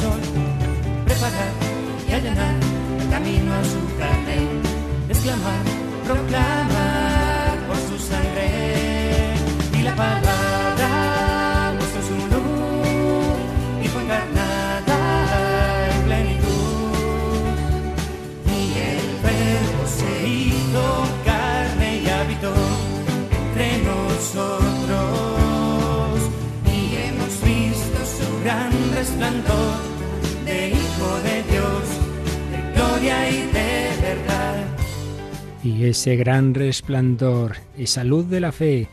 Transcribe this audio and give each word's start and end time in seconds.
sol, 0.00 0.29
ese 36.00 36.16
gran 36.16 36.54
resplandor, 36.54 37.56
esa 37.76 38.04
luz 38.04 38.26
de 38.30 38.40
la 38.40 38.52
fe, 38.52 38.88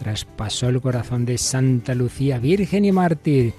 traspasó 0.00 0.68
el 0.68 0.80
corazón 0.80 1.24
de 1.24 1.38
Santa 1.38 1.94
Lucía, 1.94 2.40
Virgen 2.40 2.84
y 2.84 2.90
mártir, 2.90 3.54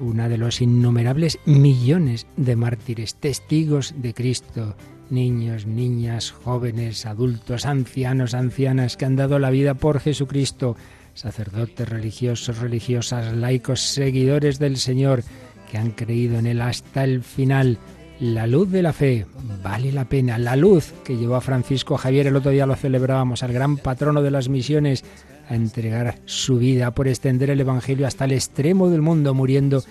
una 0.00 0.28
de 0.28 0.36
los 0.36 0.60
innumerables 0.60 1.38
millones 1.44 2.26
de 2.36 2.56
mártires, 2.56 3.14
testigos 3.14 3.94
de 3.98 4.14
Cristo, 4.14 4.74
niños, 5.10 5.64
niñas, 5.64 6.32
jóvenes, 6.32 7.06
adultos, 7.06 7.66
ancianos, 7.66 8.34
ancianas 8.34 8.96
que 8.96 9.04
han 9.04 9.14
dado 9.14 9.38
la 9.38 9.50
vida 9.50 9.74
por 9.74 10.00
Jesucristo, 10.00 10.74
sacerdotes 11.14 11.88
religiosos, 11.88 12.58
religiosas, 12.58 13.32
laicos, 13.32 13.78
seguidores 13.78 14.58
del 14.58 14.76
Señor, 14.76 15.22
que 15.70 15.78
han 15.78 15.92
creído 15.92 16.40
en 16.40 16.48
Él 16.48 16.62
hasta 16.62 17.04
el 17.04 17.22
final. 17.22 17.78
La 18.20 18.46
luz 18.46 18.70
de 18.70 18.82
la 18.82 18.92
fe 18.92 19.24
vale 19.62 19.92
la 19.92 20.04
pena. 20.04 20.36
La 20.36 20.54
luz 20.54 20.92
que 21.04 21.16
llevó 21.16 21.36
a 21.36 21.40
Francisco 21.40 21.96
Javier, 21.96 22.26
el 22.26 22.36
otro 22.36 22.50
día 22.50 22.66
lo 22.66 22.76
celebrábamos, 22.76 23.42
al 23.42 23.54
gran 23.54 23.78
patrono 23.78 24.20
de 24.20 24.30
las 24.30 24.50
misiones, 24.50 25.04
a 25.48 25.54
entregar 25.54 26.18
su 26.26 26.58
vida 26.58 26.90
por 26.90 27.08
extender 27.08 27.48
el 27.48 27.60
Evangelio 27.60 28.06
hasta 28.06 28.26
el 28.26 28.32
extremo 28.32 28.90
del 28.90 29.00
mundo, 29.00 29.32
muriendo 29.32 29.82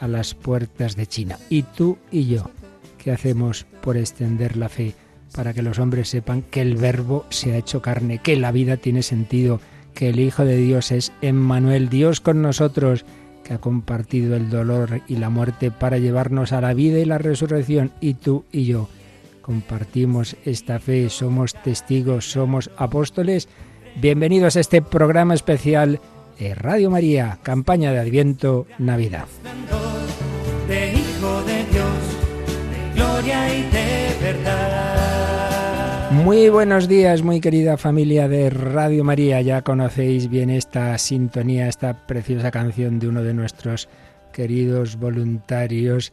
a 0.00 0.06
las 0.06 0.34
puertas 0.34 0.96
de 0.96 1.06
China. 1.06 1.38
Y 1.48 1.62
tú 1.62 1.96
y 2.10 2.26
yo, 2.26 2.50
¿qué 2.98 3.10
hacemos 3.10 3.64
por 3.80 3.96
extender 3.96 4.58
la 4.58 4.68
fe? 4.68 4.92
Para 5.34 5.54
que 5.54 5.62
los 5.62 5.78
hombres 5.78 6.10
sepan 6.10 6.42
que 6.42 6.60
el 6.60 6.76
Verbo 6.76 7.24
se 7.30 7.54
ha 7.54 7.56
hecho 7.56 7.80
carne, 7.80 8.18
que 8.18 8.36
la 8.36 8.52
vida 8.52 8.76
tiene 8.76 9.02
sentido, 9.02 9.62
que 9.94 10.10
el 10.10 10.20
Hijo 10.20 10.44
de 10.44 10.58
Dios 10.58 10.92
es 10.92 11.10
Emmanuel, 11.22 11.88
Dios 11.88 12.20
con 12.20 12.42
nosotros, 12.42 13.06
que 13.48 13.54
ha 13.54 13.58
compartido 13.58 14.36
el 14.36 14.50
dolor 14.50 15.00
y 15.08 15.16
la 15.16 15.30
muerte 15.30 15.70
para 15.70 15.96
llevarnos 15.96 16.52
a 16.52 16.60
la 16.60 16.74
vida 16.74 16.98
y 16.98 17.06
la 17.06 17.16
resurrección. 17.16 17.92
Y 17.98 18.14
tú 18.14 18.44
y 18.52 18.66
yo 18.66 18.88
compartimos 19.40 20.36
esta 20.44 20.78
fe, 20.78 21.08
somos 21.08 21.54
testigos, 21.54 22.30
somos 22.30 22.70
apóstoles. 22.76 23.48
Bienvenidos 23.96 24.56
a 24.56 24.60
este 24.60 24.82
programa 24.82 25.32
especial 25.32 25.98
de 26.38 26.54
Radio 26.54 26.90
María, 26.90 27.38
campaña 27.42 27.90
de 27.90 28.00
Adviento 28.00 28.66
Navidad. 28.76 29.26
de 30.68 30.92
Hijo 30.92 31.42
de 31.44 31.64
Dios, 31.72 31.88
de 32.70 32.94
gloria 32.94 33.54
y 33.54 33.62
de 33.62 34.16
verdad. 34.20 35.07
Muy 36.28 36.50
buenos 36.50 36.88
días, 36.88 37.22
muy 37.22 37.40
querida 37.40 37.78
familia 37.78 38.28
de 38.28 38.50
Radio 38.50 39.02
María. 39.02 39.40
Ya 39.40 39.62
conocéis 39.62 40.28
bien 40.28 40.50
esta 40.50 40.98
sintonía, 40.98 41.68
esta 41.68 42.06
preciosa 42.06 42.50
canción 42.50 42.98
de 42.98 43.08
uno 43.08 43.22
de 43.22 43.32
nuestros 43.32 43.88
queridos 44.30 44.96
voluntarios 44.96 46.12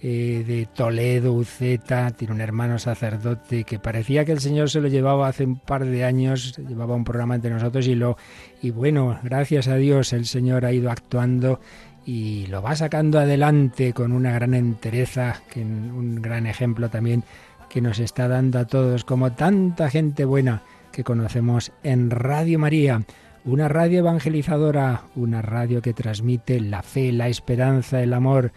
eh, 0.00 0.44
de 0.46 0.66
Toledo, 0.66 1.32
Uceta. 1.32 2.12
Tiene 2.12 2.34
un 2.34 2.40
hermano 2.40 2.78
sacerdote 2.78 3.64
que 3.64 3.80
parecía 3.80 4.24
que 4.24 4.30
el 4.30 4.38
Señor 4.38 4.70
se 4.70 4.80
lo 4.80 4.86
llevaba 4.86 5.26
hace 5.26 5.44
un 5.44 5.58
par 5.58 5.84
de 5.84 6.04
años, 6.04 6.56
llevaba 6.58 6.94
un 6.94 7.02
programa 7.02 7.34
entre 7.34 7.50
nosotros 7.50 7.88
y 7.88 7.96
lo 7.96 8.16
y 8.62 8.70
bueno, 8.70 9.18
gracias 9.24 9.66
a 9.66 9.74
Dios 9.74 10.12
el 10.12 10.26
Señor 10.26 10.66
ha 10.66 10.72
ido 10.72 10.88
actuando 10.88 11.58
y 12.06 12.46
lo 12.46 12.62
va 12.62 12.76
sacando 12.76 13.18
adelante 13.18 13.92
con 13.92 14.12
una 14.12 14.30
gran 14.30 14.54
entereza, 14.54 15.42
que 15.52 15.62
un 15.62 16.22
gran 16.22 16.46
ejemplo 16.46 16.88
también 16.88 17.24
que 17.68 17.80
nos 17.80 17.98
está 17.98 18.28
dando 18.28 18.58
a 18.58 18.66
todos, 18.66 19.04
como 19.04 19.32
tanta 19.32 19.90
gente 19.90 20.24
buena 20.24 20.62
que 20.92 21.04
conocemos 21.04 21.72
en 21.82 22.10
Radio 22.10 22.58
María, 22.58 23.02
una 23.44 23.68
radio 23.68 24.00
evangelizadora, 24.00 25.04
una 25.14 25.42
radio 25.42 25.80
que 25.80 25.94
transmite 25.94 26.60
la 26.60 26.82
fe, 26.82 27.12
la 27.12 27.28
esperanza, 27.28 28.02
el 28.02 28.12
amor, 28.12 28.52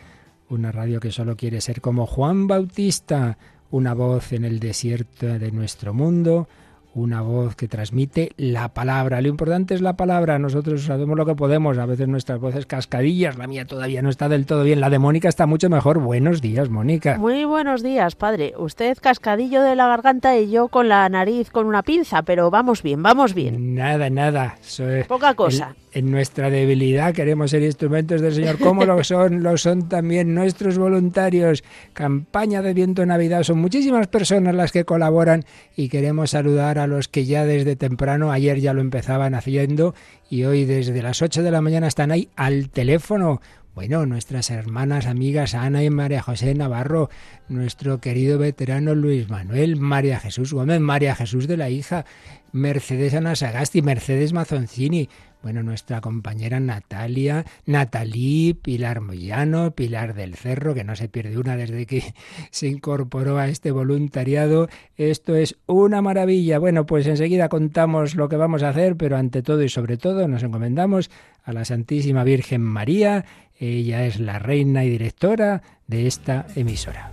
una 0.49 0.71
radio 0.71 0.99
que 0.99 1.11
solo 1.11 1.37
quiere 1.37 1.61
ser 1.61 1.81
como 1.81 2.05
Juan 2.05 2.47
Bautista, 2.47 3.37
una 3.69 3.93
voz 3.93 4.33
en 4.33 4.43
el 4.43 4.59
desierto 4.59 5.27
de 5.27 5.51
nuestro 5.51 5.93
mundo, 5.93 6.47
una 6.93 7.21
voz 7.21 7.55
que 7.55 7.67
transmite 7.67 8.31
la 8.37 8.69
palabra. 8.73 9.21
Lo 9.21 9.27
importante 9.29 9.73
es 9.73 9.81
la 9.81 9.95
palabra. 9.95 10.39
Nosotros 10.39 10.83
sabemos 10.83 11.17
lo 11.17 11.25
que 11.25 11.35
podemos. 11.35 11.77
A 11.77 11.85
veces 11.85 12.07
nuestras 12.07 12.39
voces 12.39 12.65
cascadillas. 12.65 13.37
La 13.37 13.47
mía 13.47 13.65
todavía 13.65 14.01
no 14.01 14.09
está 14.09 14.27
del 14.29 14.45
todo 14.45 14.63
bien. 14.63 14.81
La 14.81 14.89
de 14.89 14.99
Mónica 14.99 15.29
está 15.29 15.45
mucho 15.45 15.69
mejor. 15.69 15.99
Buenos 15.99 16.41
días, 16.41 16.69
Mónica. 16.69 17.17
Muy 17.17 17.45
buenos 17.45 17.81
días, 17.83 18.15
padre. 18.15 18.53
Usted 18.57 18.97
cascadillo 19.01 19.61
de 19.61 19.75
la 19.75 19.87
garganta 19.87 20.37
y 20.37 20.51
yo 20.51 20.67
con 20.67 20.89
la 20.89 21.07
nariz 21.09 21.49
con 21.49 21.65
una 21.65 21.83
pinza, 21.83 22.23
pero 22.23 22.51
vamos 22.51 22.83
bien, 22.83 23.01
vamos 23.01 23.33
bien. 23.33 23.75
Nada, 23.75 24.09
nada. 24.09 24.57
Soy- 24.61 25.03
Poca 25.05 25.33
cosa. 25.33 25.75
En, 25.93 26.11
nuestra 26.11 26.49
debilidad 26.49 27.13
queremos 27.13 27.51
ser 27.51 27.63
instrumentos 27.63 28.21
del 28.21 28.33
Señor. 28.33 28.57
¿Cómo 28.59 28.85
lo 28.85 29.03
son? 29.03 29.43
Lo 29.43 29.57
son 29.57 29.89
también 29.89 30.33
nuestros 30.33 30.77
voluntarios. 30.77 31.63
Campaña 31.93 32.61
de 32.61 32.73
Viento 32.73 33.05
Navidad. 33.05 33.43
Son 33.43 33.59
muchísimas 33.59 34.07
personas 34.07 34.55
las 34.55 34.71
que 34.71 34.85
colaboran 34.85 35.45
y 35.75 35.89
queremos 35.89 36.31
saludar 36.31 36.79
a 36.79 36.87
los 36.87 37.07
que 37.07 37.25
ya 37.25 37.45
desde 37.45 37.75
temprano, 37.75 38.31
ayer 38.31 38.59
ya 38.59 38.73
lo 38.73 38.81
empezaban 38.81 39.35
haciendo 39.35 39.93
y 40.29 40.45
hoy 40.45 40.65
desde 40.65 41.01
las 41.01 41.21
8 41.21 41.43
de 41.43 41.51
la 41.51 41.61
mañana 41.61 41.87
están 41.87 42.11
ahí 42.11 42.29
al 42.35 42.69
teléfono. 42.69 43.41
Bueno, 43.73 44.05
nuestras 44.05 44.49
hermanas, 44.49 45.05
amigas 45.05 45.55
Ana 45.55 45.81
y 45.81 45.89
María 45.89 46.21
José 46.21 46.53
Navarro, 46.55 47.09
nuestro 47.47 48.01
querido 48.01 48.37
veterano 48.37 48.95
Luis 48.95 49.29
Manuel, 49.29 49.77
María 49.77 50.19
Jesús 50.19 50.53
Gómez, 50.53 50.81
María 50.81 51.15
Jesús 51.15 51.47
de 51.47 51.55
la 51.55 51.69
Hija, 51.69 52.03
Mercedes 52.51 53.13
Ana 53.13 53.33
Sagasti, 53.33 53.81
Mercedes 53.81 54.33
Mazoncini, 54.33 55.07
bueno, 55.41 55.63
nuestra 55.63 56.01
compañera 56.01 56.59
Natalia, 56.59 57.45
Natalí, 57.65 58.53
Pilar 58.53 59.01
Moyano, 59.01 59.71
Pilar 59.71 60.13
del 60.13 60.35
Cerro, 60.35 60.75
que 60.75 60.83
no 60.83 60.95
se 60.95 61.09
pierde 61.09 61.39
una 61.39 61.57
desde 61.57 61.87
que 61.87 62.13
se 62.51 62.67
incorporó 62.67 63.39
a 63.39 63.47
este 63.47 63.71
voluntariado. 63.71 64.67
Esto 64.97 65.35
es 65.35 65.57
una 65.65 66.01
maravilla. 66.03 66.59
Bueno, 66.59 66.85
pues 66.85 67.07
enseguida 67.07 67.49
contamos 67.49 68.15
lo 68.15 68.29
que 68.29 68.35
vamos 68.35 68.61
a 68.61 68.69
hacer, 68.69 68.97
pero 68.97 69.17
ante 69.17 69.41
todo 69.41 69.63
y 69.63 69.69
sobre 69.69 69.97
todo 69.97 70.27
nos 70.27 70.43
encomendamos 70.43 71.09
a 71.43 71.53
la 71.53 71.65
Santísima 71.65 72.23
Virgen 72.23 72.61
María. 72.61 73.25
Ella 73.61 74.07
es 74.07 74.19
la 74.19 74.39
reina 74.39 74.83
y 74.83 74.89
directora 74.89 75.61
de 75.85 76.07
esta 76.07 76.47
emisora. 76.55 77.11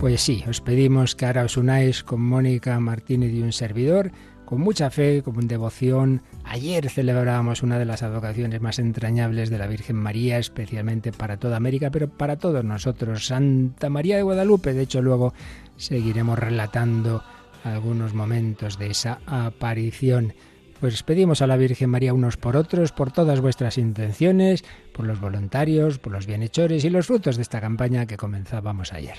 Pues 0.00 0.22
sí, 0.22 0.42
os 0.48 0.62
pedimos 0.62 1.14
que 1.14 1.26
ahora 1.26 1.44
os 1.44 1.58
unáis 1.58 2.02
con 2.02 2.22
Mónica 2.22 2.80
Martínez 2.80 3.34
y 3.34 3.42
un 3.42 3.52
servidor, 3.52 4.12
con 4.46 4.60
mucha 4.60 4.88
fe, 4.90 5.22
con 5.22 5.46
devoción. 5.46 6.22
Ayer 6.44 6.88
celebrábamos 6.88 7.62
una 7.62 7.78
de 7.78 7.84
las 7.84 8.02
advocaciones 8.02 8.62
más 8.62 8.78
entrañables 8.78 9.50
de 9.50 9.58
la 9.58 9.66
Virgen 9.66 9.96
María, 9.96 10.38
especialmente 10.38 11.12
para 11.12 11.36
toda 11.36 11.58
América, 11.58 11.90
pero 11.90 12.08
para 12.08 12.36
todos 12.36 12.64
nosotros, 12.64 13.26
Santa 13.26 13.90
María 13.90 14.16
de 14.16 14.22
Guadalupe. 14.22 14.72
De 14.72 14.82
hecho, 14.82 15.02
luego 15.02 15.34
seguiremos 15.76 16.38
relatando 16.38 17.22
algunos 17.64 18.14
momentos 18.14 18.78
de 18.78 18.86
esa 18.90 19.18
aparición. 19.26 20.32
Pues 20.80 21.02
pedimos 21.02 21.42
a 21.42 21.46
la 21.46 21.56
Virgen 21.56 21.90
María 21.90 22.14
unos 22.14 22.36
por 22.36 22.56
otros, 22.56 22.92
por 22.92 23.10
todas 23.10 23.40
vuestras 23.40 23.78
intenciones, 23.78 24.64
por 24.92 25.06
los 25.06 25.20
voluntarios, 25.20 25.98
por 25.98 26.12
los 26.12 26.26
bienhechores 26.26 26.84
y 26.84 26.90
los 26.90 27.06
frutos 27.06 27.36
de 27.36 27.42
esta 27.42 27.60
campaña 27.60 28.06
que 28.06 28.16
comenzábamos 28.16 28.92
ayer. 28.92 29.16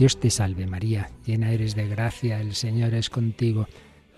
Dios 0.00 0.16
te 0.16 0.30
salve 0.30 0.66
María, 0.66 1.10
llena 1.26 1.52
eres 1.52 1.74
de 1.74 1.86
gracia, 1.86 2.40
el 2.40 2.54
Señor 2.54 2.94
es 2.94 3.10
contigo. 3.10 3.66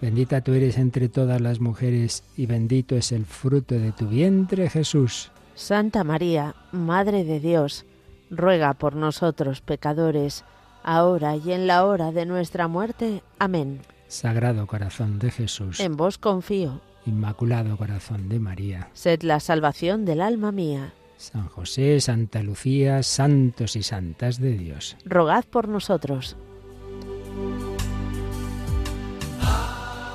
Bendita 0.00 0.40
tú 0.40 0.52
eres 0.52 0.78
entre 0.78 1.08
todas 1.08 1.40
las 1.40 1.58
mujeres 1.58 2.22
y 2.36 2.46
bendito 2.46 2.94
es 2.94 3.10
el 3.10 3.26
fruto 3.26 3.74
de 3.74 3.90
tu 3.90 4.06
vientre 4.06 4.70
Jesús. 4.70 5.32
Santa 5.56 6.04
María, 6.04 6.54
Madre 6.70 7.24
de 7.24 7.40
Dios, 7.40 7.84
ruega 8.30 8.74
por 8.74 8.94
nosotros 8.94 9.60
pecadores, 9.60 10.44
ahora 10.84 11.34
y 11.34 11.50
en 11.50 11.66
la 11.66 11.84
hora 11.84 12.12
de 12.12 12.26
nuestra 12.26 12.68
muerte. 12.68 13.24
Amén. 13.40 13.80
Sagrado 14.06 14.68
Corazón 14.68 15.18
de 15.18 15.32
Jesús, 15.32 15.80
En 15.80 15.96
vos 15.96 16.16
confío, 16.16 16.80
Inmaculado 17.06 17.76
Corazón 17.76 18.28
de 18.28 18.38
María, 18.38 18.88
sed 18.92 19.22
la 19.22 19.40
salvación 19.40 20.04
del 20.04 20.20
alma 20.20 20.52
mía. 20.52 20.92
San 21.22 21.46
José, 21.46 22.00
Santa 22.00 22.42
Lucía, 22.42 23.04
santos 23.04 23.76
y 23.76 23.84
santas 23.84 24.40
de 24.40 24.58
Dios. 24.58 24.96
Rogad 25.04 25.44
por 25.44 25.68
nosotros. 25.68 26.36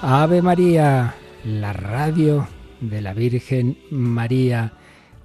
Ave 0.02 0.42
María, 0.42 1.16
la 1.46 1.72
radio 1.72 2.50
de 2.82 3.02
la 3.02 3.14
Virgen 3.14 3.78
María, 3.90 4.74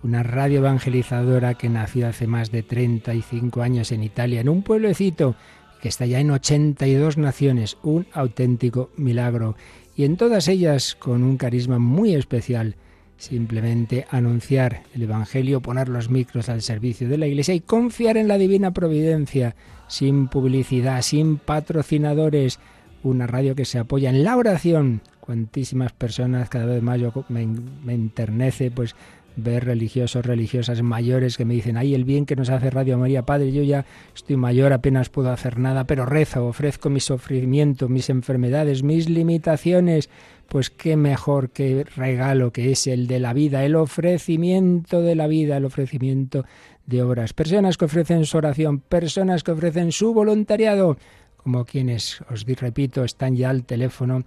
una 0.05 0.23
radio 0.23 0.61
evangelizadora 0.61 1.55
que 1.55 1.69
nació 1.69 2.06
hace 2.06 2.29
más 2.29 2.52
de 2.52 2.62
35 2.62 3.61
años 3.61 3.90
en 3.90 4.05
Italia, 4.05 4.40
en 4.40 4.49
un 4.49 4.62
pueblecito 4.62 5.34
que 5.81 5.88
está 5.88 6.06
ya 6.06 6.20
en 6.20 6.31
82 6.31 7.19
naciones, 7.19 7.76
un 7.82 8.06
auténtico 8.12 8.90
milagro, 8.96 9.56
y 9.96 10.05
en 10.05 10.17
todas 10.17 10.46
ellas 10.46 10.94
con 10.94 11.25
un 11.25 11.37
carisma 11.37 11.81
muy 11.81 12.14
especial, 12.14 12.76
simplemente 13.22 14.04
anunciar 14.10 14.82
el 14.94 15.04
Evangelio, 15.04 15.62
poner 15.62 15.88
los 15.88 16.10
micros 16.10 16.48
al 16.48 16.60
servicio 16.60 17.08
de 17.08 17.19
la 17.19 17.28
Iglesia 17.28 17.54
y 17.54 17.60
confiar 17.60 18.16
en 18.16 18.26
la 18.26 18.36
divina 18.36 18.72
providencia, 18.72 19.54
sin 19.86 20.26
publicidad, 20.26 21.00
sin 21.02 21.38
patrocinadores, 21.38 22.58
una 23.04 23.28
radio 23.28 23.54
que 23.54 23.64
se 23.64 23.78
apoya 23.78 24.10
en 24.10 24.24
la 24.24 24.36
oración. 24.36 25.02
Cuantísimas 25.20 25.92
personas, 25.92 26.48
cada 26.48 26.66
vez 26.66 26.82
más 26.82 26.98
me, 27.28 27.46
me 27.46 27.94
enternece, 27.94 28.72
pues 28.72 28.96
ver 29.36 29.64
religiosos, 29.64 30.26
religiosas 30.26 30.82
mayores 30.82 31.36
que 31.36 31.44
me 31.44 31.54
dicen, 31.54 31.76
ay, 31.76 31.94
el 31.94 32.04
bien 32.04 32.26
que 32.26 32.36
nos 32.36 32.50
hace 32.50 32.70
Radio 32.70 32.98
María, 32.98 33.22
Padre, 33.22 33.52
yo 33.52 33.62
ya 33.62 33.86
estoy 34.14 34.36
mayor, 34.36 34.72
apenas 34.72 35.08
puedo 35.08 35.30
hacer 35.30 35.58
nada, 35.58 35.84
pero 35.84 36.06
rezo, 36.06 36.46
ofrezco 36.46 36.90
mi 36.90 37.00
sufrimiento, 37.00 37.88
mis 37.88 38.10
enfermedades, 38.10 38.82
mis 38.82 39.08
limitaciones, 39.08 40.10
pues 40.52 40.69
qué 40.69 40.99
mejor 40.99 41.49
que 41.49 41.82
regalo 41.96 42.52
que 42.52 42.72
es 42.72 42.87
el 42.87 43.06
de 43.06 43.19
la 43.20 43.32
vida, 43.32 43.64
el 43.64 43.75
ofrecimiento 43.75 45.00
de 45.00 45.14
la 45.14 45.26
vida, 45.26 45.56
el 45.56 45.64
ofrecimiento 45.64 46.44
de 46.84 47.02
obras. 47.02 47.32
Personas 47.32 47.78
que 47.78 47.87
ofrecen 47.87 48.26
su 48.26 48.37
oración, 48.37 48.81
personas 48.81 49.44
que 49.44 49.52
ofrecen 49.52 49.93
su 49.93 50.12
voluntariado, 50.12 50.99
como 51.38 51.64
quienes, 51.64 52.20
os 52.31 52.44
repito, 52.44 53.02
están 53.02 53.34
ya 53.34 53.49
al 53.49 53.64
teléfono 53.64 54.25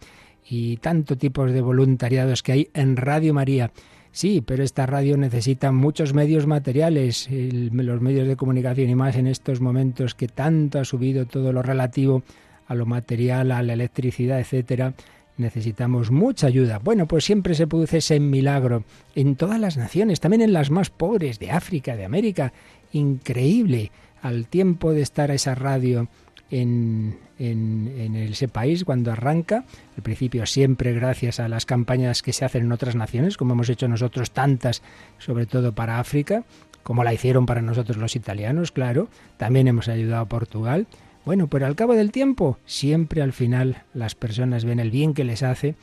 y 0.50 0.77
tanto 0.77 1.16
tipos 1.16 1.51
de 1.51 1.62
voluntariados 1.62 2.42
que 2.42 2.54
hay 2.54 2.69
en 2.74 2.98
Radio 2.98 3.36
María. 3.36 3.71
Sí, 4.12 4.42
pero 4.42 4.63
esta 4.63 4.88
radio 4.88 5.18
necesita 5.18 5.71
muchos 5.71 6.16
medios 6.16 6.48
materiales, 6.48 7.30
los 7.30 8.01
medios 8.01 8.28
de 8.28 8.36
comunicación 8.36 8.89
y 8.89 8.95
más 8.95 9.16
en 9.16 9.28
estos 9.28 9.62
momentos 9.62 10.16
que 10.16 10.28
tanto 10.28 10.80
ha 10.80 10.86
subido 10.86 11.28
todo 11.28 11.54
lo 11.54 11.62
relativo 11.62 12.24
a 12.66 12.74
lo 12.74 12.88
material, 12.88 13.51
a 13.51 13.62
la 13.62 13.74
electricidad, 13.74 14.39
etcétera. 14.39 14.95
Necesitamos 15.37 16.11
mucha 16.11 16.47
ayuda. 16.47 16.79
Bueno, 16.79 17.07
pues 17.07 17.25
siempre 17.25 17.55
se 17.55 17.67
produce 17.67 17.97
ese 17.97 18.19
milagro 18.19 18.83
en 19.15 19.35
todas 19.35 19.59
las 19.59 19.75
naciones, 19.75 20.19
también 20.19 20.41
en 20.41 20.53
las 20.53 20.71
más 20.71 20.89
pobres 20.89 21.39
de 21.39 21.51
África, 21.51 21.95
de 21.95 22.05
América. 22.05 22.53
Increíble. 22.93 23.91
Al 24.21 24.47
tiempo 24.47 24.93
de 24.93 25.01
estar 25.01 25.29
esa 25.31 25.53
radio 25.53 26.07
en, 26.49 27.17
en, 27.39 28.15
ese 28.15 28.47
país 28.47 28.83
cuando 28.83 29.11
arranca. 29.11 29.65
Al 29.97 30.03
principio 30.03 30.45
siempre 30.45 30.93
gracias 30.93 31.39
a 31.39 31.47
las 31.47 31.65
campañas 31.65 32.21
que 32.21 32.33
se 32.33 32.45
hacen 32.45 32.63
en 32.63 32.71
otras 32.71 32.95
naciones, 32.95 33.37
como 33.37 33.53
hemos 33.53 33.69
hecho 33.69 33.87
nosotros 33.87 34.31
tantas, 34.31 34.81
sobre 35.17 35.45
todo 35.45 35.73
para 35.73 35.99
África, 35.99 36.43
como 36.83 37.03
la 37.03 37.13
hicieron 37.13 37.45
para 37.45 37.61
nosotros 37.61 37.97
los 37.97 38.15
italianos, 38.15 38.71
claro. 38.71 39.09
También 39.37 39.67
hemos 39.67 39.87
ayudado 39.87 40.23
a 40.23 40.29
Portugal. 40.29 40.87
Bueno, 41.25 41.48
pero 41.48 41.66
al 41.66 41.75
cabo 41.75 41.94
del 41.94 42.12
tiempo, 42.12 42.57
siempre 42.66 43.22
al 43.22 43.33
final 43.33 43.83
las 43.94 44.16
personas 44.16 44.63
ven 44.63 44.80
el 44.80 44.92
bien 44.92 45.13
que 45.13 45.24
les 45.24 45.44
hace 45.44 45.75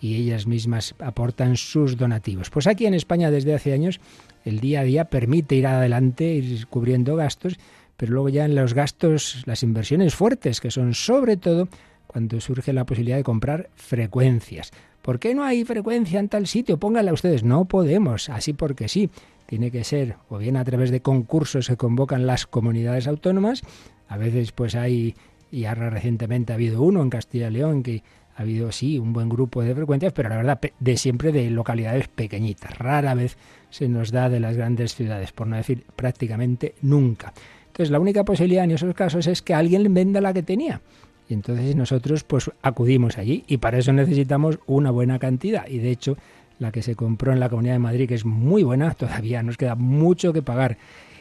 y 0.00 0.16
ellas 0.16 0.46
mismas 0.46 0.94
aportan 0.98 1.56
sus 1.56 1.96
donativos. 1.96 2.50
Pues 2.50 2.66
aquí 2.66 2.86
en 2.86 2.94
España 2.94 3.30
desde 3.30 3.54
hace 3.54 3.72
años 3.72 4.00
el 4.44 4.60
día 4.60 4.80
a 4.80 4.84
día 4.84 5.06
permite 5.06 5.54
ir 5.54 5.66
adelante, 5.66 6.34
ir 6.34 6.66
cubriendo 6.66 7.16
gastos 7.16 7.58
pero 8.00 8.14
luego 8.14 8.30
ya 8.30 8.46
en 8.46 8.54
los 8.54 8.72
gastos, 8.72 9.42
las 9.44 9.62
inversiones 9.62 10.14
fuertes, 10.14 10.62
que 10.62 10.70
son 10.70 10.94
sobre 10.94 11.36
todo 11.36 11.68
cuando 12.06 12.40
surge 12.40 12.72
la 12.72 12.86
posibilidad 12.86 13.18
de 13.18 13.24
comprar 13.24 13.68
frecuencias. 13.74 14.70
¿Por 15.02 15.18
qué 15.18 15.34
no 15.34 15.44
hay 15.44 15.66
frecuencia 15.66 16.18
en 16.18 16.30
tal 16.30 16.46
sitio? 16.46 16.78
Pónganla 16.78 17.12
ustedes. 17.12 17.44
No 17.44 17.66
podemos, 17.66 18.30
así 18.30 18.54
porque 18.54 18.88
sí. 18.88 19.10
Tiene 19.44 19.70
que 19.70 19.84
ser 19.84 20.16
o 20.30 20.38
bien 20.38 20.56
a 20.56 20.64
través 20.64 20.90
de 20.90 21.02
concursos 21.02 21.68
que 21.68 21.76
convocan 21.76 22.26
las 22.26 22.46
comunidades 22.46 23.06
autónomas. 23.06 23.60
A 24.10 24.16
veces 24.16 24.50
pues 24.52 24.74
hay, 24.74 25.14
y 25.50 25.64
ahora 25.64 25.88
recientemente 25.88 26.52
ha 26.52 26.56
habido 26.56 26.82
uno 26.82 27.00
en 27.00 27.10
Castilla 27.10 27.48
y 27.48 27.52
León 27.52 27.82
que 27.82 28.02
ha 28.36 28.42
habido 28.42 28.72
sí 28.72 28.98
un 28.98 29.12
buen 29.12 29.28
grupo 29.28 29.62
de 29.62 29.74
frecuencias, 29.74 30.12
pero 30.12 30.28
la 30.28 30.36
verdad 30.36 30.60
de 30.80 30.96
siempre 30.96 31.30
de 31.30 31.48
localidades 31.50 32.08
pequeñitas. 32.08 32.76
Rara 32.76 33.14
vez 33.14 33.36
se 33.70 33.88
nos 33.88 34.10
da 34.10 34.28
de 34.28 34.40
las 34.40 34.56
grandes 34.56 34.94
ciudades, 34.96 35.30
por 35.32 35.46
no 35.46 35.56
decir 35.56 35.84
prácticamente 35.94 36.74
nunca. 36.82 37.32
Entonces 37.68 37.90
la 37.90 38.00
única 38.00 38.24
posibilidad 38.24 38.64
en 38.64 38.72
esos 38.72 38.94
casos 38.94 39.28
es 39.28 39.42
que 39.42 39.54
alguien 39.54 39.94
venda 39.94 40.20
la 40.20 40.32
que 40.32 40.42
tenía. 40.42 40.80
Y 41.28 41.34
entonces 41.34 41.76
nosotros 41.76 42.24
pues 42.24 42.50
acudimos 42.62 43.16
allí 43.16 43.44
y 43.46 43.58
para 43.58 43.78
eso 43.78 43.92
necesitamos 43.92 44.58
una 44.66 44.90
buena 44.90 45.20
cantidad. 45.20 45.68
Y 45.68 45.78
de 45.78 45.92
hecho 45.92 46.16
la 46.58 46.72
que 46.72 46.82
se 46.82 46.96
compró 46.96 47.32
en 47.32 47.40
la 47.40 47.48
Comunidad 47.48 47.74
de 47.74 47.78
Madrid, 47.78 48.08
que 48.08 48.14
es 48.14 48.24
muy 48.24 48.62
buena, 48.62 48.92
todavía 48.94 49.42
nos 49.42 49.56
queda 49.56 49.74
mucho 49.74 50.32
que 50.32 50.42
pagar. 50.42 50.78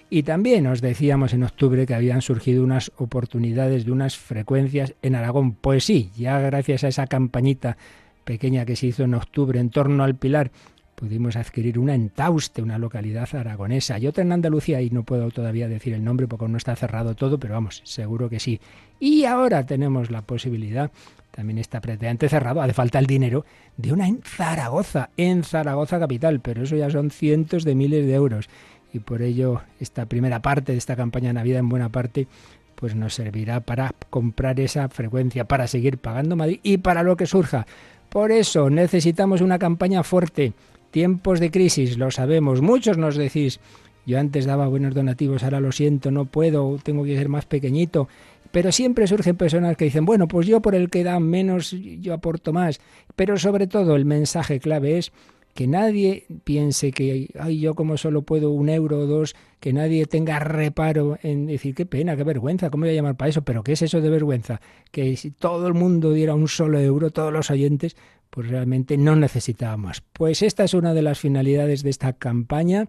Y 0.09 0.23
también 0.23 0.65
os 0.65 0.81
decíamos 0.81 1.33
en 1.33 1.43
octubre 1.43 1.85
que 1.85 1.93
habían 1.93 2.21
surgido 2.21 2.63
unas 2.63 2.91
oportunidades 2.97 3.85
de 3.85 3.91
unas 3.91 4.17
frecuencias 4.17 4.95
en 5.03 5.15
Aragón. 5.15 5.53
Pues 5.53 5.83
sí, 5.83 6.09
ya 6.17 6.39
gracias 6.39 6.83
a 6.83 6.87
esa 6.87 7.05
campañita 7.07 7.77
pequeña 8.23 8.65
que 8.65 8.75
se 8.75 8.87
hizo 8.87 9.03
en 9.03 9.13
octubre 9.13 9.59
en 9.59 9.69
torno 9.69 10.03
al 10.03 10.15
Pilar, 10.15 10.51
pudimos 10.99 11.35
adquirir 11.35 11.79
una 11.79 11.95
en 11.95 12.09
Tauste, 12.09 12.61
una 12.61 12.77
localidad 12.77 13.27
aragonesa, 13.33 13.97
y 13.99 14.07
otra 14.07 14.23
en 14.23 14.33
Andalucía, 14.33 14.81
y 14.81 14.89
no 14.89 15.03
puedo 15.03 15.31
todavía 15.31 15.67
decir 15.67 15.93
el 15.93 16.03
nombre 16.03 16.27
porque 16.27 16.47
no 16.47 16.57
está 16.57 16.75
cerrado 16.75 17.15
todo, 17.15 17.39
pero 17.39 17.53
vamos, 17.53 17.81
seguro 17.85 18.29
que 18.29 18.39
sí. 18.39 18.59
Y 18.99 19.23
ahora 19.23 19.65
tenemos 19.65 20.11
la 20.11 20.23
posibilidad, 20.23 20.91
también 21.31 21.57
está 21.57 21.79
prácticamente 21.79 22.27
cerrado, 22.27 22.61
hace 22.61 22.73
falta 22.73 22.99
el 22.99 23.05
dinero, 23.05 23.45
de 23.77 23.93
una 23.93 24.07
en 24.07 24.21
Zaragoza, 24.23 25.09
en 25.15 25.43
Zaragoza 25.43 25.99
capital, 25.99 26.41
pero 26.41 26.63
eso 26.63 26.75
ya 26.75 26.89
son 26.89 27.11
cientos 27.11 27.63
de 27.63 27.75
miles 27.75 28.05
de 28.05 28.13
euros. 28.13 28.49
Y 28.93 28.99
por 28.99 29.21
ello, 29.21 29.61
esta 29.79 30.05
primera 30.05 30.41
parte 30.41 30.71
de 30.71 30.77
esta 30.77 30.95
campaña 30.95 31.29
de 31.29 31.33
Navidad, 31.33 31.59
en 31.59 31.69
buena 31.69 31.89
parte, 31.89 32.27
pues 32.75 32.95
nos 32.95 33.13
servirá 33.13 33.59
para 33.59 33.93
comprar 34.09 34.59
esa 34.59 34.89
frecuencia, 34.89 35.45
para 35.45 35.67
seguir 35.67 35.97
pagando 35.97 36.35
Madrid 36.35 36.59
y 36.63 36.77
para 36.77 37.03
lo 37.03 37.15
que 37.17 37.25
surja. 37.25 37.67
Por 38.09 38.31
eso 38.31 38.69
necesitamos 38.69 39.41
una 39.41 39.59
campaña 39.59 40.01
fuerte 40.03 40.53
Tiempos 40.91 41.39
de 41.39 41.51
crisis, 41.51 41.97
lo 41.97 42.09
sabemos. 42.09 42.61
Muchos 42.61 42.97
nos 42.97 43.15
decís, 43.15 43.59
yo 44.07 44.19
antes 44.19 44.45
daba 44.45 44.67
buenos 44.67 44.95
donativos, 44.95 45.43
ahora 45.43 45.59
lo 45.59 45.71
siento, 45.71 46.09
no 46.09 46.25
puedo, 46.25 46.79
tengo 46.81 47.03
que 47.03 47.15
ser 47.15 47.29
más 47.29 47.45
pequeñito. 47.45 48.07
Pero 48.51 48.71
siempre 48.71 49.05
surgen 49.05 49.35
personas 49.35 49.77
que 49.77 49.85
dicen, 49.85 50.05
bueno, 50.05 50.27
pues 50.27 50.47
yo 50.47 50.61
por 50.61 50.73
el 50.73 50.89
que 50.89 51.03
da 51.03 51.19
menos, 51.19 51.75
yo 52.01 52.15
aporto 52.15 52.53
más. 52.53 52.79
Pero 53.15 53.37
sobre 53.37 53.67
todo 53.67 53.95
el 53.95 54.05
mensaje 54.05 54.59
clave 54.59 54.97
es 54.97 55.11
que 55.53 55.67
nadie 55.67 56.25
piense 56.43 56.91
que, 56.91 57.29
ay, 57.39 57.59
yo 57.59 57.75
como 57.75 57.97
solo 57.97 58.21
puedo 58.21 58.51
un 58.51 58.69
euro 58.69 58.99
o 58.99 59.05
dos, 59.05 59.35
que 59.59 59.73
nadie 59.73 60.05
tenga 60.05 60.39
reparo 60.39 61.17
en 61.21 61.47
decir, 61.47 61.75
qué 61.75 61.85
pena, 61.85 62.15
qué 62.15 62.23
vergüenza, 62.23 62.69
¿cómo 62.69 62.83
voy 62.83 62.91
a 62.91 62.95
llamar 62.95 63.17
para 63.17 63.29
eso? 63.29 63.41
Pero 63.43 63.63
¿qué 63.63 63.73
es 63.73 63.81
eso 63.81 64.01
de 64.01 64.09
vergüenza? 64.09 64.61
Que 64.91 65.17
si 65.17 65.31
todo 65.31 65.67
el 65.67 65.73
mundo 65.73 66.13
diera 66.13 66.33
un 66.33 66.47
solo 66.47 66.79
euro, 66.79 67.11
todos 67.11 67.33
los 67.33 67.51
oyentes, 67.51 67.97
pues 68.29 68.47
realmente 68.47 68.97
no 68.97 69.15
necesitábamos. 69.15 70.01
Pues 70.13 70.41
esta 70.41 70.63
es 70.63 70.73
una 70.73 70.93
de 70.93 71.01
las 71.01 71.19
finalidades 71.19 71.83
de 71.83 71.89
esta 71.89 72.13
campaña 72.13 72.87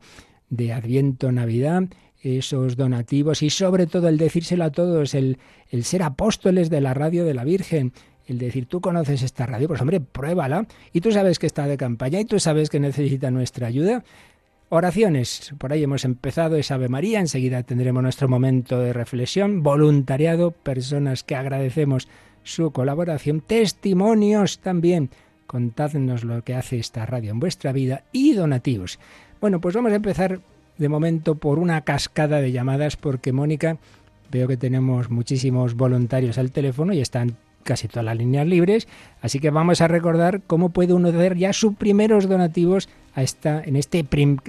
de 0.49 0.73
Adviento 0.73 1.33
Navidad, 1.33 1.85
esos 2.23 2.77
donativos 2.77 3.43
y 3.43 3.51
sobre 3.51 3.87
todo 3.87 4.09
el 4.09 4.19
decírselo 4.19 4.65
a 4.65 4.71
todos, 4.71 5.15
el, 5.15 5.39
el 5.71 5.85
ser 5.85 6.03
apóstoles 6.03 6.69
de 6.69 6.81
la 6.81 6.93
radio 6.93 7.25
de 7.25 7.35
la 7.35 7.45
Virgen, 7.45 7.93
el 8.33 8.39
decir, 8.39 8.67
tú 8.67 8.81
conoces 8.81 9.23
esta 9.23 9.47
radio, 9.47 9.69
pues 9.69 9.81
hombre, 9.81 10.01
pruébala, 10.01 10.67
y 10.93 11.01
tú 11.01 11.13
sabes 11.13 11.39
que 11.39 11.47
está 11.47 11.67
de 11.67 11.77
campaña 11.77 12.21
y 12.21 12.25
tú 12.25 12.39
sabes 12.39 12.71
que 12.71 12.81
necesita 12.81 13.31
nuestra 13.31 13.67
ayuda. 13.67 14.05
Oraciones, 14.69 15.53
por 15.59 15.73
ahí 15.73 15.83
hemos 15.83 16.05
empezado 16.05 16.57
esa 16.57 16.75
Ave 16.75 16.89
María, 16.89 17.19
enseguida 17.19 17.65
tendremos 17.65 18.03
nuestro 18.03 18.29
momento 18.29 18.79
de 18.79 18.93
reflexión, 18.93 19.63
voluntariado, 19.63 20.53
personas 20.53 21.25
que 21.25 21.35
agradecemos 21.35 22.09
su 22.45 22.71
colaboración, 22.71 23.41
testimonios 23.41 24.61
también, 24.61 25.11
contadnos 25.47 26.23
lo 26.23 26.45
que 26.45 26.55
hace 26.55 26.79
esta 26.79 27.05
radio 27.05 27.33
en 27.33 27.41
vuestra 27.41 27.73
vida 27.73 28.05
y 28.13 28.35
donativos. 28.35 29.01
Bueno, 29.41 29.61
pues 29.61 29.75
vamos 29.75 29.91
a 29.91 29.97
empezar 29.97 30.41
de 30.79 30.89
momento 30.89 31.35
por 31.35 31.59
una 31.59 31.81
cascada 31.81 32.41
de 32.41 32.53
llamadas 32.53 32.97
porque 32.97 33.33
Mónica, 33.33 33.79
veo 34.31 34.47
que 34.47 34.57
tenemos 34.57 35.11
muchísimos 35.11 35.75
voluntarios 35.75 36.39
al 36.39 36.53
teléfono 36.53 36.93
y 36.93 37.01
están 37.01 37.37
casi 37.63 37.89
todas 37.89 38.05
las 38.05 38.17
líneas 38.17 38.47
libres, 38.47 38.89
así 39.23 39.39
que 39.39 39.51
vamos 39.51 39.81
a 39.81 39.89
recordar 39.89 40.43
cómo 40.47 40.71
puede 40.71 40.93
uno 40.93 41.09
hacer 41.09 41.37
ya 41.37 41.53
sus 41.53 41.75
primeros 41.75 42.29
donativos 42.29 42.89
a 43.15 43.23
esta, 43.23 43.63
en 43.65 43.77
este 43.77 44.07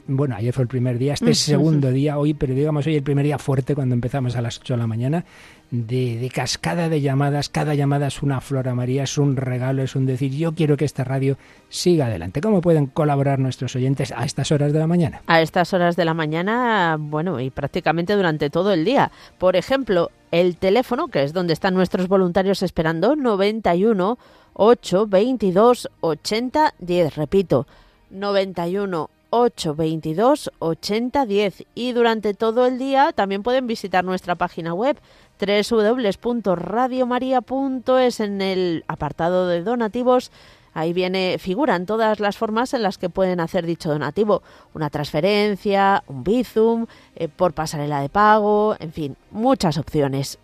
bueno, 0.07 0.35
ayer 0.35 0.53
fue 0.53 0.63
el 0.63 0.67
primer 0.67 0.97
día, 0.97 1.13
este 1.13 1.33
segundo 1.33 1.91
día, 1.91 2.17
hoy, 2.17 2.33
pero 2.33 2.53
digamos 2.53 2.85
hoy 2.85 2.95
el 2.95 3.03
primer 3.03 3.25
día 3.25 3.37
fuerte 3.37 3.75
cuando 3.75 3.95
empezamos 3.95 4.35
a 4.35 4.41
las 4.41 4.59
8 4.59 4.75
de 4.75 4.77
la 4.77 4.87
mañana, 4.87 5.25
de, 5.71 6.29
cascada 6.33 6.89
de 6.89 6.99
llamadas, 7.01 7.49
cada 7.49 7.73
llamada 7.73 8.07
es 8.07 8.21
una 8.21 8.41
flor 8.41 8.67
a 8.67 8.75
María, 8.75 9.03
es 9.03 9.17
un 9.17 9.37
regalo, 9.37 9.81
es 9.83 9.95
un 9.95 10.05
decir, 10.05 10.31
yo 10.33 10.53
quiero 10.53 10.75
que 10.75 10.85
esta 10.85 11.05
radio 11.05 11.37
siga 11.69 12.07
adelante. 12.07 12.41
¿Cómo 12.41 12.61
pueden 12.61 12.87
colaborar 12.87 13.39
nuestros 13.39 13.75
oyentes 13.75 14.11
a 14.11 14.25
estas 14.25 14.51
horas 14.51 14.73
de 14.73 14.79
la 14.79 14.87
mañana? 14.87 15.21
A 15.27 15.41
estas 15.41 15.73
horas 15.73 15.95
de 15.95 16.05
la 16.05 16.13
mañana, 16.13 16.97
bueno, 16.99 17.39
y 17.39 17.49
prácticamente 17.49 18.13
durante 18.13 18.49
todo 18.49 18.73
el 18.73 18.83
día. 18.83 19.11
Por 19.37 19.55
ejemplo, 19.55 20.11
el 20.31 20.57
teléfono, 20.57 21.07
que 21.07 21.23
es 21.23 21.31
donde 21.31 21.53
están 21.53 21.73
nuestros 21.73 22.09
voluntarios 22.09 22.63
esperando, 22.63 23.15
91 23.15 24.17
8 24.53 25.07
22 25.07 25.89
80 26.01 26.73
10. 26.79 27.15
Repito, 27.15 27.65
91 28.09 29.09
822 29.31 30.51
8010 30.59 31.63
y 31.73 31.93
durante 31.93 32.33
todo 32.33 32.65
el 32.67 32.77
día 32.77 33.13
también 33.13 33.43
pueden 33.43 33.65
visitar 33.65 34.03
nuestra 34.03 34.35
página 34.35 34.73
web 34.73 34.97
www.radiomaria.es 35.41 38.19
en 38.19 38.41
el 38.41 38.83
apartado 38.87 39.47
de 39.47 39.63
donativos 39.63 40.31
Ahí 40.73 40.93
viene, 40.93 41.35
figuran 41.37 41.85
todas 41.85 42.21
las 42.21 42.37
formas 42.37 42.73
en 42.73 42.81
las 42.83 42.97
que 42.97 43.09
pueden 43.09 43.41
hacer 43.41 43.65
dicho 43.65 43.89
donativo. 43.89 44.41
Una 44.73 44.89
transferencia, 44.89 46.03
un 46.07 46.23
bizum, 46.23 46.85
eh, 47.15 47.27
por 47.27 47.51
pasarela 47.53 48.01
de 48.01 48.07
pago, 48.09 48.75
en 48.79 48.93
fin, 48.93 49.17
muchas 49.31 49.77
opciones. 49.77 50.39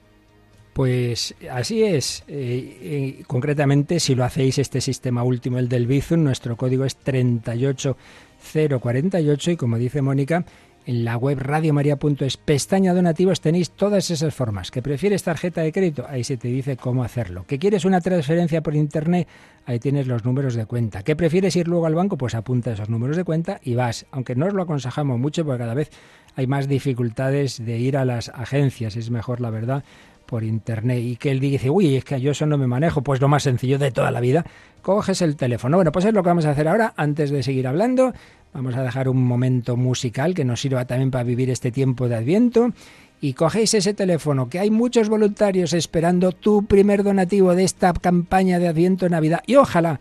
Pues 0.73 1.33
así 1.49 1.83
es. 1.83 2.25
Eh, 2.27 3.23
concretamente, 3.25 3.99
si 3.99 4.13
lo 4.15 4.25
hacéis 4.25 4.59
este 4.59 4.81
sistema 4.81 5.23
último, 5.23 5.57
el 5.57 5.69
del 5.69 5.87
Bizum, 5.87 6.23
nuestro 6.23 6.55
código 6.55 6.85
es 6.85 6.95
38048 6.97 9.51
y 9.51 9.57
como 9.57 9.79
dice 9.79 10.03
Mónica, 10.03 10.45
en 10.87 11.03
la 11.03 11.17
web 11.17 11.37
radiomaria.es, 11.39 12.37
pestaña 12.37 12.93
donativos, 12.93 13.41
tenéis 13.41 13.71
todas 13.71 14.09
esas 14.09 14.33
formas. 14.33 14.71
¿Que 14.71 14.81
prefieres 14.81 15.21
tarjeta 15.21 15.61
de 15.61 15.73
crédito? 15.73 16.05
Ahí 16.07 16.23
se 16.23 16.37
te 16.37 16.47
dice 16.47 16.77
cómo 16.77 17.03
hacerlo. 17.03 17.43
¿Que 17.45 17.59
quieres 17.59 17.83
una 17.83 17.99
transferencia 17.99 18.63
por 18.63 18.73
internet? 18.73 19.27
Ahí 19.65 19.79
tienes 19.79 20.07
los 20.07 20.23
números 20.23 20.55
de 20.55 20.65
cuenta. 20.65 21.03
¿Que 21.03 21.17
prefieres 21.17 21.57
ir 21.57 21.67
luego 21.67 21.87
al 21.87 21.95
banco? 21.95 22.17
Pues 22.17 22.35
apunta 22.35 22.71
esos 22.71 22.87
números 22.87 23.17
de 23.17 23.25
cuenta 23.25 23.59
y 23.61 23.75
vas. 23.75 24.05
Aunque 24.11 24.35
no 24.35 24.45
os 24.45 24.53
lo 24.53 24.63
aconsejamos 24.63 25.19
mucho 25.19 25.43
porque 25.43 25.59
cada 25.59 25.73
vez 25.73 25.91
hay 26.37 26.47
más 26.47 26.69
dificultades 26.69 27.63
de 27.65 27.77
ir 27.77 27.97
a 27.97 28.05
las 28.05 28.29
agencias. 28.29 28.95
Es 28.95 29.11
mejor, 29.11 29.41
la 29.41 29.49
verdad, 29.49 29.83
por 30.25 30.45
internet 30.45 30.99
y 31.01 31.17
que 31.17 31.31
él 31.31 31.41
dice, 31.41 31.69
uy, 31.69 31.95
es 31.95 32.05
que 32.05 32.21
yo 32.21 32.31
eso 32.31 32.45
no 32.45 32.57
me 32.57 32.67
manejo, 32.67 33.01
pues 33.01 33.19
lo 33.19 33.27
más 33.27 33.43
sencillo 33.43 33.79
de 33.79 33.91
toda 33.91 34.11
la 34.11 34.19
vida, 34.19 34.45
coges 34.83 35.21
el 35.21 35.35
teléfono. 35.35 35.77
Bueno, 35.77 35.91
pues 35.91 36.05
es 36.05 36.13
lo 36.13 36.21
que 36.21 36.29
vamos 36.29 36.45
a 36.45 36.51
hacer 36.51 36.67
ahora, 36.67 36.93
antes 36.95 37.31
de 37.31 37.41
seguir 37.43 37.67
hablando, 37.67 38.13
Vamos 38.57 38.75
a 38.75 38.81
dejar 38.81 39.07
un 39.07 39.23
momento 39.23 39.77
musical 39.77 40.33
que 40.33 40.43
nos 40.43 40.61
sirva 40.61 40.85
también 40.85 41.11
para 41.11 41.23
vivir 41.23 41.51
este 41.51 41.71
tiempo 41.71 42.09
de 42.09 42.15
Adviento. 42.15 42.73
Y 43.21 43.33
cogéis 43.33 43.75
ese 43.75 43.93
teléfono, 43.93 44.49
que 44.49 44.57
hay 44.57 44.71
muchos 44.71 45.09
voluntarios 45.09 45.73
esperando 45.73 46.31
tu 46.31 46.65
primer 46.65 47.03
donativo 47.03 47.53
de 47.53 47.63
esta 47.63 47.93
campaña 47.93 48.57
de 48.57 48.67
Adviento 48.67 49.07
Navidad. 49.09 49.43
Y 49.45 49.57
ojalá 49.57 49.99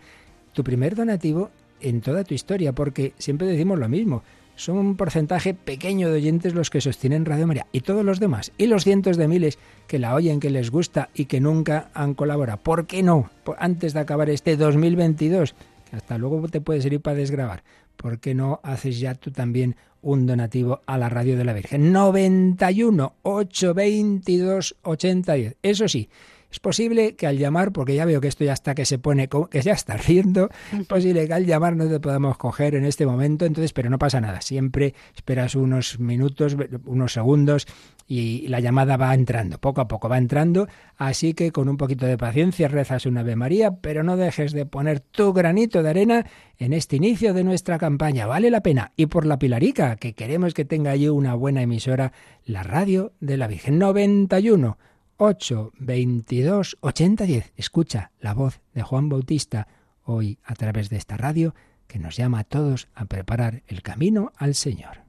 tu 0.53 0.63
primer 0.63 0.95
donativo 0.95 1.51
en 1.81 2.01
toda 2.01 2.23
tu 2.23 2.33
historia, 2.33 2.73
porque 2.73 3.13
siempre 3.19 3.45
decimos 3.45 3.77
lo 3.77 3.87
mismo. 3.89 4.23
Son 4.55 4.79
un 4.79 4.95
porcentaje 4.95 5.53
pequeño 5.53 6.09
de 6.09 6.15
oyentes 6.15 6.55
los 6.55 6.71
que 6.71 6.81
sostienen 6.81 7.25
Radio 7.25 7.45
María. 7.45 7.67
Y 7.71 7.81
todos 7.81 8.03
los 8.03 8.19
demás, 8.19 8.51
y 8.57 8.65
los 8.65 8.85
cientos 8.85 9.17
de 9.17 9.27
miles 9.27 9.59
que 9.85 9.99
la 9.99 10.15
oyen, 10.15 10.39
que 10.39 10.49
les 10.49 10.71
gusta 10.71 11.09
y 11.13 11.25
que 11.25 11.39
nunca 11.39 11.91
han 11.93 12.15
colaborado. 12.15 12.57
¿Por 12.57 12.87
qué 12.87 13.03
no? 13.03 13.29
Antes 13.59 13.93
de 13.93 13.99
acabar 13.99 14.31
este 14.31 14.57
2022, 14.57 15.53
que 15.87 15.95
hasta 15.95 16.17
luego 16.17 16.47
te 16.47 16.59
puedes 16.59 16.83
ir 16.87 16.99
para 17.01 17.17
desgrabar 17.17 17.61
¿por 17.97 18.19
qué 18.19 18.33
no 18.33 18.61
haces 18.63 18.99
ya 18.99 19.15
tú 19.15 19.31
también 19.31 19.75
un 20.01 20.25
donativo 20.25 20.81
a 20.85 20.97
la 20.97 21.09
radio 21.09 21.35
de 21.37 21.43
la 21.43 21.53
Virgen? 21.53 21.91
91 21.91 23.15
822 23.23 24.77
8010. 24.83 25.57
Eso 25.61 25.87
sí, 25.87 26.09
es 26.51 26.59
posible 26.59 27.15
que 27.15 27.27
al 27.27 27.37
llamar, 27.37 27.71
porque 27.71 27.95
ya 27.95 28.05
veo 28.05 28.21
que 28.21 28.27
esto 28.27 28.43
ya 28.43 28.53
está 28.53 28.73
que 28.73 28.85
se 28.85 28.99
pone, 28.99 29.27
que 29.27 29.61
ya 29.61 29.73
está 29.73 29.97
riendo, 29.97 30.49
es 30.71 30.87
posible 30.87 31.27
que 31.27 31.33
al 31.33 31.45
llamar 31.45 31.75
no 31.75 31.87
te 31.87 31.99
podamos 31.99 32.37
coger 32.37 32.75
en 32.75 32.85
este 32.85 33.05
momento, 33.05 33.45
entonces, 33.45 33.73
pero 33.73 33.89
no 33.89 33.99
pasa 33.99 34.21
nada. 34.21 34.41
Siempre 34.41 34.93
esperas 35.15 35.55
unos 35.55 35.99
minutos, 35.99 36.55
unos 36.85 37.13
segundos 37.13 37.67
y 38.07 38.47
la 38.47 38.61
llamada 38.61 38.95
va 38.95 39.13
entrando, 39.13 39.57
poco 39.57 39.81
a 39.81 39.87
poco 39.89 40.07
va 40.07 40.17
entrando, 40.17 40.67
así 40.95 41.33
que 41.33 41.51
con 41.51 41.67
un 41.67 41.75
poquito 41.75 42.05
de 42.05 42.17
paciencia 42.17 42.69
rezas 42.69 43.05
una 43.05 43.21
Ave 43.21 43.35
María, 43.35 43.75
pero 43.81 44.03
no 44.03 44.15
dejes 44.15 44.53
de 44.53 44.65
poner 44.65 45.01
tu 45.01 45.33
granito 45.33 45.83
de 45.83 45.89
arena 45.89 46.25
en 46.57 46.71
este 46.71 46.95
inicio 46.95 47.33
de 47.33 47.43
nuestra 47.43 47.77
campaña, 47.77 48.25
vale 48.25 48.49
la 48.49 48.61
pena. 48.61 48.93
Y 48.95 49.07
por 49.07 49.25
la 49.25 49.37
Pilarica, 49.37 49.97
que 49.97 50.13
queremos 50.13 50.53
que 50.53 50.63
tenga 50.63 50.91
allí 50.91 51.09
una 51.09 51.35
buena 51.35 51.61
emisora, 51.61 52.13
la 52.45 52.63
radio 52.63 53.11
de 53.19 53.35
la 53.35 53.47
Virgen 53.47 53.77
91 53.77 54.77
8 55.17 55.73
22 55.79 56.77
80 56.79 57.25
10. 57.25 57.53
Escucha 57.55 58.11
la 58.19 58.33
voz 58.33 58.61
de 58.73 58.83
Juan 58.83 59.09
Bautista 59.09 59.67
hoy 60.03 60.37
a 60.43 60.53
través 60.53 60.89
de 60.89 60.97
esta 60.97 61.17
radio 61.17 61.55
que 61.87 61.99
nos 61.99 62.15
llama 62.15 62.39
a 62.39 62.43
todos 62.43 62.87
a 62.93 63.05
preparar 63.05 63.63
el 63.67 63.81
camino 63.81 64.31
al 64.37 64.53
Señor. 64.53 64.99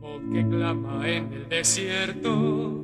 Voz 0.00 0.22
que 0.32 0.48
clama 0.48 1.08
en 1.08 1.32
el 1.32 1.48
desierto, 1.48 2.82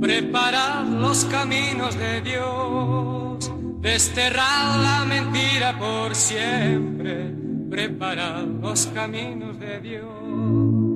preparad 0.00 0.84
los 0.86 1.24
caminos 1.26 1.96
de 1.96 2.22
Dios, 2.22 3.52
desterrad 3.80 4.82
la 4.82 5.04
mentira 5.06 5.78
por 5.78 6.14
siempre, 6.14 7.32
preparad 7.70 8.44
los 8.46 8.86
caminos 8.86 9.60
de 9.60 9.80
Dios. 9.80 10.93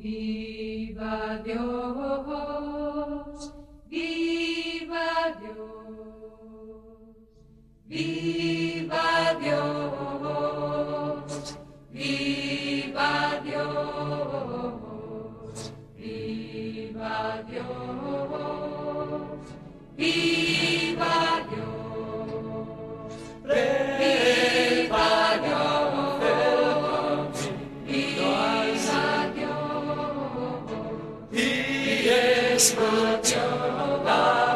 viva 0.00 1.36
Dios, 1.44 3.52
viva 3.88 5.36
Dios, 5.38 5.68
viva 7.86 9.36
Dios, 9.40 11.58
viva 11.92 13.40
Dios, 13.44 14.74
viva 15.96 17.44
Dios, 17.46 17.70
viva 19.96 21.14
Dios. 21.50 21.70
Christmas, 32.60 33.32
Jehovah. 33.32 34.49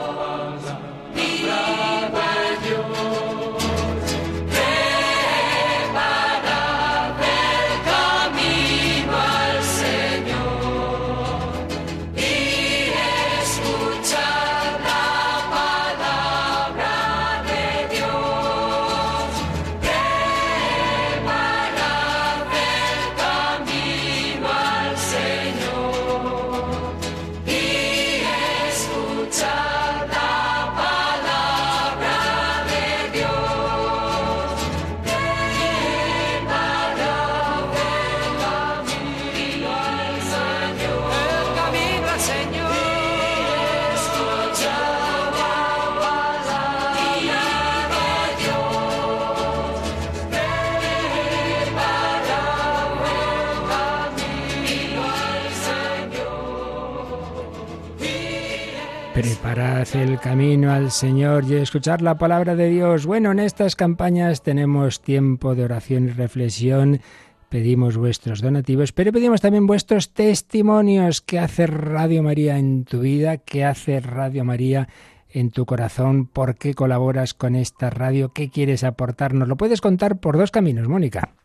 Preparad 59.15 59.87
el 59.95 60.19
camino 60.19 60.73
al 60.73 60.91
Señor 60.91 61.45
y 61.45 61.55
escuchar 61.55 62.03
la 62.03 62.19
palabra 62.19 62.57
de 62.57 62.69
Dios. 62.69 63.07
Bueno, 63.07 63.31
en 63.31 63.39
estas 63.39 63.77
campañas 63.77 64.43
tenemos 64.43 65.01
tiempo 65.03 65.55
de 65.55 65.63
oración 65.63 66.09
y 66.09 66.11
reflexión. 66.11 67.01
Pedimos 67.49 67.97
vuestros 67.97 68.43
donativos, 68.43 68.91
pero 68.91 69.13
pedimos 69.13 69.41
también 69.41 69.69
vuestros 69.69 70.13
testimonios. 70.13 71.21
¿Qué 71.21 71.39
hace 71.39 71.69
Radio 71.69 72.25
María 72.25 72.59
en 72.59 72.85
tu 72.85 73.03
vida? 73.03 73.37
¿Qué 73.37 73.65
hace 73.65 74.01
Radio 74.01 74.45
María 74.45 74.89
en 75.31 75.53
tu 75.53 75.65
corazón? 75.65 76.27
¿Por 76.27 76.57
qué 76.57 76.75
colaboras 76.75 77.35
con 77.35 77.55
esta 77.55 77.91
radio? 77.91 78.33
¿Qué 78.33 78.51
quieres 78.51 78.83
aportarnos? 78.83 79.47
Lo 79.47 79.57
puedes 79.57 79.81
contar 79.81 80.19
por 80.19 80.37
dos 80.37 80.51
caminos, 80.51 80.89
Mónica. 80.89 81.37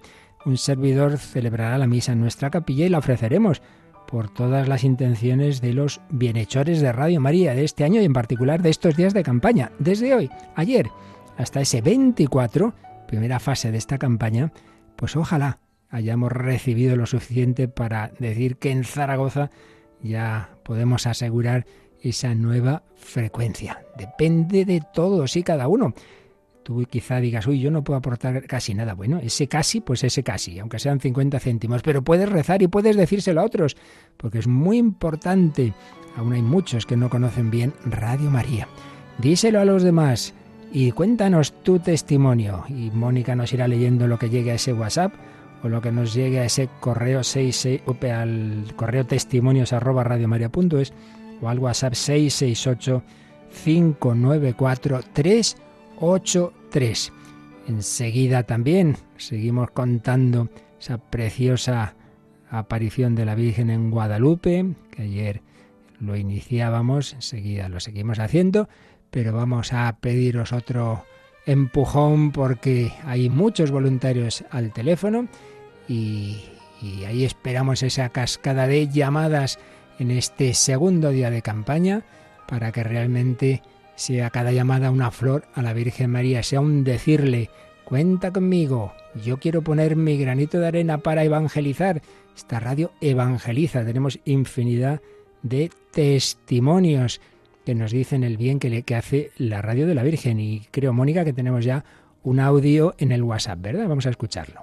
un 0.47 0.59
servidor 0.59 1.19
celebrará 1.19 1.77
la 1.79 1.89
misa 1.89 2.13
en 2.13 2.21
nuestra 2.21 2.51
capilla 2.51 2.87
y 2.87 2.89
la 2.89 2.99
ofreceremos 2.99 3.63
por 4.09 4.31
todas 4.31 4.67
las 4.69 4.85
intenciones 4.85 5.61
de 5.61 5.75
los 5.75 6.01
bienhechores 6.09 6.81
de 6.81 6.93
Radio 6.93 7.21
María 7.21 7.55
de 7.55 7.65
este 7.65 7.85
año 7.85 8.01
y 8.01 8.07
en 8.07 8.15
particular 8.15 8.63
de 8.63 8.71
estos 8.71 8.97
días 8.97 9.13
de 9.13 9.23
campaña. 9.23 9.71
Desde 9.79 10.15
hoy, 10.15 10.31
ayer, 10.57 10.89
hasta 11.37 11.61
ese 11.61 11.83
24, 11.83 12.75
primera 13.07 13.39
fase 13.39 13.71
de 13.71 13.77
esta 13.77 13.99
campaña, 13.99 14.51
pues 14.97 15.15
ojalá 15.15 15.59
hayamos 15.91 16.33
recibido 16.33 16.97
lo 16.97 17.05
suficiente 17.05 17.69
para 17.69 18.11
decir 18.19 18.57
que 18.57 18.71
en 18.71 18.85
Zaragoza 18.85 19.51
ya 20.03 20.57
podemos 20.63 21.07
asegurar 21.07 21.67
esa 22.01 22.35
nueva 22.35 22.85
frecuencia. 22.97 23.85
Depende 23.99 24.65
de 24.65 24.83
todos 24.95 25.37
y 25.37 25.43
cada 25.43 25.69
uno. 25.69 25.93
Tú 26.69 26.85
quizá 26.85 27.19
digas, 27.19 27.47
uy, 27.47 27.61
yo 27.61 27.71
no 27.71 27.83
puedo 27.83 27.97
aportar 27.97 28.47
casi 28.47 28.75
nada. 28.75 28.93
Bueno, 28.93 29.21
ese 29.23 29.49
casi, 29.49 29.81
pues 29.81 30.05
ese 30.05 30.23
casi, 30.23 30.59
aunque 30.59 30.79
sean 30.79 31.01
50 31.01 31.41
céntimos. 31.41 31.81
Pero 31.81 32.03
puedes 32.03 32.29
rezar 32.29 32.61
y 32.61 32.69
puedes 32.69 32.95
decírselo 32.95 33.41
a 33.41 33.45
otros, 33.45 33.75
porque 34.19 34.41
es 34.41 34.47
muy 34.47 34.77
importante. 34.77 35.73
Aún 36.15 36.35
hay 36.35 36.43
muchos 36.43 36.85
que 36.85 36.95
no 36.95 37.09
conocen 37.09 37.51
bien 37.51 37.73
Radio 37.87 38.31
María. 38.31 38.69
Díselo 39.17 39.61
a 39.61 39.65
los 39.65 39.83
demás 39.83 40.35
y 40.71 40.93
cuéntanos 40.93 41.55
tu 41.63 41.79
testimonio. 41.79 42.65
Y 42.69 42.91
Mónica 42.91 43.35
nos 43.35 43.51
irá 43.55 43.67
leyendo 43.67 44.07
lo 44.07 44.19
que 44.19 44.29
llegue 44.29 44.51
a 44.51 44.57
ese 44.57 44.75
WhatsApp 44.75 45.15
o 45.63 45.71
lo 45.71 45.81
que 45.81 45.91
nos 45.91 46.13
llegue 46.13 46.41
a 46.41 46.45
ese 46.45 46.69
correo 46.81 47.25
66, 47.25 47.81
al 48.13 48.75
correo 48.77 49.07
testimonios 49.07 49.73
arroba 49.73 50.05
radiomaria.es 50.05 50.93
o 51.41 51.49
al 51.49 51.61
WhatsApp 51.61 51.95
668 51.95 53.03
594 53.65 55.01
3 56.71 57.13
8.3. 57.13 57.13
Enseguida 57.69 58.45
también 58.45 58.97
seguimos 59.19 59.71
contando 59.71 60.49
esa 60.81 60.97
preciosa 60.99 61.95
aparición 62.51 63.15
de 63.15 63.27
la 63.27 63.35
Virgen 63.35 63.69
en 63.69 63.91
Guadalupe, 63.91 64.75
que 64.91 65.03
ayer 65.03 65.43
lo 66.01 66.17
iniciábamos, 66.17 67.13
enseguida 67.13 67.69
lo 67.69 67.79
seguimos 67.81 68.19
haciendo, 68.21 68.69
pero 69.11 69.35
vamos 69.35 69.75
a 69.75 69.95
pediros 70.01 70.53
otro 70.53 71.05
empujón 71.45 72.33
porque 72.33 72.93
hay 73.05 73.29
muchos 73.29 73.71
voluntarios 73.71 74.45
al 74.51 74.73
teléfono 74.73 75.29
y, 75.89 76.43
y 76.81 77.05
ahí 77.05 77.25
esperamos 77.25 77.83
esa 77.83 78.09
cascada 78.09 78.67
de 78.67 78.89
llamadas 78.89 79.59
en 79.99 80.11
este 80.11 80.55
segundo 80.55 81.11
día 81.11 81.31
de 81.31 81.43
campaña 81.43 82.03
para 82.47 82.73
que 82.73 82.83
realmente 82.83 83.63
sea 83.99 84.31
cada 84.31 84.53
llamada 84.53 84.93
una 84.93 85.11
flor 85.11 85.45
a 85.55 85.63
la 85.63 85.73
Virgen 85.73 86.11
María, 86.13 86.45
sea 86.45 86.61
un 86.61 86.85
decirle, 86.85 87.51
cuenta 87.85 88.33
conmigo, 88.33 88.93
yo 89.25 89.39
quiero 89.39 89.63
poner 89.63 89.97
mi 89.97 90.17
granito 90.17 90.61
de 90.61 90.69
arena 90.69 90.99
para 90.99 91.25
evangelizar. 91.25 92.01
Esta 92.37 92.61
radio 92.61 92.93
evangeliza, 93.01 93.85
tenemos 93.85 94.21
infinidad 94.25 95.01
de 95.43 95.73
testimonios 95.91 97.21
que 97.67 97.75
nos 97.75 97.91
dicen 97.91 98.23
el 98.23 98.37
bien 98.37 98.61
que, 98.61 98.71
le, 98.71 98.83
que 98.85 98.95
hace 98.95 99.33
la 99.37 99.63
radio 99.63 99.89
de 99.89 99.97
la 99.97 100.05
Virgen. 100.05 100.39
Y 100.39 100.61
creo, 100.71 100.93
Mónica, 100.93 101.25
que 101.25 101.33
tenemos 101.33 101.65
ya 101.65 101.85
un 102.23 102.39
audio 102.39 102.95
en 102.99 103.11
el 103.11 103.25
WhatsApp, 103.25 103.61
¿verdad? 103.61 103.89
Vamos 103.89 104.07
a 104.07 104.11
escucharlo. 104.11 104.63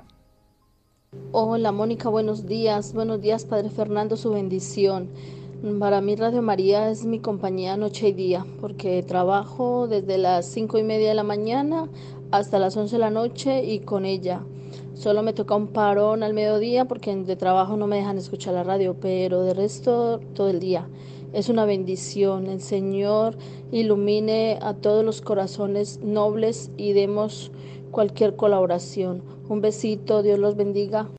Hola 1.34 1.74
Mónica, 1.74 2.08
buenos 2.08 2.46
días. 2.46 2.94
Buenos 2.94 3.22
días, 3.22 3.44
Padre 3.44 3.70
Fernando, 3.70 4.16
su 4.16 4.32
bendición. 4.32 5.10
Para 5.80 6.00
mí 6.00 6.16
Radio 6.16 6.44
María 6.44 6.92
es 6.92 7.06
mi 7.06 7.18
compañía 7.18 7.76
noche 7.76 8.10
y 8.10 8.14
día, 8.14 8.46
porque 8.62 9.02
trabajo 9.02 9.88
desde 9.88 10.20
las 10.20 10.46
cinco 10.46 10.78
y 10.78 10.84
media 10.84 11.10
de 11.10 11.16
la 11.16 11.24
mañana 11.24 11.90
hasta 12.30 12.60
las 12.60 12.78
11 12.78 12.98
de 12.98 13.00
la 13.00 13.10
noche 13.10 13.64
y 13.66 13.80
con 13.80 14.06
ella. 14.06 14.44
Solo 14.94 15.24
me 15.24 15.34
toca 15.34 15.56
un 15.56 15.70
parón 15.70 16.22
al 16.22 16.36
mediodía 16.36 16.86
porque 16.86 17.16
de 17.16 17.36
trabajo 17.36 17.78
no 17.78 17.88
me 17.88 17.96
dejan 17.96 18.20
escuchar 18.20 18.54
la 18.54 18.64
radio, 18.64 18.96
pero 19.02 19.42
de 19.42 19.56
resto 19.56 20.20
todo 20.36 20.50
el 20.52 20.60
día. 20.60 20.88
Es 21.34 21.50
una 21.50 21.66
bendición. 21.66 22.46
El 22.46 22.62
Señor 22.62 23.36
ilumine 23.72 24.60
a 24.62 24.76
todos 24.76 25.04
los 25.04 25.22
corazones 25.22 26.00
nobles 26.00 26.70
y 26.78 26.94
demos 26.94 27.52
cualquier 27.90 28.36
colaboración. 28.36 29.24
Un 29.50 29.62
besito, 29.62 30.22
Dios 30.22 30.38
los 30.38 30.56
bendiga. 30.56 31.10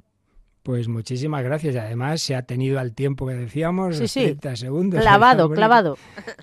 Pues 0.66 0.88
muchísimas 0.88 1.44
gracias. 1.44 1.76
Además, 1.76 2.20
se 2.20 2.35
ha 2.35 2.42
tenido 2.42 2.81
al 2.81 2.92
tiempo 2.92 3.24
que 3.24 3.35
decíamos, 3.35 3.98
sí, 3.98 4.22
30 4.24 4.57
segundos. 4.57 5.00
Clavado, 5.00 5.48
clavado. 5.48 5.96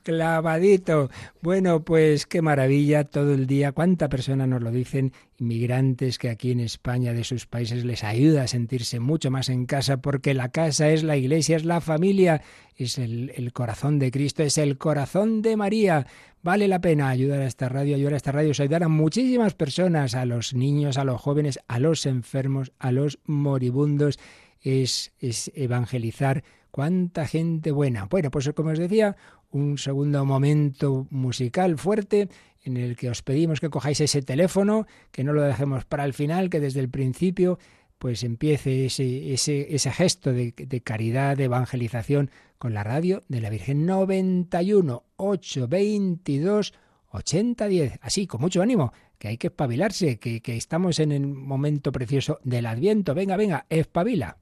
Clavadito. 0.04 1.10
Bueno, 1.42 1.84
pues 1.84 2.26
qué 2.26 2.42
maravilla 2.42 3.04
todo 3.04 3.34
el 3.34 3.48
día. 3.48 3.74
Cuánta 3.74 4.08
persona 4.08 4.48
nos 4.48 4.62
lo 4.62 4.72
dicen, 4.72 5.12
inmigrantes 5.40 6.20
que 6.20 6.30
aquí 6.30 6.52
en 6.52 6.62
España, 6.62 7.12
de 7.12 7.26
sus 7.26 7.48
países, 7.48 7.84
les 7.84 8.06
ayuda 8.06 8.44
a 8.44 8.48
sentirse 8.48 9.02
mucho 9.02 9.30
más 9.30 9.50
en 9.50 9.66
casa, 9.66 9.98
porque 9.98 10.34
la 10.34 10.52
casa 10.52 10.88
es 10.88 11.04
la 11.04 11.18
iglesia, 11.18 11.58
es 11.58 11.66
la 11.66 11.82
familia, 11.82 12.44
es 12.78 13.00
el, 13.00 13.34
el 13.36 13.52
corazón 13.52 14.00
de 14.00 14.10
Cristo, 14.10 14.42
es 14.42 14.58
el 14.58 14.78
corazón 14.78 15.42
de 15.42 15.58
María. 15.58 16.08
Vale 16.44 16.68
la 16.68 16.82
pena 16.82 17.08
ayudar 17.08 17.40
a 17.40 17.46
esta 17.46 17.70
radio, 17.70 17.96
ayudar 17.96 18.16
a 18.16 18.18
esta 18.18 18.34
radio, 18.34 18.52
ayudar 18.52 18.84
a 18.84 18.90
muchísimas 18.90 19.54
personas, 19.54 20.14
a 20.14 20.26
los 20.26 20.54
niños, 20.54 20.98
a 20.98 21.06
los 21.06 21.22
jóvenes, 21.22 21.58
a 21.70 21.80
los 21.80 22.06
enfermos, 22.06 22.74
a 22.80 22.92
los 22.92 23.20
moribundos. 23.24 24.20
Es, 24.60 25.14
es 25.20 25.54
evangelizar 25.56 26.44
cuánta 26.70 27.28
gente 27.28 27.72
buena. 27.72 28.08
Bueno, 28.08 28.30
pues 28.30 28.52
como 28.54 28.72
os 28.72 28.78
decía, 28.78 29.16
un 29.52 29.78
segundo 29.78 30.26
momento 30.26 31.08
musical 31.12 31.78
fuerte 31.78 32.28
en 32.64 32.76
el 32.76 32.98
que 32.98 33.10
os 33.10 33.22
pedimos 33.22 33.62
que 33.62 33.70
cojáis 33.70 34.02
ese 34.02 34.22
teléfono, 34.22 34.86
que 35.12 35.24
no 35.24 35.32
lo 35.32 35.44
dejemos 35.44 35.86
para 35.86 36.04
el 36.04 36.14
final, 36.14 36.50
que 36.50 36.60
desde 36.60 36.82
el 36.82 36.90
principio 36.90 37.58
pues 38.04 38.22
empiece 38.26 38.88
ese, 38.88 39.34
ese, 39.34 39.92
gesto 39.94 40.34
de, 40.34 40.52
de, 40.58 40.82
caridad, 40.82 41.38
de 41.38 41.46
evangelización 41.46 42.32
con 42.58 42.74
la 42.74 42.84
radio 42.84 43.24
de 43.30 43.40
la 43.40 43.50
Virgen 43.50 43.86
91 43.86 45.04
822 45.16 46.74
8010. 47.12 48.00
Así, 48.02 48.28
con 48.28 48.42
mucho 48.42 48.62
ánimo, 48.62 48.92
que 49.18 49.30
hay 49.30 49.38
que 49.38 49.48
espabilarse, 49.48 50.20
que, 50.20 50.42
que 50.42 50.58
estamos 50.58 51.00
en 51.00 51.14
el 51.14 51.26
momento 51.26 51.94
precioso 51.94 52.40
del 52.44 52.66
Adviento. 52.66 53.14
Venga, 53.14 53.38
venga, 53.38 53.68
espabila. 53.70 54.38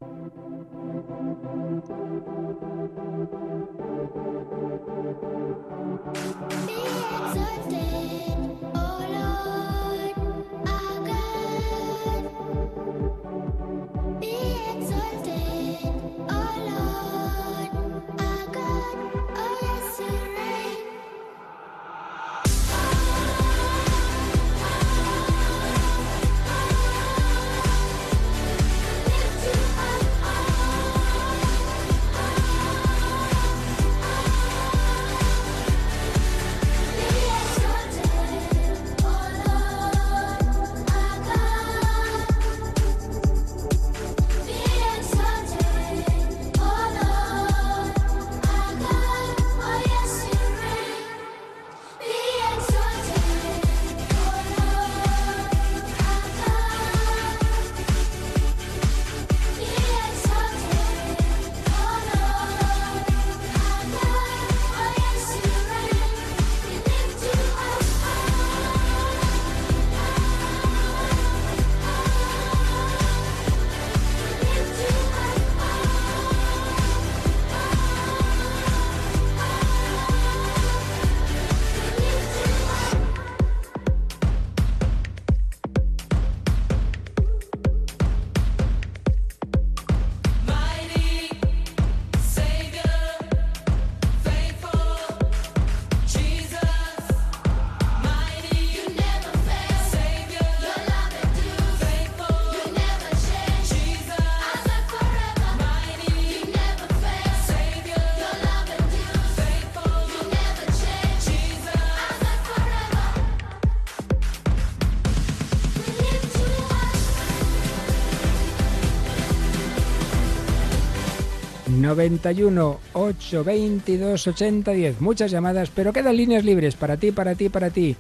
...91 121.96 122.78
822 122.94 124.28
8010... 124.28 125.02
Muchas 125.02 125.32
llamadas, 125.32 125.70
pero 125.70 125.94
quedan 125.94 126.18
líneas 126.18 126.46
libres 126.46 126.76
para 126.76 126.98
ti, 126.98 127.12
para 127.12 127.36
ti, 127.36 127.50
para 127.50 127.70
ti. 127.70 127.96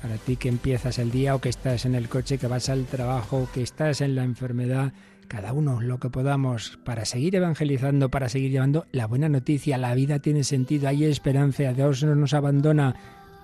Para 0.00 0.16
ti 0.16 0.36
que 0.36 0.48
empiezas 0.48 0.98
el 0.98 1.10
día 1.10 1.34
o 1.34 1.40
que 1.40 1.48
estás 1.48 1.84
en 1.84 1.94
el 1.94 2.08
coche, 2.08 2.38
que 2.38 2.46
vas 2.46 2.68
al 2.68 2.84
trabajo, 2.86 3.48
que 3.52 3.62
estás 3.62 4.00
en 4.00 4.14
la 4.14 4.24
enfermedad... 4.24 4.92
Cada 5.26 5.54
uno 5.54 5.80
lo 5.80 5.98
que 5.98 6.10
podamos 6.10 6.78
para 6.84 7.06
seguir 7.06 7.34
evangelizando, 7.34 8.10
para 8.10 8.28
seguir 8.28 8.50
llevando 8.50 8.86
la 8.92 9.06
buena 9.06 9.30
noticia. 9.30 9.78
La 9.78 9.94
vida 9.94 10.18
tiene 10.18 10.44
sentido, 10.44 10.86
hay 10.86 11.04
esperanza, 11.04 11.72
Dios 11.72 12.04
no 12.04 12.14
nos 12.14 12.34
abandona. 12.34 12.94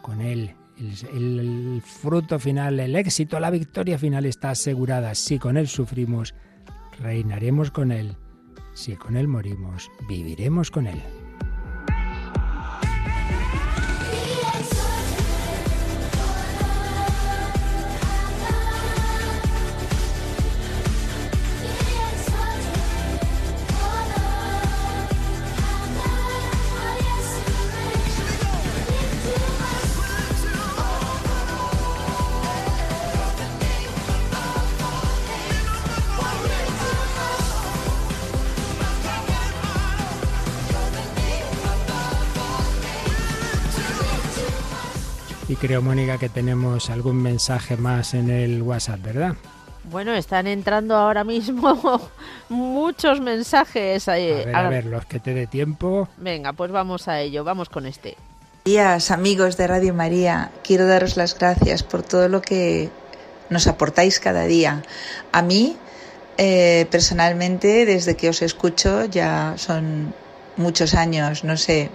Con 0.02 0.20
Él 0.20 0.54
el, 0.80 1.38
el, 1.38 1.82
fruto 1.82 2.38
final, 2.38 2.80
el 2.80 2.96
éxito, 2.96 3.38
la 3.40 3.50
victoria 3.50 3.98
final 3.98 4.24
está 4.26 4.50
asegurada. 4.50 5.14
Si 5.14 5.38
con 5.38 5.56
Él 5.56 5.68
sufrimos, 5.68 6.34
reinaremos 6.98 7.70
con 7.70 7.92
Él. 7.92 8.16
Si 8.74 8.96
con 8.96 9.16
Él 9.16 9.28
morimos, 9.28 9.90
viviremos 10.08 10.70
con 10.70 10.86
Él. 10.86 11.02
Creo, 45.70 45.82
Mónica, 45.82 46.18
que 46.18 46.28
tenemos 46.28 46.90
algún 46.90 47.22
mensaje 47.22 47.76
más 47.76 48.14
en 48.14 48.28
el 48.28 48.60
WhatsApp, 48.60 49.02
¿verdad? 49.02 49.36
Bueno, 49.84 50.12
están 50.14 50.48
entrando 50.48 50.96
ahora 50.96 51.22
mismo 51.22 52.10
muchos 52.48 53.20
mensajes. 53.20 54.08
Ahí. 54.08 54.32
A 54.32 54.34
ver, 54.34 54.56
a 54.56 54.68
ver, 54.68 54.86
los 54.86 55.06
que 55.06 55.20
te 55.20 55.32
dé 55.32 55.46
tiempo. 55.46 56.08
Venga, 56.16 56.54
pues 56.54 56.72
vamos 56.72 57.06
a 57.06 57.20
ello, 57.20 57.44
vamos 57.44 57.68
con 57.68 57.86
este. 57.86 58.16
Días, 58.64 59.12
amigos 59.12 59.56
de 59.56 59.68
Radio 59.68 59.94
María, 59.94 60.50
quiero 60.64 60.88
daros 60.88 61.16
las 61.16 61.38
gracias 61.38 61.84
por 61.84 62.02
todo 62.02 62.28
lo 62.28 62.42
que 62.42 62.90
nos 63.48 63.68
aportáis 63.68 64.18
cada 64.18 64.46
día. 64.46 64.82
A 65.30 65.40
mí, 65.40 65.76
eh, 66.36 66.88
personalmente, 66.90 67.86
desde 67.86 68.16
que 68.16 68.28
os 68.28 68.42
escucho, 68.42 69.04
ya 69.04 69.54
son 69.56 70.12
muchos 70.56 70.94
años, 70.94 71.44
no 71.44 71.56
sé, 71.56 71.90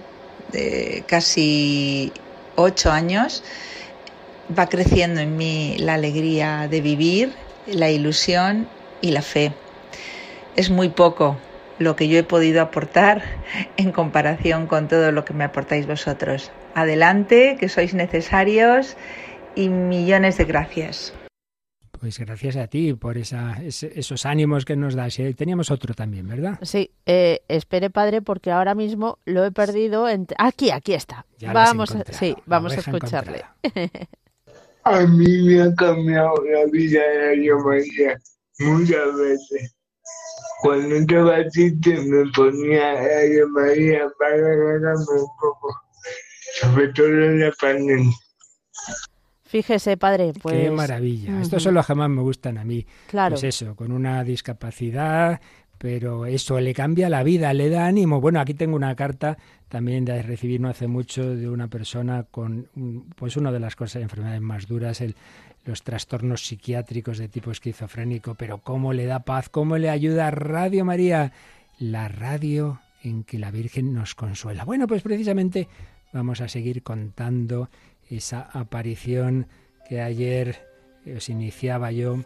de 0.53 1.03
casi 1.07 2.13
ocho 2.55 2.91
años, 2.91 3.43
va 4.57 4.67
creciendo 4.67 5.21
en 5.21 5.37
mí 5.37 5.75
la 5.79 5.95
alegría 5.95 6.67
de 6.67 6.81
vivir, 6.81 7.33
la 7.67 7.89
ilusión 7.89 8.67
y 9.01 9.11
la 9.11 9.21
fe. 9.21 9.53
Es 10.55 10.69
muy 10.69 10.89
poco 10.89 11.37
lo 11.79 11.95
que 11.95 12.07
yo 12.07 12.17
he 12.19 12.23
podido 12.23 12.61
aportar 12.61 13.23
en 13.77 13.91
comparación 13.91 14.67
con 14.67 14.87
todo 14.87 15.11
lo 15.11 15.25
que 15.25 15.33
me 15.33 15.43
aportáis 15.43 15.87
vosotros. 15.87 16.51
Adelante, 16.73 17.57
que 17.59 17.69
sois 17.69 17.93
necesarios 17.93 18.95
y 19.55 19.69
millones 19.69 20.37
de 20.37 20.45
gracias. 20.45 21.13
Pues 22.05 22.19
gracias 22.19 22.55
a 22.55 22.67
ti 22.67 22.93
por 22.93 23.17
esa, 23.17 23.59
esos 23.63 24.27
ánimos 24.27 24.63
que 24.63 24.75
nos 24.75 24.93
das. 24.93 25.17
Teníamos 25.35 25.71
otro 25.71 25.95
también, 25.95 26.27
¿verdad? 26.27 26.59
Sí, 26.61 26.91
eh, 27.07 27.41
espere 27.47 27.89
padre 27.89 28.21
porque 28.21 28.51
ahora 28.51 28.75
mismo 28.75 29.17
lo 29.25 29.43
he 29.43 29.51
perdido. 29.51 30.07
En... 30.07 30.27
Aquí, 30.37 30.69
aquí 30.69 30.93
está. 30.93 31.25
Ya 31.39 31.51
vamos, 31.51 31.95
a, 31.95 32.03
sí, 32.13 32.35
vamos 32.45 32.73
a 32.73 32.75
escucharle. 32.75 33.43
a 34.83 34.99
mí 34.99 35.47
me 35.47 35.63
ha 35.63 35.73
cambiado 35.73 36.35
la 36.45 36.65
vida 36.71 37.01
de 37.01 37.29
Radio 37.29 37.57
María 37.61 38.21
muchas 38.59 39.15
veces. 39.15 39.75
Cuando 40.61 40.97
estaba 40.97 41.43
triste 41.49 42.01
me 42.01 42.31
ponía 42.33 43.01
Radio 43.01 43.49
María 43.49 44.07
para 44.19 44.37
ganarme 44.37 45.05
un 45.09 45.27
poco, 45.41 45.81
sobre 46.61 46.87
todo 46.89 47.07
en 47.07 47.39
la 47.39 47.51
pandemia. 47.59 48.13
Fíjese, 49.45 49.95
padre, 49.97 50.33
pues... 50.41 50.55
Qué 50.55 50.71
maravilla. 50.71 51.31
Uh 51.31 51.35
-huh. 51.35 51.41
Estos 51.41 51.63
son 51.63 51.75
los 51.75 51.85
que 51.85 51.95
más 51.95 52.09
me 52.09 52.21
gustan 52.21 52.57
a 52.57 52.65
mí. 52.65 52.85
Claro. 53.07 53.35
Pues 53.35 53.43
eso, 53.43 53.75
con 53.75 53.91
una 53.91 54.23
discapacidad, 54.23 55.39
pero 55.77 56.25
eso 56.25 56.59
le 56.59 56.73
cambia 56.73 57.09
la 57.09 57.23
vida, 57.23 57.53
le 57.53 57.69
da 57.69 57.85
ánimo. 57.85 58.21
Bueno, 58.21 58.39
aquí 58.39 58.53
tengo 58.53 58.75
una 58.75 58.95
carta 58.95 59.37
también 59.69 60.05
de 60.05 60.21
recibir 60.21 60.61
no 60.61 60.69
hace 60.69 60.87
mucho 60.87 61.35
de 61.35 61.49
una 61.49 61.67
persona 61.67 62.23
con 62.23 62.69
pues 63.15 63.35
una 63.35 63.51
de 63.51 63.59
las 63.59 63.75
cosas 63.75 64.01
enfermedades 64.01 64.41
más 64.41 64.67
duras, 64.67 65.01
el, 65.01 65.15
los 65.65 65.83
trastornos 65.83 66.45
psiquiátricos 66.45 67.17
de 67.17 67.27
tipo 67.27 67.51
esquizofrénico, 67.51 68.35
pero 68.35 68.59
cómo 68.59 68.93
le 68.93 69.05
da 69.05 69.19
paz, 69.19 69.49
cómo 69.49 69.77
le 69.77 69.89
ayuda 69.89 70.31
Radio 70.31 70.85
María, 70.85 71.33
la 71.77 72.07
radio 72.07 72.79
en 73.03 73.23
que 73.23 73.37
la 73.37 73.51
Virgen 73.51 73.93
nos 73.93 74.15
consuela. 74.15 74.63
Bueno, 74.63 74.87
pues 74.87 75.01
precisamente 75.01 75.67
vamos 76.13 76.41
a 76.41 76.47
seguir 76.47 76.81
contando 76.81 77.69
esa 78.09 78.41
aparición 78.41 79.47
que 79.87 80.01
ayer 80.01 80.67
os 81.15 81.29
iniciaba 81.29 81.91
yo, 81.91 82.19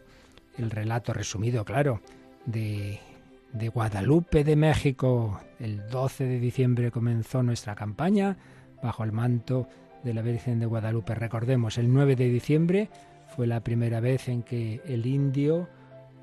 el 0.58 0.72
relato 0.72 1.13
resumido, 1.13 1.65
claro, 1.65 2.02
de, 2.46 3.00
de 3.54 3.70
Guadalupe 3.70 4.44
de 4.44 4.56
México. 4.56 5.39
El 5.60 5.88
12 5.89 6.26
de 6.26 6.39
diciembre 6.39 6.92
comenzó 6.92 7.44
nuestra 7.44 7.76
campaña 7.76 8.38
bajo 8.82 9.04
el 9.04 9.12
manto 9.12 9.68
de 10.04 10.13
la 10.13 10.22
Virgen 10.22 10.60
de 10.60 10.65
Guadalupe. 10.65 11.15
Recordemos, 11.15 11.78
el 11.78 11.92
9 11.92 12.15
de 12.15 12.30
diciembre 12.30 12.89
fue 13.36 13.48
la 13.48 13.62
primera 13.62 14.00
vez 14.00 14.30
en 14.30 14.44
que 14.44 14.82
el 14.86 15.06
indio 15.06 15.68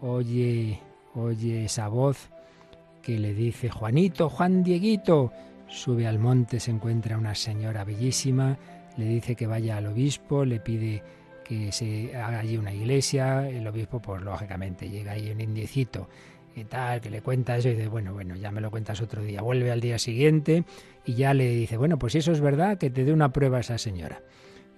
oye, 0.00 0.80
oye 1.14 1.64
esa 1.64 1.88
voz 1.88 2.28
que 3.02 3.18
le 3.18 3.34
dice, 3.34 3.70
Juanito, 3.70 4.28
Juan 4.28 4.62
Dieguito, 4.62 5.32
sube 5.68 6.06
al 6.06 6.18
monte, 6.18 6.58
se 6.60 6.70
encuentra 6.70 7.18
una 7.18 7.34
señora 7.34 7.84
bellísima, 7.84 8.58
le 8.96 9.04
dice 9.04 9.34
que 9.34 9.46
vaya 9.46 9.76
al 9.76 9.86
obispo, 9.86 10.44
le 10.44 10.60
pide 10.60 11.02
que 11.44 11.70
se 11.70 12.14
haga 12.16 12.40
allí 12.40 12.56
una 12.56 12.74
iglesia, 12.74 13.48
el 13.48 13.66
obispo 13.66 14.00
pues 14.00 14.22
lógicamente 14.22 14.88
llega 14.88 15.12
ahí 15.12 15.30
un 15.30 15.40
indiecito 15.40 16.08
y 16.56 16.64
tal, 16.64 17.00
que 17.00 17.10
le 17.10 17.20
cuenta 17.20 17.56
eso 17.56 17.68
y 17.68 17.74
dice, 17.74 17.88
bueno, 17.88 18.14
bueno, 18.14 18.34
ya 18.34 18.50
me 18.50 18.60
lo 18.60 18.70
cuentas 18.70 19.00
otro 19.00 19.22
día, 19.22 19.42
vuelve 19.42 19.70
al 19.70 19.80
día 19.80 19.98
siguiente 19.98 20.64
y 21.04 21.14
ya 21.14 21.34
le 21.34 21.50
dice, 21.50 21.76
bueno, 21.76 21.98
pues 21.98 22.14
si 22.14 22.18
eso 22.18 22.32
es 22.32 22.40
verdad, 22.40 22.78
que 22.78 22.90
te 22.90 23.04
dé 23.04 23.12
una 23.12 23.32
prueba 23.32 23.58
a 23.58 23.60
esa 23.60 23.78
señora. 23.78 24.22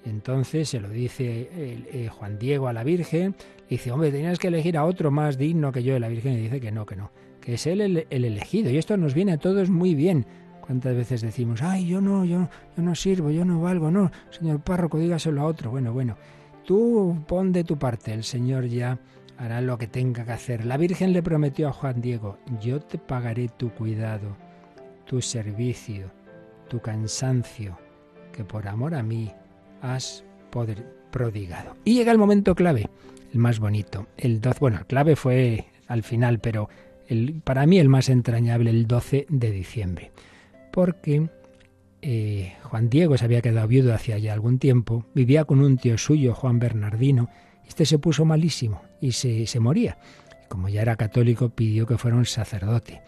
Entonces 0.05 0.69
se 0.69 0.81
lo 0.81 0.89
dice 0.89 1.49
eh, 1.53 2.09
Juan 2.11 2.39
Diego 2.39 2.69
a 2.69 2.73
la 2.73 2.85
Virgen, 2.85 3.35
dice, 3.69 3.93
hombre, 3.93 4.11
tenías 4.11 4.39
que 4.39 4.49
elegir 4.49 4.77
a 4.77 4.85
otro 4.85 5.11
más 5.11 5.39
digno 5.39 5.73
que 5.73 5.83
yo 5.83 5.95
de 5.95 6.01
la 6.01 6.09
Virgen, 6.09 6.35
y 6.35 6.43
dice 6.43 6.61
que 6.61 6.73
no, 6.73 6.87
que 6.87 6.97
no, 6.97 7.11
que 7.41 7.55
es 7.55 7.67
él 7.67 7.81
el, 7.81 8.07
elegido. 8.11 8.71
Y 8.71 8.79
esto 8.79 8.97
nos 8.97 9.15
viene 9.15 9.33
a 9.33 9.39
todos 9.39 9.71
muy 9.71 9.95
bien. 9.95 10.27
¿Cuántas 10.69 10.95
veces 10.95 11.23
decimos, 11.23 11.63
ay, 11.63 11.87
yo 11.87 12.03
no, 12.03 12.27
yo, 12.27 12.47
yo 12.77 12.83
no 12.83 12.95
sirvo, 12.95 13.31
yo 13.31 13.43
no 13.47 13.59
valgo? 13.59 13.91
No, 13.91 14.11
señor 14.29 14.61
párroco, 14.61 14.99
dígaselo 14.99 15.41
a 15.41 15.47
otro. 15.47 15.71
Bueno, 15.71 15.95
bueno, 15.95 16.19
tú 16.67 17.25
pon 17.27 17.53
de 17.53 17.65
tu 17.65 17.79
parte, 17.79 18.13
el 18.13 18.23
Señor 18.23 18.67
ya 18.67 18.99
hará 19.39 19.63
lo 19.63 19.79
que 19.79 19.87
tenga 19.87 20.27
que 20.27 20.33
hacer. 20.33 20.67
La 20.67 20.77
Virgen 20.77 21.15
le 21.15 21.23
prometió 21.23 21.69
a 21.69 21.73
Juan 21.73 22.03
Diego, 22.03 22.37
yo 22.61 22.81
te 22.81 22.99
pagaré 22.99 23.49
tu 23.49 23.71
cuidado, 23.71 24.37
tu 25.07 25.23
servicio, 25.23 26.11
tu 26.69 26.81
cansancio, 26.81 27.79
que 28.31 28.45
por 28.45 28.69
amor 28.69 28.95
a 28.95 29.03
mí 29.03 29.33
has 29.81 30.23
poder 30.51 30.85
prodigado. 31.11 31.79
Y 31.87 31.95
llega 31.95 32.13
el 32.13 32.19
momento 32.19 32.55
clave, 32.55 32.91
el 33.33 33.39
más 33.39 33.59
bonito. 33.59 34.07
El 34.19 34.43
12, 34.43 34.59
bueno, 34.61 34.77
el 34.81 34.87
clave 34.87 35.17
fue 35.17 35.65
al 35.87 36.03
final, 36.03 36.41
pero 36.41 36.69
para 37.43 37.65
mí 37.65 37.79
el 37.79 37.89
más 37.89 38.11
entrañable, 38.11 38.69
el 38.69 38.87
12 38.87 39.25
de 39.31 39.51
diciembre. 39.51 40.13
Porque 40.73 41.29
eh, 42.03 42.55
Juan 42.63 42.89
Diego 42.89 43.17
se 43.17 43.25
había 43.25 43.41
quedado 43.41 43.67
viudo 43.69 43.95
hacía 43.95 44.19
ya 44.19 44.33
algún 44.33 44.59
tiempo, 44.59 45.07
vivía 45.15 45.45
con 45.45 45.61
un 45.61 45.79
tío 45.79 45.99
suyo, 45.99 46.35
Juan 46.35 46.59
Bernardino, 46.59 47.29
este 47.67 47.85
se 47.87 47.99
puso 47.99 48.25
malísimo 48.25 48.83
y 49.01 49.13
se, 49.13 49.47
se 49.47 49.61
moría. 49.61 49.99
Como 50.49 50.69
ya 50.69 50.83
era 50.83 50.97
católico, 50.97 51.51
pidió 51.51 51.87
que 51.87 51.99
fuera 51.99 52.17
un 52.17 52.25
sacerdote. 52.25 53.03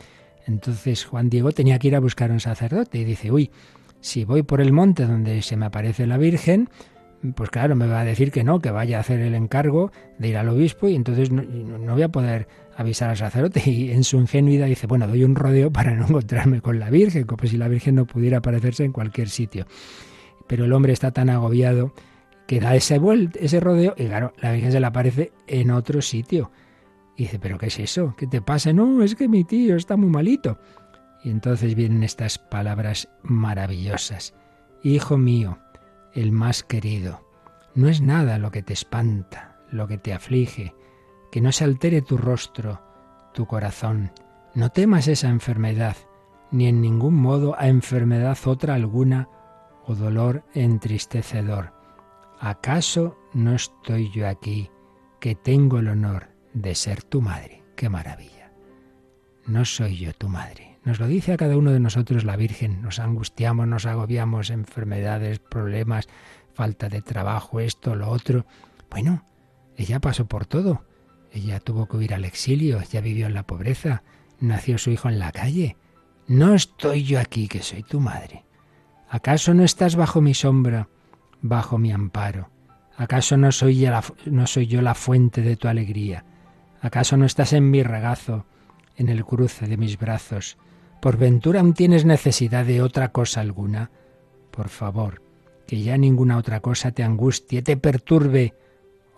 Entonces 0.46 1.05
Juan 1.05 1.31
Diego 1.31 1.53
tenía 1.53 1.79
que 1.79 1.88
ir 1.88 1.96
a 1.96 2.01
buscar 2.01 2.31
un 2.31 2.40
sacerdote 2.40 2.99
y 2.99 3.05
dice, 3.05 3.31
uy, 3.31 3.51
si 4.01 4.25
voy 4.25 4.42
por 4.42 4.61
el 4.61 4.73
monte 4.73 5.07
donde 5.07 5.42
se 5.42 5.57
me 5.57 5.66
aparece 5.66 6.07
la 6.07 6.18
Virgen, 6.18 6.68
pues 7.35 7.51
claro, 7.51 7.77
me 7.77 7.87
va 7.87 8.01
a 8.01 8.05
decir 8.05 8.33
que 8.33 8.44
no, 8.44 8.61
que 8.61 8.70
vaya 8.70 8.96
a 8.96 9.01
hacer 9.01 9.20
el 9.20 9.35
encargo 9.35 9.92
de 10.18 10.29
ir 10.29 10.37
al 10.37 10.49
obispo 10.49 10.88
y 10.88 10.96
entonces 10.96 11.31
no, 11.31 11.92
voy 11.92 12.03
a 12.03 12.09
poder 12.09 12.49
avisar 12.81 13.11
al 13.11 13.16
sacerdote. 13.16 13.62
Y 13.71 13.90
en 13.90 14.05
su 14.05 14.19
ingenuidad 14.19 14.66
dice, 14.66 14.87
bueno, 14.87 15.07
doy 15.07 15.25
un 15.25 15.35
rodeo 15.35 15.73
para 15.73 15.95
no 15.95 16.07
encontrarme 16.07 16.61
con 16.61 16.79
la 16.79 16.90
Virgen, 16.90 17.25
como 17.25 17.47
si 17.47 17.57
la 17.57 17.69
Virgen 17.69 17.95
no 17.95 18.07
pudiera 18.07 18.38
aparecerse 18.38 18.85
en 18.85 18.93
cualquier 18.93 19.29
sitio. 19.29 19.66
Pero 20.47 20.64
el 20.64 20.73
hombre 20.73 20.93
está 20.93 21.12
tan 21.12 21.31
agobiado 21.31 21.93
que 22.47 22.61
da 22.61 22.75
ese, 22.75 23.01
ese 23.38 23.61
rodeo 23.61 23.95
y 23.97 24.07
claro, 24.07 24.33
la 24.40 24.53
Virgen 24.53 24.73
se 24.73 24.81
le 24.81 24.87
aparece 24.87 25.33
en 25.47 25.71
otro 25.71 26.03
sitio. 26.03 26.51
Y 27.16 27.25
dice, 27.25 27.38
¿pero 27.38 27.59
qué 27.59 27.66
es 27.66 27.79
eso? 27.79 28.14
¿Qué 28.16 28.27
te 28.27 28.40
pasa? 28.40 28.73
No, 28.73 29.03
es 29.03 29.14
que 29.14 29.29
mi 29.29 29.45
tío 29.45 29.77
está 29.77 29.97
muy 29.97 30.09
malito. 30.09 30.59
Y 31.23 31.31
entonces 31.31 31.75
vienen 31.75 32.03
estas 32.03 32.38
palabras 32.38 33.09
maravillosas. 33.23 34.35
Hijo 34.83 35.19
mío, 35.19 35.59
el 36.14 36.33
más 36.33 36.62
querido. 36.62 37.21
No 37.75 37.88
es 37.88 38.01
nada 38.01 38.38
lo 38.38 38.51
que 38.51 38.62
te 38.62 38.73
espanta, 38.73 39.59
lo 39.71 39.87
que 39.87 39.99
te 39.99 40.12
aflige, 40.12 40.75
que 41.31 41.40
no 41.40 41.53
se 41.53 41.64
altere 41.64 42.03
tu 42.03 42.16
rostro, 42.16 42.81
tu 43.33 43.47
corazón. 43.47 44.12
No 44.55 44.71
temas 44.71 45.09
esa 45.09 45.29
enfermedad, 45.29 45.97
ni 46.51 46.66
en 46.66 46.81
ningún 46.81 47.14
modo 47.14 47.55
a 47.59 47.69
enfermedad 47.69 48.38
otra 48.45 48.75
alguna 48.75 49.29
o 49.85 49.95
dolor 49.95 50.45
entristecedor. 50.55 51.73
¿Acaso 52.38 53.19
no 53.33 53.55
estoy 53.55 54.11
yo 54.11 54.27
aquí, 54.27 54.71
que 55.21 55.35
tengo 55.35 55.79
el 55.79 55.88
honor 55.88 56.29
de 56.55 56.75
ser 56.75 57.03
tu 57.03 57.21
madre? 57.21 57.62
¡Qué 57.77 57.88
maravilla! 57.88 58.53
No 59.47 59.64
soy 59.64 59.99
yo 59.99 60.12
tu 60.14 60.29
madre 60.29 60.71
nos 60.85 60.99
lo 60.99 61.07
dice 61.07 61.33
a 61.33 61.37
cada 61.37 61.57
uno 61.57 61.73
de 61.73 61.81
nosotros 61.81 62.25
la 62.25 62.37
Virgen. 62.37 62.81
Nos 62.83 62.99
angustiamos, 62.99 63.66
nos 63.66 63.87
agobiamos, 63.87 64.51
enfermedades, 64.51 65.38
problemas, 65.38 66.09
falta 66.55 66.88
de 66.88 67.03
trabajo, 67.03 67.61
esto, 67.61 67.95
lo 67.95 68.09
otro. 68.09 68.47
Bueno, 68.90 69.25
ella 69.77 70.01
pasó 70.01 70.27
por 70.27 70.47
todo. 70.47 70.85
Ella 71.33 71.61
tuvo 71.61 71.87
que 71.87 71.97
huir 71.97 72.14
al 72.14 72.25
exilio, 72.25 72.83
ya 72.83 73.01
vivió 73.01 73.27
en 73.27 73.35
la 73.35 73.47
pobreza, 73.47 74.03
nació 74.40 74.79
su 74.79 74.90
hijo 74.90 75.09
en 75.09 75.19
la 75.19 75.33
calle. 75.33 75.77
No 76.27 76.55
estoy 76.55 77.05
yo 77.05 77.21
aquí, 77.21 77.49
que 77.49 77.62
soy 77.62 77.83
tu 77.83 78.01
madre. 78.01 78.45
¿Acaso 79.09 79.55
no 79.55 79.64
estás 79.64 79.97
bajo 79.97 80.21
mi 80.21 80.35
sombra, 80.35 80.88
bajo 81.43 81.79
mi 81.79 81.93
amparo? 81.93 82.51
¿Acaso 82.97 83.37
no 83.37 83.51
soy, 83.51 83.88
no 84.27 84.47
soy 84.47 84.66
yo 84.66 84.83
la 84.83 84.95
fuente 84.95 85.43
de 85.43 85.57
tu 85.57 85.69
alegría? 85.69 86.25
¿Acaso 86.81 87.16
no 87.16 87.25
estás 87.25 87.53
en 87.53 87.71
mi 87.71 87.83
regazo, 87.83 88.47
en 88.97 89.09
el 89.09 89.25
cruce 89.25 89.66
de 89.66 89.77
mis 89.77 89.99
brazos? 89.99 90.59
¿Por 91.01 91.16
ventura 91.16 91.61
aún 91.61 91.75
tienes 91.75 92.05
necesidad 92.05 92.64
de 92.64 92.83
otra 92.83 93.11
cosa 93.11 93.40
alguna? 93.40 93.90
Por 94.51 94.69
favor, 94.69 95.23
que 95.66 95.83
ya 95.83 95.97
ninguna 95.97 96.37
otra 96.37 96.61
cosa 96.61 96.90
te 96.93 97.03
angustie, 97.03 97.62
te 97.62 97.77
perturbe. 97.77 98.55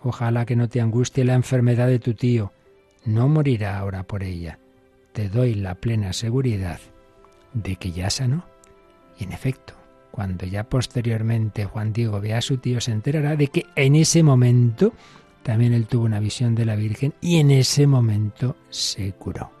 Ojalá 0.03 0.45
que 0.45 0.57
no 0.57 0.67
te 0.67 0.81
angustie 0.81 1.23
la 1.23 1.33
enfermedad 1.33 1.87
de 1.87 1.99
tu 1.99 2.13
tío. 2.13 2.51
No 3.05 3.29
morirá 3.29 3.79
ahora 3.79 4.03
por 4.03 4.23
ella. 4.23 4.59
Te 5.13 5.29
doy 5.29 5.55
la 5.55 5.75
plena 5.75 6.11
seguridad 6.11 6.79
de 7.53 7.77
que 7.77 7.91
ya 7.91 8.09
sanó. 8.09 8.45
Y 9.17 9.23
en 9.23 9.31
efecto, 9.31 9.73
cuando 10.11 10.45
ya 10.45 10.65
posteriormente 10.65 11.65
Juan 11.65 11.93
Diego 11.93 12.19
vea 12.19 12.39
a 12.39 12.41
su 12.41 12.57
tío, 12.57 12.81
se 12.81 12.91
enterará 12.91 13.35
de 13.35 13.47
que 13.47 13.65
en 13.75 13.95
ese 13.95 14.23
momento 14.23 14.93
también 15.41 15.73
él 15.73 15.87
tuvo 15.87 16.05
una 16.05 16.19
visión 16.19 16.53
de 16.53 16.65
la 16.65 16.75
Virgen 16.75 17.13
y 17.21 17.37
en 17.37 17.51
ese 17.51 17.87
momento 17.87 18.57
se 18.69 19.11
curó. 19.13 19.51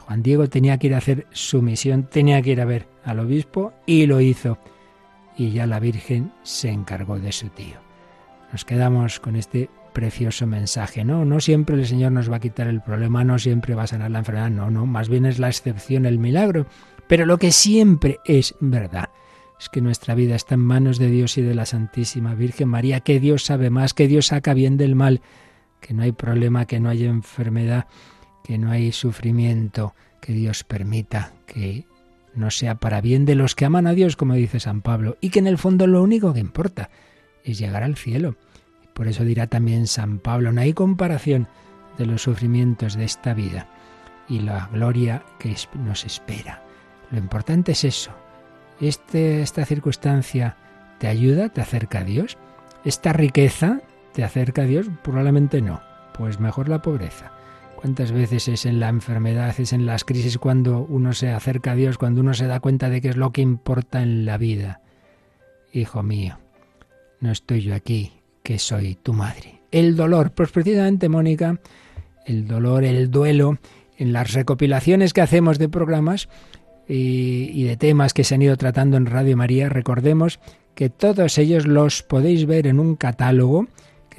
Juan 0.00 0.22
Diego 0.22 0.48
tenía 0.48 0.78
que 0.78 0.88
ir 0.88 0.94
a 0.94 0.98
hacer 0.98 1.26
su 1.30 1.62
misión, 1.62 2.04
tenía 2.04 2.42
que 2.42 2.50
ir 2.50 2.60
a 2.60 2.64
ver 2.64 2.88
al 3.04 3.20
obispo 3.20 3.72
y 3.86 4.06
lo 4.06 4.20
hizo. 4.20 4.58
Y 5.36 5.52
ya 5.52 5.66
la 5.66 5.78
Virgen 5.78 6.32
se 6.42 6.70
encargó 6.70 7.18
de 7.18 7.30
su 7.30 7.48
tío. 7.50 7.87
Nos 8.52 8.64
quedamos 8.64 9.20
con 9.20 9.36
este 9.36 9.70
precioso 9.92 10.46
mensaje. 10.46 11.04
No, 11.04 11.24
no 11.24 11.40
siempre 11.40 11.76
el 11.76 11.86
Señor 11.86 12.12
nos 12.12 12.30
va 12.30 12.36
a 12.36 12.40
quitar 12.40 12.68
el 12.68 12.80
problema, 12.80 13.24
no 13.24 13.38
siempre 13.38 13.74
va 13.74 13.84
a 13.84 13.88
sanar 13.88 14.10
la 14.10 14.20
enfermedad, 14.20 14.50
no, 14.50 14.70
no, 14.70 14.86
más 14.86 15.08
bien 15.08 15.26
es 15.26 15.38
la 15.38 15.48
excepción, 15.48 16.06
el 16.06 16.18
milagro. 16.18 16.66
Pero 17.08 17.26
lo 17.26 17.38
que 17.38 17.52
siempre 17.52 18.18
es 18.24 18.54
verdad 18.60 19.10
es 19.58 19.68
que 19.68 19.80
nuestra 19.80 20.14
vida 20.14 20.36
está 20.36 20.54
en 20.54 20.60
manos 20.60 20.98
de 20.98 21.10
Dios 21.10 21.36
y 21.38 21.42
de 21.42 21.54
la 21.54 21.66
Santísima 21.66 22.34
Virgen 22.34 22.68
María, 22.68 23.00
que 23.00 23.18
Dios 23.18 23.44
sabe 23.44 23.70
más, 23.70 23.94
que 23.94 24.06
Dios 24.06 24.26
saca 24.26 24.54
bien 24.54 24.76
del 24.76 24.94
mal, 24.94 25.20
que 25.80 25.94
no 25.94 26.02
hay 26.02 26.12
problema, 26.12 26.66
que 26.66 26.80
no 26.80 26.90
hay 26.90 27.04
enfermedad 27.04 27.86
que 28.48 28.56
no 28.56 28.70
hay 28.70 28.92
sufrimiento, 28.92 29.94
que 30.22 30.32
Dios 30.32 30.64
permita 30.64 31.34
que 31.44 31.84
no 32.34 32.50
sea 32.50 32.76
para 32.76 33.02
bien 33.02 33.26
de 33.26 33.34
los 33.34 33.54
que 33.54 33.66
aman 33.66 33.86
a 33.86 33.92
Dios, 33.92 34.16
como 34.16 34.32
dice 34.32 34.58
San 34.58 34.80
Pablo, 34.80 35.18
y 35.20 35.28
que 35.28 35.38
en 35.38 35.46
el 35.46 35.58
fondo 35.58 35.86
lo 35.86 36.02
único 36.02 36.32
que 36.32 36.40
importa 36.40 36.88
es 37.52 37.58
llegar 37.58 37.82
al 37.82 37.96
cielo. 37.96 38.36
Por 38.94 39.08
eso 39.08 39.24
dirá 39.24 39.46
también 39.46 39.86
San 39.86 40.18
Pablo, 40.18 40.52
no 40.52 40.60
hay 40.60 40.72
comparación 40.72 41.46
de 41.98 42.06
los 42.06 42.22
sufrimientos 42.22 42.94
de 42.94 43.04
esta 43.04 43.34
vida 43.34 43.68
y 44.28 44.40
la 44.40 44.68
gloria 44.72 45.22
que 45.38 45.54
nos 45.74 46.04
espera. 46.04 46.62
Lo 47.10 47.18
importante 47.18 47.72
es 47.72 47.84
eso. 47.84 48.10
Este, 48.80 49.42
esta 49.42 49.64
circunstancia 49.64 50.56
te 50.98 51.08
ayuda, 51.08 51.48
te 51.48 51.60
acerca 51.60 52.00
a 52.00 52.04
Dios. 52.04 52.36
Esta 52.84 53.12
riqueza 53.12 53.80
te 54.12 54.24
acerca 54.24 54.62
a 54.62 54.66
Dios, 54.66 54.86
probablemente 55.02 55.62
no. 55.62 55.80
Pues 56.16 56.40
mejor 56.40 56.68
la 56.68 56.82
pobreza. 56.82 57.32
¿Cuántas 57.76 58.10
veces 58.10 58.48
es 58.48 58.66
en 58.66 58.80
la 58.80 58.88
enfermedad, 58.88 59.54
es 59.58 59.72
en 59.72 59.86
las 59.86 60.04
crisis 60.04 60.36
cuando 60.38 60.80
uno 60.80 61.12
se 61.12 61.30
acerca 61.30 61.72
a 61.72 61.74
Dios, 61.76 61.96
cuando 61.96 62.20
uno 62.20 62.34
se 62.34 62.48
da 62.48 62.58
cuenta 62.58 62.90
de 62.90 63.00
qué 63.00 63.08
es 63.08 63.16
lo 63.16 63.30
que 63.30 63.40
importa 63.40 64.02
en 64.02 64.24
la 64.24 64.36
vida? 64.36 64.80
Hijo 65.72 66.02
mío, 66.02 66.38
no 67.20 67.30
estoy 67.30 67.62
yo 67.62 67.74
aquí, 67.74 68.12
que 68.42 68.58
soy 68.58 68.96
tu 68.96 69.12
madre. 69.12 69.60
El 69.70 69.96
dolor, 69.96 70.32
pues 70.32 70.50
precisamente, 70.50 71.08
Mónica, 71.08 71.60
el 72.26 72.46
dolor, 72.46 72.84
el 72.84 73.10
duelo, 73.10 73.58
en 73.96 74.12
las 74.12 74.32
recopilaciones 74.32 75.12
que 75.12 75.20
hacemos 75.20 75.58
de 75.58 75.68
programas 75.68 76.28
y, 76.88 77.50
y 77.52 77.64
de 77.64 77.76
temas 77.76 78.14
que 78.14 78.24
se 78.24 78.34
han 78.36 78.42
ido 78.42 78.56
tratando 78.56 78.96
en 78.96 79.06
Radio 79.06 79.36
María, 79.36 79.68
recordemos 79.68 80.38
que 80.74 80.88
todos 80.88 81.36
ellos 81.38 81.66
los 81.66 82.02
podéis 82.02 82.46
ver 82.46 82.66
en 82.66 82.78
un 82.78 82.94
catálogo 82.94 83.66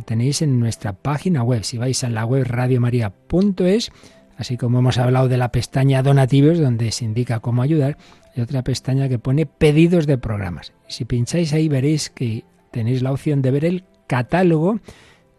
tenéis 0.03 0.41
en 0.41 0.59
nuestra 0.59 0.93
página 0.93 1.43
web. 1.43 1.63
Si 1.63 1.77
vais 1.77 2.03
a 2.03 2.09
la 2.09 2.25
web 2.25 2.45
radiomaria.es, 2.45 3.91
así 4.37 4.57
como 4.57 4.79
hemos 4.79 4.97
hablado 4.97 5.27
de 5.27 5.37
la 5.37 5.51
pestaña 5.51 6.03
donativos, 6.03 6.59
donde 6.59 6.91
se 6.91 7.05
indica 7.05 7.39
cómo 7.39 7.61
ayudar, 7.61 7.97
hay 8.35 8.43
otra 8.43 8.63
pestaña 8.63 9.09
que 9.09 9.19
pone 9.19 9.45
pedidos 9.45 10.05
de 10.05 10.17
programas. 10.17 10.73
Si 10.87 11.05
pincháis 11.05 11.53
ahí 11.53 11.67
veréis 11.67 12.09
que 12.09 12.43
tenéis 12.71 13.01
la 13.01 13.11
opción 13.11 13.41
de 13.41 13.51
ver 13.51 13.65
el 13.65 13.83
catálogo 14.07 14.79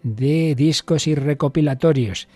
de 0.03 0.55
discos 0.55 1.07
y 1.07 1.15
recopilatorios. 1.15 2.29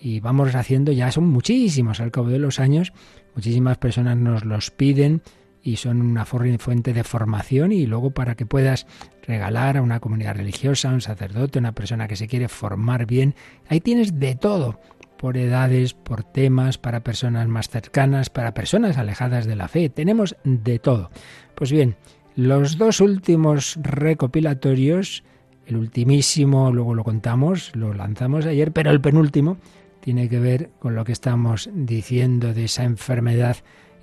Y 0.00 0.20
vamos 0.20 0.54
haciendo, 0.54 0.92
ya 0.92 1.10
son 1.10 1.28
muchísimos 1.28 2.00
al 2.00 2.10
cabo 2.10 2.28
de 2.28 2.38
los 2.38 2.60
años, 2.60 2.92
muchísimas 3.34 3.78
personas 3.78 4.16
nos 4.16 4.44
los 4.44 4.70
piden 4.70 5.22
y 5.62 5.76
son 5.76 6.00
una 6.00 6.24
fuente 6.24 6.92
de 6.92 7.02
formación 7.02 7.72
y 7.72 7.86
luego 7.86 8.10
para 8.10 8.36
que 8.36 8.46
puedas 8.46 8.86
regalar 9.26 9.76
a 9.76 9.82
una 9.82 9.98
comunidad 9.98 10.36
religiosa, 10.36 10.90
a 10.90 10.94
un 10.94 11.00
sacerdote, 11.00 11.58
a 11.58 11.60
una 11.60 11.72
persona 11.72 12.06
que 12.06 12.14
se 12.14 12.28
quiere 12.28 12.48
formar 12.48 13.06
bien. 13.06 13.34
Ahí 13.68 13.80
tienes 13.80 14.20
de 14.20 14.36
todo, 14.36 14.78
por 15.16 15.36
edades, 15.36 15.94
por 15.94 16.22
temas, 16.22 16.78
para 16.78 17.00
personas 17.00 17.48
más 17.48 17.68
cercanas, 17.68 18.30
para 18.30 18.54
personas 18.54 18.96
alejadas 18.98 19.46
de 19.46 19.56
la 19.56 19.66
fe. 19.68 19.88
Tenemos 19.88 20.36
de 20.44 20.78
todo. 20.78 21.10
Pues 21.54 21.72
bien, 21.72 21.96
los 22.36 22.78
dos 22.78 23.00
últimos 23.00 23.78
recopilatorios, 23.82 25.24
el 25.66 25.76
ultimísimo, 25.76 26.70
luego 26.70 26.94
lo 26.94 27.02
contamos, 27.02 27.74
lo 27.74 27.94
lanzamos 27.94 28.46
ayer, 28.46 28.72
pero 28.72 28.90
el 28.90 29.00
penúltimo 29.00 29.56
tiene 30.00 30.28
que 30.28 30.38
ver 30.38 30.70
con 30.78 30.94
lo 30.94 31.04
que 31.04 31.12
estamos 31.12 31.68
diciendo 31.72 32.54
de 32.54 32.66
esa 32.66 32.84
enfermedad 32.84 33.56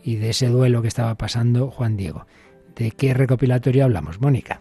y 0.03 0.17
de 0.17 0.31
ese 0.31 0.47
duelo 0.47 0.81
que 0.81 0.87
estaba 0.87 1.15
pasando 1.15 1.71
Juan 1.71 1.95
Diego. 1.95 2.25
¿De 2.75 2.91
qué 2.91 3.13
recopilatorio 3.13 3.85
hablamos, 3.85 4.19
Mónica? 4.19 4.59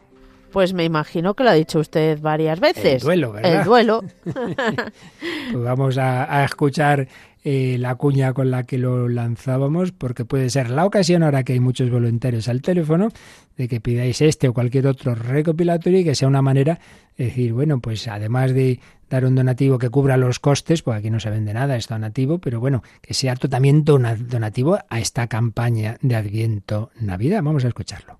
Pues 0.52 0.74
me 0.74 0.84
imagino 0.84 1.34
que 1.34 1.44
lo 1.44 1.50
ha 1.50 1.54
dicho 1.54 1.80
usted 1.80 2.20
varias 2.20 2.60
veces. 2.60 2.96
El 2.96 3.00
duelo, 3.00 3.32
¿verdad? 3.32 3.60
El 3.60 3.64
duelo. 3.64 4.04
pues 4.24 5.64
vamos 5.64 5.96
a, 5.96 6.44
escuchar 6.44 7.08
eh, 7.44 7.76
la 7.78 7.94
cuña 7.96 8.32
con 8.32 8.50
la 8.50 8.64
que 8.64 8.78
lo 8.78 9.08
lanzábamos, 9.08 9.92
porque 9.92 10.24
puede 10.24 10.50
ser 10.50 10.70
la 10.70 10.84
ocasión, 10.84 11.22
ahora 11.22 11.42
que 11.42 11.54
hay 11.54 11.60
muchos 11.60 11.90
voluntarios 11.90 12.48
al 12.48 12.62
teléfono, 12.62 13.08
de 13.56 13.68
que 13.68 13.80
pidáis 13.80 14.20
este 14.20 14.48
o 14.48 14.54
cualquier 14.54 14.86
otro 14.86 15.14
recopilatorio 15.14 16.00
y 16.00 16.04
que 16.04 16.14
sea 16.14 16.28
una 16.28 16.42
manera 16.42 16.78
de 17.16 17.26
decir, 17.26 17.52
bueno, 17.52 17.80
pues 17.80 18.08
además 18.08 18.54
de 18.54 18.80
dar 19.10 19.24
un 19.26 19.34
donativo 19.34 19.78
que 19.78 19.90
cubra 19.90 20.16
los 20.16 20.38
costes, 20.38 20.82
pues 20.82 20.98
aquí 20.98 21.10
no 21.10 21.20
se 21.20 21.30
vende 21.30 21.52
nada, 21.52 21.76
es 21.76 21.88
donativo, 21.88 22.38
pero 22.38 22.60
bueno, 22.60 22.82
que 23.00 23.12
sea 23.12 23.36
también 23.36 23.84
donativo 23.84 24.78
a 24.88 25.00
esta 25.00 25.26
campaña 25.26 25.98
de 26.00 26.16
Adviento 26.16 26.90
Navidad. 27.00 27.42
Vamos 27.42 27.64
a 27.64 27.68
escucharlo. 27.68 28.18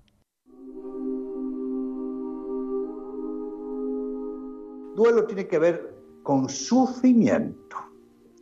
Duelo 4.95 5.25
tiene 5.25 5.47
que 5.47 5.57
ver 5.57 5.95
con 6.21 6.47
sufrimiento, 6.47 7.77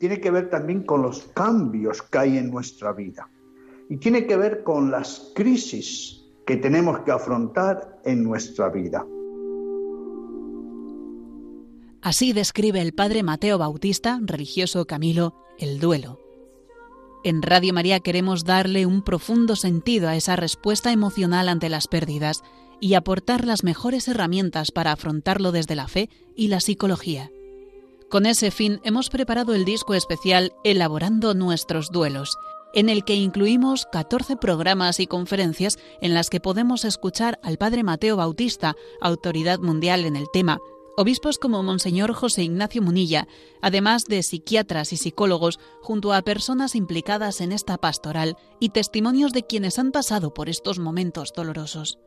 tiene 0.01 0.19
que 0.19 0.31
ver 0.31 0.49
también 0.49 0.81
con 0.81 1.03
los 1.03 1.21
cambios 1.35 2.01
que 2.01 2.17
hay 2.17 2.37
en 2.39 2.49
nuestra 2.49 2.91
vida 2.91 3.29
y 3.87 3.97
tiene 3.97 4.25
que 4.25 4.35
ver 4.35 4.63
con 4.63 4.89
las 4.89 5.31
crisis 5.35 6.23
que 6.43 6.57
tenemos 6.57 7.01
que 7.01 7.11
afrontar 7.11 8.01
en 8.03 8.23
nuestra 8.23 8.69
vida. 8.69 9.05
Así 12.01 12.33
describe 12.33 12.81
el 12.81 12.93
padre 12.93 13.21
Mateo 13.21 13.59
Bautista, 13.59 14.19
religioso 14.23 14.87
Camilo, 14.87 15.35
el 15.59 15.79
duelo. 15.79 16.17
En 17.23 17.43
Radio 17.43 17.71
María 17.71 17.99
queremos 17.99 18.43
darle 18.43 18.87
un 18.87 19.03
profundo 19.03 19.55
sentido 19.55 20.09
a 20.09 20.15
esa 20.15 20.35
respuesta 20.35 20.91
emocional 20.91 21.47
ante 21.47 21.69
las 21.69 21.87
pérdidas 21.87 22.41
y 22.79 22.95
aportar 22.95 23.45
las 23.45 23.63
mejores 23.63 24.07
herramientas 24.07 24.71
para 24.71 24.93
afrontarlo 24.93 25.51
desde 25.51 25.75
la 25.75 25.87
fe 25.87 26.09
y 26.35 26.47
la 26.47 26.59
psicología. 26.59 27.29
Con 28.11 28.25
ese 28.25 28.51
fin 28.51 28.81
hemos 28.83 29.09
preparado 29.09 29.53
el 29.55 29.63
disco 29.63 29.93
especial 29.93 30.51
Elaborando 30.65 31.33
nuestros 31.33 31.91
duelos, 31.91 32.37
en 32.73 32.89
el 32.89 33.05
que 33.05 33.15
incluimos 33.15 33.85
14 33.85 34.35
programas 34.35 34.99
y 34.99 35.07
conferencias 35.07 35.79
en 36.01 36.13
las 36.13 36.29
que 36.29 36.41
podemos 36.41 36.83
escuchar 36.83 37.39
al 37.41 37.57
Padre 37.57 37.83
Mateo 37.83 38.17
Bautista, 38.17 38.75
autoridad 38.99 39.59
mundial 39.59 40.03
en 40.03 40.17
el 40.17 40.25
tema, 40.33 40.59
obispos 40.97 41.37
como 41.37 41.63
Monseñor 41.63 42.11
José 42.11 42.43
Ignacio 42.43 42.81
Munilla, 42.81 43.29
además 43.61 44.03
de 44.03 44.23
psiquiatras 44.23 44.91
y 44.91 44.97
psicólogos, 44.97 45.57
junto 45.81 46.11
a 46.11 46.21
personas 46.21 46.75
implicadas 46.75 47.39
en 47.39 47.53
esta 47.53 47.77
pastoral 47.77 48.35
y 48.59 48.69
testimonios 48.69 49.31
de 49.31 49.43
quienes 49.43 49.79
han 49.79 49.93
pasado 49.93 50.33
por 50.33 50.49
estos 50.49 50.79
momentos 50.79 51.31
dolorosos. 51.33 51.97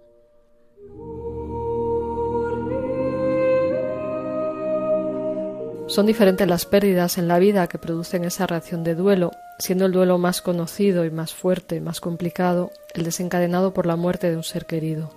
Son 5.87 6.07
diferentes 6.07 6.49
las 6.49 6.65
pérdidas 6.65 7.19
en 7.19 7.29
la 7.29 7.39
vida 7.39 7.67
que 7.69 7.79
producen 7.79 8.25
esa 8.25 8.47
reacción 8.47 8.85
de 8.85 8.95
duelo, 8.95 9.33
siendo 9.59 9.85
el 9.85 9.93
duelo 9.93 10.17
más 10.17 10.41
conocido 10.41 11.05
y 11.05 11.11
más 11.11 11.35
fuerte, 11.35 11.83
más 11.83 12.01
complicado, 12.01 12.71
el 12.95 13.05
desencadenado 13.05 13.75
por 13.75 13.85
la 13.85 13.95
muerte 13.95 14.31
de 14.31 14.37
un 14.37 14.43
ser 14.43 14.65
querido. 14.65 15.11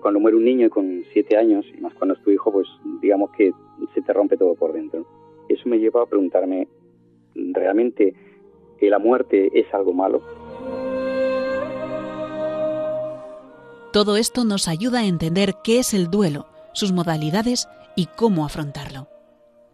Cuando 0.00 0.20
muere 0.20 0.36
un 0.36 0.44
niño 0.44 0.70
con 0.70 1.02
siete 1.12 1.36
años, 1.36 1.66
y 1.76 1.80
más 1.80 1.92
cuando 1.94 2.14
es 2.14 2.22
tu 2.22 2.30
hijo, 2.30 2.52
pues 2.52 2.68
digamos 3.02 3.30
que 3.36 3.50
se 3.92 4.02
te 4.02 4.12
rompe 4.12 4.36
todo 4.36 4.54
por 4.54 4.72
dentro. 4.72 5.04
Eso 5.48 5.68
me 5.68 5.78
lleva 5.78 6.02
a 6.02 6.06
preguntarme, 6.06 6.68
¿realmente 7.34 8.14
la 8.80 9.00
muerte 9.00 9.50
es 9.52 9.66
algo 9.74 9.92
malo? 9.92 10.22
Todo 13.92 14.16
esto 14.16 14.44
nos 14.44 14.68
ayuda 14.68 15.00
a 15.00 15.06
entender 15.06 15.54
qué 15.64 15.80
es 15.80 15.92
el 15.92 16.08
duelo, 16.08 16.46
sus 16.72 16.92
modalidades 16.92 17.68
y 17.96 18.06
cómo 18.16 18.44
afrontarlo. 18.44 19.08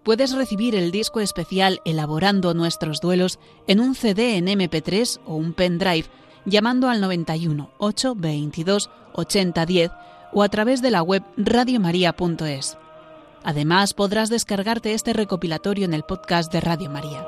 Puedes 0.03 0.35
recibir 0.35 0.75
el 0.75 0.91
disco 0.91 1.21
especial 1.21 1.81
Elaborando 1.85 2.55
nuestros 2.55 3.01
duelos 3.01 3.39
en 3.69 3.79
un 3.79 3.95
CD 3.95 4.37
en 4.37 4.47
MP3 4.47 5.21
o 5.27 5.37
un 5.37 5.53
pendrive 5.53 6.07
llamando 6.45 6.89
al 6.89 7.01
91 7.01 7.71
822 7.79 8.91
8010 9.13 9.93
o 10.33 10.43
a 10.43 10.49
través 10.49 10.83
de 10.83 10.91
la 10.91 11.03
web 11.03 11.23
radiomaria.es. 11.37 12.79
Además, 13.45 13.95
podrás 13.95 14.29
descargarte 14.29 14.93
este 14.93 15.13
recopilatorio 15.13 15.85
en 15.85 15.95
el 15.95 16.03
podcast 16.03 16.53
de 16.53 16.61
Radio 16.61 16.91
María. 16.91 17.27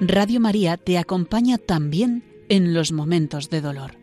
Radio 0.00 0.40
María 0.40 0.76
te 0.76 0.98
acompaña 0.98 1.58
también 1.58 2.44
en 2.48 2.74
los 2.74 2.92
momentos 2.92 3.48
de 3.50 3.60
dolor. 3.60 3.96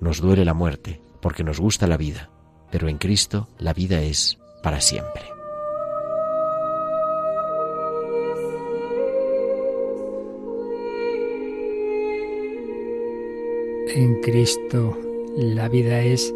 Nos 0.00 0.20
duele 0.20 0.44
la 0.44 0.54
muerte 0.54 1.00
porque 1.20 1.44
nos 1.44 1.58
gusta 1.58 1.86
la 1.86 1.96
vida, 1.96 2.30
pero 2.70 2.88
en 2.88 2.98
Cristo 2.98 3.48
la 3.58 3.72
vida 3.72 4.02
es 4.02 4.38
para 4.62 4.80
siempre. 4.80 5.35
En 13.96 14.20
Cristo 14.20 14.94
la 15.38 15.70
vida 15.70 16.02
es 16.02 16.34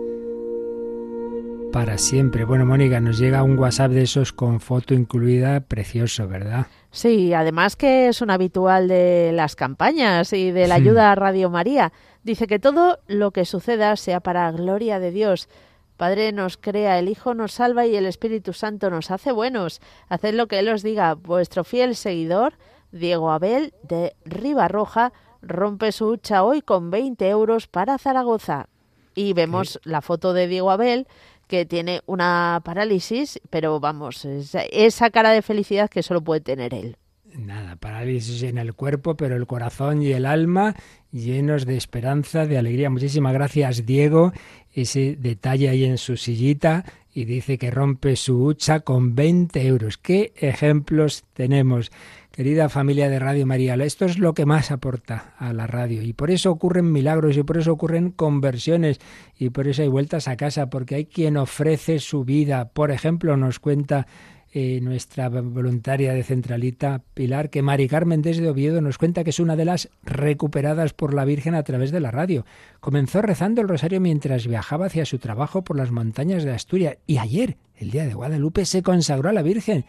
para 1.73 1.99
siempre. 1.99 2.47
Bueno, 2.47 2.65
Mónica, 2.65 3.01
nos 3.01 3.19
llega 3.19 3.43
un 3.43 3.59
WhatsApp 3.59 3.93
de 3.93 4.03
esos 4.03 4.33
con 4.33 4.61
foto 4.61 4.95
incluida, 4.95 5.61
precioso, 5.61 6.27
¿verdad? 6.27 6.69
Sí, 6.91 7.35
además 7.35 7.77
que 7.77 8.09
es 8.09 8.23
un 8.23 8.31
habitual 8.31 8.89
de 8.89 9.33
las 9.35 9.57
campañas 9.57 10.33
y 10.33 10.53
de 10.53 10.69
la 10.69 10.77
ayuda 10.77 11.13
a 11.13 11.15
Radio 11.15 11.51
María. 11.51 11.93
Dice 12.23 12.47
que 12.47 12.59
todo 12.59 12.99
lo 13.07 13.31
que 13.31 13.45
suceda 13.45 13.95
sea 13.97 14.21
para 14.21 14.51
gloria 14.53 14.99
de 14.99 15.11
Dios. 15.11 15.51
Padre 15.99 16.33
nos 16.33 16.57
crea, 16.57 16.99
el 16.99 17.11
Hijo 17.11 17.35
nos 17.35 17.53
salva 17.53 17.87
y 17.87 17.95
el 17.95 18.07
Espíritu 18.07 18.55
Santo 18.55 18.89
nos 18.89 19.11
hace 19.11 19.33
buenos. 19.33 19.83
Haced 20.09 20.35
lo 20.35 20.49
que 20.49 20.61
Él 20.61 20.71
os 20.71 20.83
diga. 20.83 21.13
Vuestro 21.15 21.63
fiel 21.63 21.95
seguidor, 21.95 22.55
Diego 22.91 23.31
Abel 23.31 23.75
de 23.83 24.15
Ribarroja, 24.25 25.13
rompe 25.43 25.93
su 25.93 26.09
hucha 26.09 26.43
hoy 26.43 26.63
con 26.63 26.91
20 26.91 27.29
euros 27.29 27.67
para 27.67 27.99
Zaragoza. 27.99 28.69
Y 29.15 29.33
vemos 29.33 29.81
la 29.85 30.01
foto 30.01 30.33
de 30.33 30.47
Diego 30.47 30.71
Abel, 30.71 31.07
que 31.47 31.67
tiene 31.67 32.01
una 32.07 32.61
parálisis, 32.65 33.41
pero 33.51 33.81
vamos, 33.81 34.25
esa 34.25 35.11
cara 35.11 35.33
de 35.33 35.43
felicidad 35.43 35.91
que 35.91 36.03
solo 36.03 36.23
puede 36.23 36.41
tener 36.41 36.75
él. 36.75 36.97
Nada, 37.37 37.77
parálisis 37.77 38.43
en 38.43 38.59
el 38.59 38.75
cuerpo, 38.75 39.17
pero 39.17 39.37
el 39.37 39.47
corazón 39.47 40.03
y 40.03 40.13
el 40.13 40.27
alma 40.27 40.75
llenos 41.13 41.67
de 41.67 41.77
esperanza, 41.77 42.47
de 42.47 42.59
alegría. 42.59 42.91
Muchísimas 42.91 43.33
gracias, 43.33 43.87
Diego. 43.87 44.33
Ese 44.73 45.17
detalle 45.17 45.69
ahí 45.69 45.85
en 45.85 45.99
su 45.99 46.17
sillita 46.17 46.85
y 47.13 47.25
dice 47.25 47.59
que 47.59 47.71
rompe 47.71 48.17
su 48.17 48.45
hucha 48.45 48.81
con 48.81 49.15
20 49.15 49.67
euros. 49.67 49.99
¿Qué 49.99 50.33
ejemplos 50.37 51.25
tenemos? 51.35 51.91
Querida 52.31 52.69
familia 52.69 53.11
de 53.11 53.19
Radio 53.19 53.45
María, 53.45 53.75
esto 53.75 54.05
es 54.05 54.19
lo 54.21 54.35
que 54.35 54.47
más 54.47 54.71
aporta 54.71 55.35
a 55.37 55.53
la 55.53 55.67
radio 55.67 56.01
y 56.03 56.13
por 56.13 56.31
eso 56.31 56.53
ocurren 56.53 56.93
milagros 56.93 57.37
y 57.37 57.43
por 57.43 57.59
eso 57.59 57.73
ocurren 57.73 58.13
conversiones 58.13 59.01
y 59.37 59.51
por 59.51 59.67
eso 59.67 59.83
hay 59.83 59.89
vueltas 59.89 60.29
a 60.29 60.37
casa, 60.37 60.71
porque 60.71 60.95
hay 60.95 61.07
quien 61.07 61.37
ofrece 61.37 61.99
su 61.99 62.25
vida. 62.25 62.69
Por 62.69 62.93
ejemplo, 62.93 63.37
nos 63.37 63.59
cuenta 63.59 64.07
eh, 64.53 64.81
nuestra 64.81 65.29
voluntaria 65.29 66.13
de 66.13 66.23
Centralita, 66.23 67.03
Pilar, 67.15 67.51
que 67.51 67.63
Mari 67.63 67.89
Carmen 67.89 68.23
desde 68.23 68.49
Oviedo 68.49 68.81
nos 68.81 68.97
cuenta 68.97 69.25
que 69.25 69.31
es 69.31 69.41
una 69.41 69.57
de 69.57 69.65
las 69.65 69.91
recuperadas 70.05 70.93
por 70.93 71.15
la 71.15 71.25
Virgen 71.25 71.57
a 71.57 71.65
través 71.65 71.91
de 71.91 71.99
la 71.99 72.13
radio. 72.13 72.47
Comenzó 72.79 73.23
rezando 73.23 73.61
el 73.61 73.69
rosario 73.69 74.01
mientras 74.01 74.47
viajaba 74.47 74.87
hacia 74.87 75.05
su 75.05 75.19
trabajo 75.19 75.63
por 75.63 75.77
las 75.77 75.91
montañas 75.91 76.45
de 76.45 76.53
Asturias 76.53 76.97
y 77.09 77.19
ayer, 77.19 77.57
el 77.77 77.91
día 77.91 78.07
de 78.07 78.15
Guadalupe, 78.15 78.65
se 78.67 78.83
consagró 78.83 79.31
a 79.31 79.33
la 79.33 79.43
Virgen. 79.43 79.85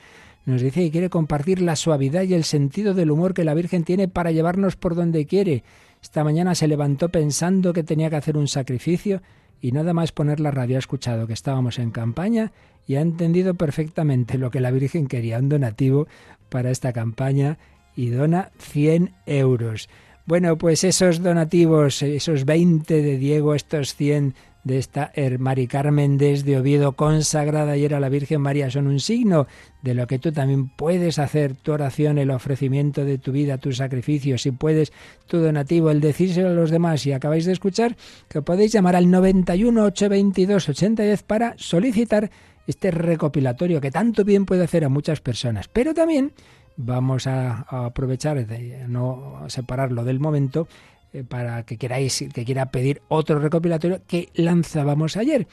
Nos 0.45 0.61
dice 0.61 0.81
que 0.81 0.91
quiere 0.91 1.09
compartir 1.09 1.61
la 1.61 1.75
suavidad 1.75 2.23
y 2.23 2.33
el 2.33 2.43
sentido 2.43 2.93
del 2.93 3.11
humor 3.11 3.33
que 3.33 3.43
la 3.43 3.53
Virgen 3.53 3.83
tiene 3.83 4.07
para 4.07 4.31
llevarnos 4.31 4.75
por 4.75 4.95
donde 4.95 5.27
quiere. 5.27 5.63
Esta 6.01 6.23
mañana 6.23 6.55
se 6.55 6.67
levantó 6.67 7.09
pensando 7.09 7.73
que 7.73 7.83
tenía 7.83 8.09
que 8.09 8.15
hacer 8.15 8.37
un 8.37 8.47
sacrificio 8.47 9.21
y 9.61 9.71
nada 9.71 9.93
más 9.93 10.11
poner 10.11 10.39
la 10.39 10.49
radio 10.49 10.77
ha 10.77 10.79
escuchado 10.79 11.27
que 11.27 11.33
estábamos 11.33 11.77
en 11.77 11.91
campaña 11.91 12.51
y 12.87 12.95
ha 12.95 13.01
entendido 13.01 13.53
perfectamente 13.53 14.39
lo 14.39 14.49
que 14.49 14.59
la 14.59 14.71
Virgen 14.71 15.07
quería, 15.07 15.37
un 15.37 15.49
donativo 15.49 16.07
para 16.49 16.71
esta 16.71 16.91
campaña 16.91 17.59
y 17.95 18.09
dona 18.09 18.51
100 18.57 19.13
euros. 19.27 19.89
Bueno, 20.25 20.57
pues 20.57 20.83
esos 20.83 21.21
donativos, 21.21 22.01
esos 22.01 22.45
20 22.45 23.01
de 23.01 23.17
Diego, 23.17 23.53
estos 23.53 23.95
100 23.95 24.33
de 24.63 24.77
esta 24.77 25.11
Mari 25.39 25.67
Carmen 25.67 26.17
desde 26.17 26.57
Oviedo 26.57 26.93
consagrada 26.93 27.73
ayer 27.73 27.95
a 27.95 27.99
la 27.99 28.09
Virgen 28.09 28.41
María 28.41 28.69
son 28.69 28.87
un 28.87 28.99
signo 28.99 29.47
de 29.81 29.95
lo 29.95 30.07
que 30.07 30.19
tú 30.19 30.31
también 30.31 30.69
puedes 30.69 31.19
hacer, 31.19 31.55
tu 31.55 31.71
oración, 31.71 32.17
el 32.17 32.31
ofrecimiento 32.31 33.03
de 33.03 33.17
tu 33.17 33.31
vida, 33.31 33.57
tu 33.57 33.71
sacrificio, 33.71 34.37
si 34.37 34.51
puedes, 34.51 34.93
tu 35.27 35.39
donativo, 35.39 35.89
el 35.89 36.01
decírselo 36.01 36.49
a 36.49 36.53
los 36.53 36.69
demás. 36.69 37.05
Y 37.05 37.13
acabáis 37.13 37.45
de 37.45 37.53
escuchar 37.53 37.95
que 38.27 38.41
podéis 38.41 38.71
llamar 38.71 38.95
al 38.95 39.09
91 39.09 39.83
822 39.83 40.69
8010 40.69 41.23
para 41.23 41.55
solicitar 41.57 42.29
este 42.67 42.91
recopilatorio 42.91 43.81
que 43.81 43.91
tanto 43.91 44.23
bien 44.23 44.45
puede 44.45 44.63
hacer 44.63 44.85
a 44.85 44.89
muchas 44.89 45.21
personas. 45.21 45.67
Pero 45.67 45.93
también 45.93 46.33
vamos 46.77 47.27
a, 47.27 47.65
aprovechar 47.85 48.45
de 48.45 48.85
no 48.87 49.43
separarlo 49.47 50.03
del 50.03 50.19
momento 50.19 50.67
eh, 51.13 51.23
para 51.23 51.63
que 51.63 51.77
queráis 51.77 52.25
que 52.33 52.45
quiera 52.45 52.71
pedir 52.71 53.01
otro 53.07 53.39
recopilatorio 53.39 54.01
que 54.07 54.29
lanzábamos 54.35 55.17
ayer 55.17 55.47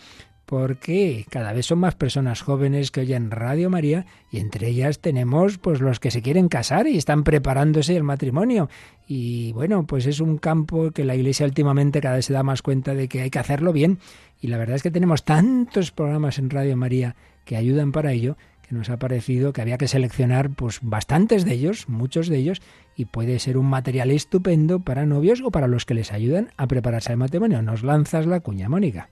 porque 0.49 1.27
cada 1.29 1.53
vez 1.53 1.67
son 1.67 1.79
más 1.81 1.95
personas 1.95 2.41
jóvenes 2.41 2.91
que 2.91 3.01
oyen 3.03 3.31
Radio 3.31 3.69
María 3.69 4.07
y 4.31 4.39
entre 4.39 4.69
ellas 4.69 4.99
tenemos 4.99 5.59
pues 5.59 5.83
los 5.83 6.01
que 6.01 6.11
se 6.11 6.23
quieren 6.23 6.49
casar 6.49 6.87
y 6.87 6.97
están 6.97 7.23
preparándose 7.23 7.95
el 7.95 8.03
matrimonio. 8.03 8.71
Y 9.07 9.53
bueno 9.53 9.87
pues 9.87 10.07
es 10.07 10.21
un 10.21 10.39
campo 10.39 10.91
que 10.91 11.05
la 11.05 11.15
Iglesia 11.15 11.45
últimamente 11.45 12.01
cada 12.01 12.17
vez 12.17 12.25
se 12.25 12.33
da 12.33 12.43
más 12.43 12.63
cuenta 12.63 12.95
de 12.95 13.09
que 13.09 13.21
hay 13.21 13.29
que 13.29 13.39
hacerlo 13.39 13.75
bien. 13.75 13.99
Y 14.41 14.47
la 14.47 14.57
verdad 14.57 14.77
es 14.77 14.83
que 14.83 14.91
tenemos 14.91 15.23
tantos 15.23 15.91
programas 15.91 16.39
en 16.39 16.49
Radio 16.49 16.79
María 16.79 17.15
que 17.45 17.57
ayudan 17.57 17.93
para 17.93 18.13
ello 18.13 18.39
que 18.69 18.75
nos 18.75 18.91
ha 18.91 18.99
parecido 18.99 19.53
que 19.53 19.63
había 19.63 19.79
que 19.79 19.89
seleccionar 19.89 20.51
pues 20.51 20.81
bastantes 20.83 21.47
de 21.47 21.55
ellos, 21.55 21.89
muchos 21.89 22.29
de 22.29 22.37
ellos, 22.37 22.61
y 22.97 23.07
puede 23.07 23.39
ser 23.39 23.57
un 23.57 23.67
material 23.67 24.11
estupendo 24.11 24.81
para 24.81 25.07
novios 25.07 25.41
o 25.43 25.51
para 25.51 25.69
los 25.69 25.87
que 25.87 25.95
les 25.95 26.13
ayudan 26.13 26.51
a 26.59 26.67
prepararse 26.67 27.11
al 27.13 27.19
matrimonio. 27.19 27.63
Nos 27.63 27.83
lanzas 27.83 28.27
la 28.27 28.41
cuña, 28.41 28.69
Mónica. 28.69 29.11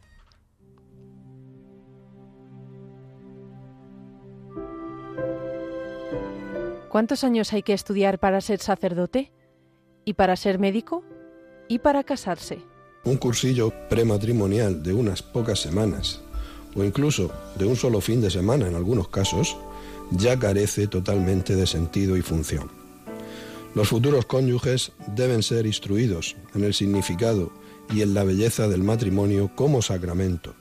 ¿Cuántos 6.91 7.25
años 7.25 7.53
hay 7.53 7.63
que 7.63 7.73
estudiar 7.73 8.19
para 8.19 8.41
ser 8.41 8.59
sacerdote? 8.59 9.33
¿Y 10.05 10.15
para 10.15 10.37
ser 10.37 10.59
médico? 10.59 11.03
¿Y 11.69 11.79
para 11.79 12.05
casarse? 12.05 12.59
Un 13.05 13.17
cursillo 13.17 13.73
prematrimonial 13.89 14.83
de 14.83 14.93
unas 14.93 15.23
pocas 15.23 15.61
semanas 15.61 16.23
o 16.77 16.85
incluso 16.85 17.31
de 17.59 17.65
un 17.65 17.77
solo 17.77 18.01
fin 18.01 18.21
de 18.21 18.31
semana 18.31 18.69
en 18.69 18.75
algunos 18.75 19.09
casos, 19.09 19.57
ya 20.11 20.39
carece 20.39 20.87
totalmente 20.87 21.57
de 21.57 21.67
sentido 21.67 22.17
y 22.17 22.23
función. 22.23 22.71
Los 23.75 23.89
futuros 23.89 24.27
cónyuges 24.27 24.93
deben 25.15 25.43
ser 25.43 25.67
instruidos 25.67 26.37
en 26.55 26.65
el 26.65 26.75
significado 26.75 27.51
y 27.93 28.03
en 28.03 28.15
la 28.15 28.25
belleza 28.25 28.69
del 28.69 28.83
matrimonio 28.83 29.51
como 29.55 29.83
sacramento, 29.83 30.55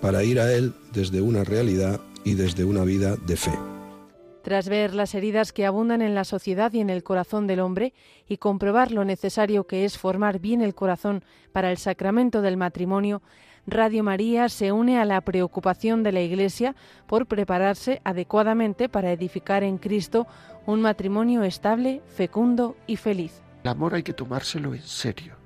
para 0.00 0.22
ir 0.22 0.40
a 0.40 0.52
él 0.52 0.72
desde 0.92 1.20
una 1.20 1.44
realidad 1.44 2.00
y 2.24 2.34
desde 2.34 2.64
una 2.64 2.84
vida 2.84 3.16
de 3.16 3.36
fe. 3.36 3.52
Tras 4.42 4.68
ver 4.68 4.94
las 4.94 5.14
heridas 5.14 5.52
que 5.52 5.64
abundan 5.64 6.02
en 6.02 6.14
la 6.14 6.24
sociedad 6.24 6.70
y 6.74 6.80
en 6.80 6.90
el 6.90 7.02
corazón 7.02 7.46
del 7.46 7.60
hombre 7.60 7.94
y 8.28 8.36
comprobar 8.36 8.92
lo 8.92 9.04
necesario 9.04 9.66
que 9.66 9.86
es 9.86 9.96
formar 9.96 10.38
bien 10.38 10.60
el 10.60 10.74
corazón 10.74 11.24
para 11.52 11.70
el 11.70 11.78
sacramento 11.78 12.42
del 12.42 12.58
matrimonio, 12.58 13.22
Radio 13.66 14.04
María 14.04 14.50
se 14.50 14.72
une 14.72 14.98
a 14.98 15.06
la 15.06 15.22
preocupación 15.22 16.02
de 16.02 16.12
la 16.12 16.20
Iglesia 16.20 16.74
por 17.06 17.26
prepararse 17.26 18.02
adecuadamente 18.04 18.90
para 18.90 19.10
edificar 19.10 19.62
en 19.62 19.78
Cristo 19.78 20.26
un 20.66 20.82
matrimonio 20.82 21.42
estable, 21.44 22.02
fecundo 22.06 22.76
y 22.86 22.96
feliz. 22.96 23.42
El 23.62 23.70
amor 23.70 23.94
hay 23.94 24.02
que 24.02 24.12
tomárselo 24.12 24.74
en 24.74 24.82
serio. 24.82 25.36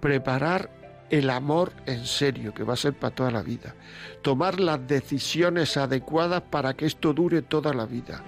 Preparar 0.00 0.70
el 1.08 1.30
amor 1.30 1.72
en 1.86 2.04
serio, 2.04 2.52
que 2.52 2.64
va 2.64 2.72
a 2.72 2.76
ser 2.76 2.94
para 2.94 3.14
toda 3.14 3.30
la 3.30 3.42
vida. 3.42 3.76
Tomar 4.22 4.58
las 4.58 4.84
decisiones 4.84 5.76
adecuadas 5.76 6.42
para 6.42 6.74
que 6.74 6.86
esto 6.86 7.12
dure 7.12 7.42
toda 7.42 7.72
la 7.72 7.86
vida. 7.86 8.24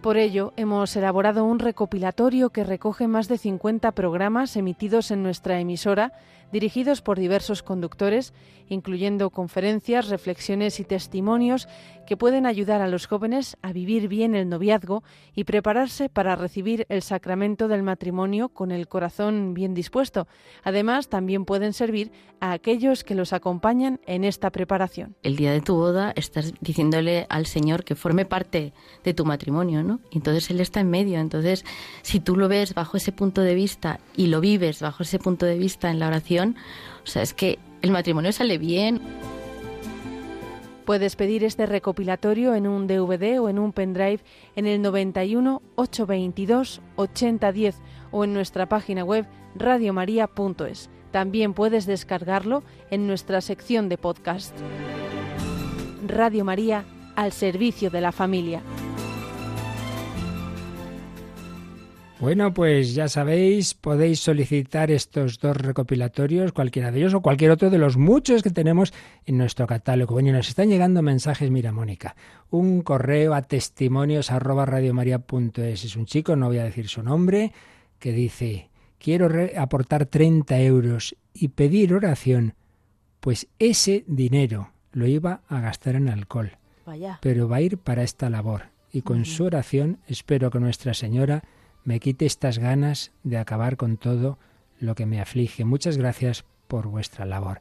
Por 0.00 0.16
ello, 0.16 0.52
hemos 0.56 0.94
elaborado 0.96 1.44
un 1.44 1.58
recopilatorio 1.58 2.50
que 2.50 2.64
recoge 2.64 3.08
más 3.08 3.28
de 3.28 3.38
50 3.38 3.90
programas 3.92 4.56
emitidos 4.56 5.10
en 5.10 5.22
nuestra 5.22 5.58
emisora 5.58 6.12
dirigidos 6.52 7.02
por 7.02 7.18
diversos 7.18 7.62
conductores, 7.62 8.32
incluyendo 8.68 9.30
conferencias, 9.30 10.08
reflexiones 10.08 10.80
y 10.80 10.84
testimonios 10.84 11.68
que 12.06 12.16
pueden 12.16 12.46
ayudar 12.46 12.80
a 12.80 12.88
los 12.88 13.06
jóvenes 13.06 13.56
a 13.62 13.72
vivir 13.72 14.08
bien 14.08 14.34
el 14.34 14.48
noviazgo 14.48 15.02
y 15.34 15.44
prepararse 15.44 16.08
para 16.08 16.36
recibir 16.36 16.86
el 16.88 17.02
sacramento 17.02 17.68
del 17.68 17.82
matrimonio 17.82 18.48
con 18.48 18.70
el 18.70 18.88
corazón 18.88 19.54
bien 19.54 19.74
dispuesto. 19.74 20.26
Además, 20.62 21.08
también 21.08 21.44
pueden 21.44 21.72
servir 21.72 22.12
a 22.40 22.52
aquellos 22.52 23.02
que 23.02 23.14
los 23.14 23.32
acompañan 23.32 24.00
en 24.06 24.24
esta 24.24 24.50
preparación. 24.50 25.16
El 25.22 25.36
día 25.36 25.52
de 25.52 25.60
tu 25.60 25.74
boda 25.74 26.12
estás 26.16 26.54
diciéndole 26.60 27.26
al 27.28 27.46
Señor 27.46 27.84
que 27.84 27.94
forme 27.94 28.24
parte 28.24 28.72
de 29.04 29.14
tu 29.14 29.24
matrimonio, 29.24 29.82
¿no? 29.82 30.00
Entonces 30.12 30.50
Él 30.50 30.60
está 30.60 30.80
en 30.80 30.90
medio. 30.90 31.18
Entonces, 31.18 31.64
si 32.02 32.20
tú 32.20 32.36
lo 32.36 32.48
ves 32.48 32.74
bajo 32.74 32.96
ese 32.96 33.12
punto 33.12 33.40
de 33.40 33.54
vista 33.54 34.00
y 34.16 34.26
lo 34.26 34.40
vives 34.40 34.80
bajo 34.80 35.02
ese 35.02 35.18
punto 35.18 35.46
de 35.46 35.58
vista 35.58 35.90
en 35.90 35.98
la 35.98 36.08
oración, 36.08 36.35
o 36.40 37.06
sea, 37.06 37.22
es 37.22 37.34
que 37.34 37.58
el 37.82 37.90
matrimonio 37.90 38.32
sale 38.32 38.58
bien. 38.58 39.00
Puedes 40.84 41.16
pedir 41.16 41.42
este 41.42 41.66
recopilatorio 41.66 42.54
en 42.54 42.66
un 42.66 42.86
DVD 42.86 43.40
o 43.40 43.48
en 43.48 43.58
un 43.58 43.72
pendrive 43.72 44.20
en 44.54 44.66
el 44.66 44.80
91 44.82 45.60
822 45.74 46.80
8010 46.94 47.76
o 48.12 48.24
en 48.24 48.32
nuestra 48.32 48.68
página 48.68 49.02
web 49.02 49.26
radiomaria.es. 49.56 50.90
También 51.10 51.54
puedes 51.54 51.86
descargarlo 51.86 52.62
en 52.90 53.06
nuestra 53.06 53.40
sección 53.40 53.88
de 53.88 53.98
podcast. 53.98 54.56
Radio 56.06 56.44
María 56.44 56.84
al 57.16 57.32
servicio 57.32 57.90
de 57.90 58.00
la 58.00 58.12
familia. 58.12 58.62
Bueno, 62.18 62.54
pues 62.54 62.94
ya 62.94 63.08
sabéis, 63.08 63.74
podéis 63.74 64.20
solicitar 64.20 64.90
estos 64.90 65.38
dos 65.38 65.54
recopilatorios, 65.54 66.52
cualquiera 66.52 66.90
de 66.90 67.00
ellos 67.00 67.12
o 67.12 67.20
cualquier 67.20 67.50
otro 67.50 67.68
de 67.68 67.76
los 67.76 67.98
muchos 67.98 68.42
que 68.42 68.48
tenemos 68.48 68.94
en 69.26 69.36
nuestro 69.36 69.66
catálogo. 69.66 70.14
Bueno, 70.14 70.32
nos 70.32 70.48
están 70.48 70.70
llegando 70.70 71.02
mensajes, 71.02 71.50
mira, 71.50 71.72
Mónica, 71.72 72.16
un 72.48 72.80
correo 72.80 73.34
a 73.34 73.42
testimonios 73.42 74.32
arroba 74.32 74.64
radiomaria.es. 74.64 75.84
Es 75.84 75.94
un 75.94 76.06
chico, 76.06 76.36
no 76.36 76.46
voy 76.46 76.56
a 76.58 76.64
decir 76.64 76.88
su 76.88 77.02
nombre, 77.02 77.52
que 77.98 78.12
dice, 78.12 78.70
quiero 78.98 79.28
aportar 79.58 80.06
30 80.06 80.58
euros 80.60 81.16
y 81.34 81.48
pedir 81.48 81.92
oración, 81.92 82.54
pues 83.20 83.46
ese 83.58 84.04
dinero 84.06 84.70
lo 84.92 85.06
iba 85.06 85.42
a 85.48 85.60
gastar 85.60 85.96
en 85.96 86.08
alcohol. 86.08 86.52
Vaya. 86.86 87.18
Pero 87.20 87.46
va 87.46 87.56
a 87.56 87.60
ir 87.60 87.76
para 87.76 88.02
esta 88.02 88.30
labor. 88.30 88.62
Y 88.90 89.02
con 89.02 89.26
su 89.26 89.44
oración 89.44 89.98
espero 90.06 90.50
que 90.50 90.60
Nuestra 90.60 90.94
Señora 90.94 91.42
me 91.86 92.00
quite 92.00 92.26
estas 92.26 92.58
ganas 92.58 93.12
de 93.22 93.38
acabar 93.38 93.76
con 93.78 93.96
todo 93.96 94.38
lo 94.78 94.94
que 94.94 95.06
me 95.06 95.20
aflige. 95.20 95.64
Muchas 95.64 95.96
gracias 95.96 96.44
por 96.66 96.88
vuestra 96.88 97.24
labor. 97.24 97.60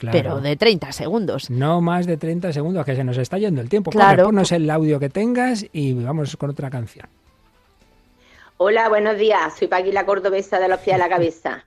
pero 0.00 0.40
de 0.40 0.56
30 0.56 0.92
segundos. 0.92 1.50
No 1.50 1.80
más 1.80 2.06
de 2.06 2.16
30 2.16 2.52
segundos, 2.52 2.84
que 2.84 2.96
se 2.96 3.04
nos 3.04 3.18
está 3.18 3.38
yendo 3.38 3.60
el 3.60 3.68
tiempo. 3.68 3.90
Claro. 3.90 4.24
ponnos 4.24 4.52
el 4.52 4.68
audio 4.70 4.98
que 4.98 5.08
tengas 5.08 5.66
y 5.72 5.92
vamos 5.94 6.36
con 6.36 6.50
otra 6.50 6.70
canción. 6.70 7.06
Hola, 8.58 8.88
buenos 8.88 9.16
días. 9.16 9.56
Soy 9.56 9.66
Paqui 9.66 9.92
la 9.92 10.06
Cordobesa 10.06 10.60
de 10.60 10.68
los 10.68 10.78
pies 10.80 10.94
a 10.94 10.98
la 10.98 11.08
cabeza. 11.08 11.64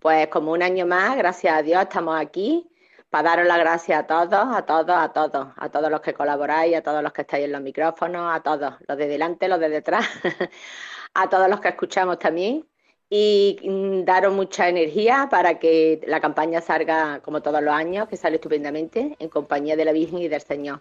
Pues 0.00 0.26
como 0.28 0.52
un 0.52 0.62
año 0.62 0.86
más, 0.86 1.16
gracias 1.16 1.54
a 1.54 1.62
Dios, 1.62 1.82
estamos 1.82 2.20
aquí 2.20 2.68
para 3.10 3.30
daros 3.30 3.46
las 3.46 3.58
gracias 3.58 4.00
a 4.00 4.06
todos, 4.06 4.56
a 4.56 4.62
todos, 4.62 4.96
a 4.96 5.12
todos, 5.12 5.48
a 5.56 5.68
todos 5.68 5.90
los 5.90 6.00
que 6.00 6.14
colaboráis, 6.14 6.74
a 6.76 6.82
todos 6.82 7.02
los 7.02 7.12
que 7.12 7.20
estáis 7.20 7.44
en 7.44 7.52
los 7.52 7.60
micrófonos, 7.60 8.34
a 8.34 8.40
todos, 8.40 8.74
los 8.88 8.98
de 8.98 9.06
delante, 9.06 9.46
los 9.46 9.60
de 9.60 9.68
detrás, 9.68 10.08
a 11.14 11.28
todos 11.28 11.48
los 11.48 11.60
que 11.60 11.68
escuchamos 11.68 12.18
también 12.18 12.66
y 13.10 13.60
mm, 13.62 14.04
daros 14.04 14.32
mucha 14.32 14.68
energía 14.68 15.28
para 15.30 15.58
que 15.58 16.00
la 16.06 16.20
campaña 16.20 16.62
salga 16.62 17.20
como 17.20 17.42
todos 17.42 17.62
los 17.62 17.74
años, 17.74 18.08
que 18.08 18.16
sale 18.16 18.36
estupendamente 18.36 19.16
en 19.18 19.28
compañía 19.28 19.76
de 19.76 19.84
la 19.84 19.92
Virgen 19.92 20.18
y 20.18 20.28
del 20.28 20.40
Señor. 20.40 20.80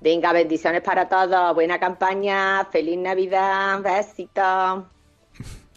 Venga, 0.00 0.32
bendiciones 0.32 0.82
para 0.82 1.08
todos, 1.08 1.54
buena 1.54 1.78
campaña, 1.80 2.64
feliz 2.66 2.98
Navidad, 2.98 3.80
besitos. 3.82 4.84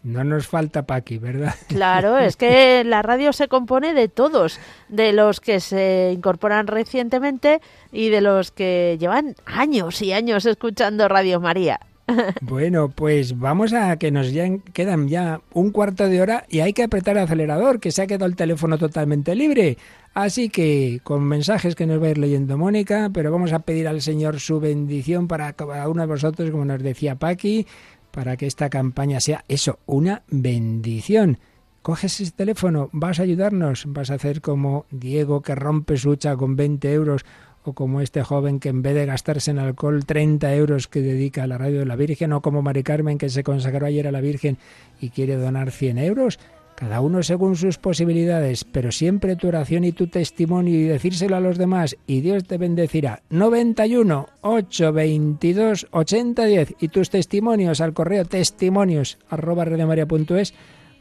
No 0.03 0.24
nos 0.24 0.47
falta 0.47 0.84
Paqui, 0.84 1.17
¿verdad? 1.17 1.53
Claro, 1.67 2.17
es 2.17 2.36
que 2.36 2.84
la 2.86 3.01
radio 3.01 3.34
se 3.34 3.47
compone 3.47 3.93
de 3.93 4.07
todos, 4.07 4.59
de 4.89 5.13
los 5.13 5.39
que 5.39 5.59
se 5.59 6.11
incorporan 6.13 6.67
recientemente 6.67 7.61
y 7.91 8.09
de 8.09 8.22
los 8.22 8.51
que 8.51 8.97
llevan 8.99 9.36
años 9.45 10.01
y 10.01 10.13
años 10.13 10.45
escuchando 10.45 11.07
Radio 11.07 11.39
María. 11.39 11.80
Bueno, 12.41 12.89
pues 12.89 13.38
vamos 13.38 13.74
a 13.74 13.97
que 13.97 14.12
nos 14.12 14.32
ya 14.32 14.45
quedan 14.74 15.07
ya 15.07 15.41
un 15.53 15.72
cuarto 15.72 16.07
de 16.07 16.22
hora 16.22 16.45
y 16.49 16.59
hay 16.59 16.74
que 16.74 16.84
apretar 16.84 17.18
el 17.18 17.24
acelerador, 17.24 17.80
que 17.80 17.91
se 17.91 18.01
ha 18.01 18.07
quedado 18.07 18.26
el 18.26 18.36
teléfono 18.36 18.78
totalmente 18.78 19.36
libre. 19.36 19.78
Así 20.14 20.49
que 20.49 20.99
con 21.03 21.24
mensajes 21.24 21.76
que 21.76 21.86
nos 21.86 22.01
va 22.01 22.07
a 22.07 22.12
ir 22.12 22.18
leyendo 22.18 22.57
Mónica, 22.57 23.09
pero 23.14 23.32
vamos 23.32 23.53
a 23.53 23.59
pedir 23.59 23.88
al 23.88 24.01
Señor 24.01 24.39
su 24.39 24.59
bendición 24.59 25.28
para 25.28 25.53
cada 25.53 25.88
uno 25.88 26.01
de 26.01 26.07
vosotros, 26.07 26.51
como 26.51 26.66
nos 26.66 26.84
decía 26.84 27.16
Paqui, 27.16 27.66
para 28.12 28.36
que 28.36 28.45
esta 28.45 28.70
campaña 28.70 29.20
sea 29.20 29.45
eso, 29.47 29.80
una 29.86 30.24
bendición. 30.28 31.39
Coges 31.82 32.20
ese 32.20 32.32
teléfono, 32.32 32.89
vas 32.91 33.20
a 33.20 33.24
ayudarnos, 33.24 33.86
vas 33.88 34.12
a 34.12 34.16
hacer 34.16 34.41
como 34.41 34.86
Diego 34.91 35.41
que 35.41 35.55
rompe 35.55 35.97
su 35.97 36.12
hucha 36.12 36.36
con 36.36 36.55
20 36.55 36.93
euros 36.93 37.26
o 37.64 37.74
como 37.74 38.01
este 38.01 38.24
joven 38.24 38.59
que 38.59 38.70
en 38.70 38.82
vez 38.82 38.95
de 38.95 39.05
gastarse 39.05 39.51
en 39.51 39.59
alcohol 39.59 40.05
30 40.05 40.53
euros 40.55 40.88
que 40.88 41.01
dedica 41.01 41.43
a 41.43 41.47
la 41.47 41.57
radio 41.57 41.80
de 41.80 41.86
la 41.86 41.95
Virgen, 41.95 42.34
o 42.34 42.41
como 42.41 42.62
Mari 42.62 42.84
Carmen 42.84 43.18
que 43.18 43.30
se 43.30 43.43
consagró 43.43 43.86
ayer 43.86 44.07
a 44.07 44.12
la 44.12 44.22
Virgen 44.22 44.57
y 44.99 45.09
quiere 45.09 45.36
donar 45.36 45.72
100 45.72 45.97
euros, 45.99 46.39
cada 46.82 47.01
uno 47.01 47.22
según 47.22 47.55
sus 47.55 47.78
posibilidades, 47.78 48.64
pero 48.64 48.91
siempre 48.91 49.36
tu 49.36 49.47
oración 49.47 49.84
y 49.84 49.91
tu 49.91 50.07
testimonio 50.07 50.80
y 50.80 50.86
decírselo 50.86 51.36
a 51.36 51.39
los 51.39 51.59
demás 51.59 51.95
y 52.07 52.22
Dios 52.22 52.45
te 52.45 52.57
bendecirá. 52.57 53.22
91 53.30 54.28
822 54.41 55.88
8010 55.91 56.76
y 56.80 56.88
tus 56.88 57.12
testimonios 57.12 57.82
al 57.82 57.93
correo 57.93 58.26
testimonios 58.26 59.20
arroba 59.30 59.66
radiomaria.es 59.66 60.55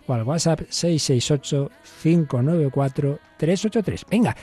o 0.06 0.12
al 0.12 0.24
WhatsApp 0.24 0.60
668 0.68 1.70
594 2.02 3.18
383. 3.38 4.04
Venga, 4.10 4.36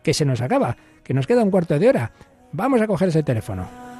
que 0.00 0.14
se 0.14 0.24
nos 0.24 0.40
acaba 0.40 0.76
que 1.04 1.14
nos 1.14 1.26
queda 1.26 1.44
un 1.44 1.50
cuarto 1.50 1.78
de 1.78 1.88
hora. 1.88 2.10
Vamos 2.52 2.80
a 2.80 2.86
coger 2.86 3.08
ese 3.08 3.22
teléfono. 3.22 3.93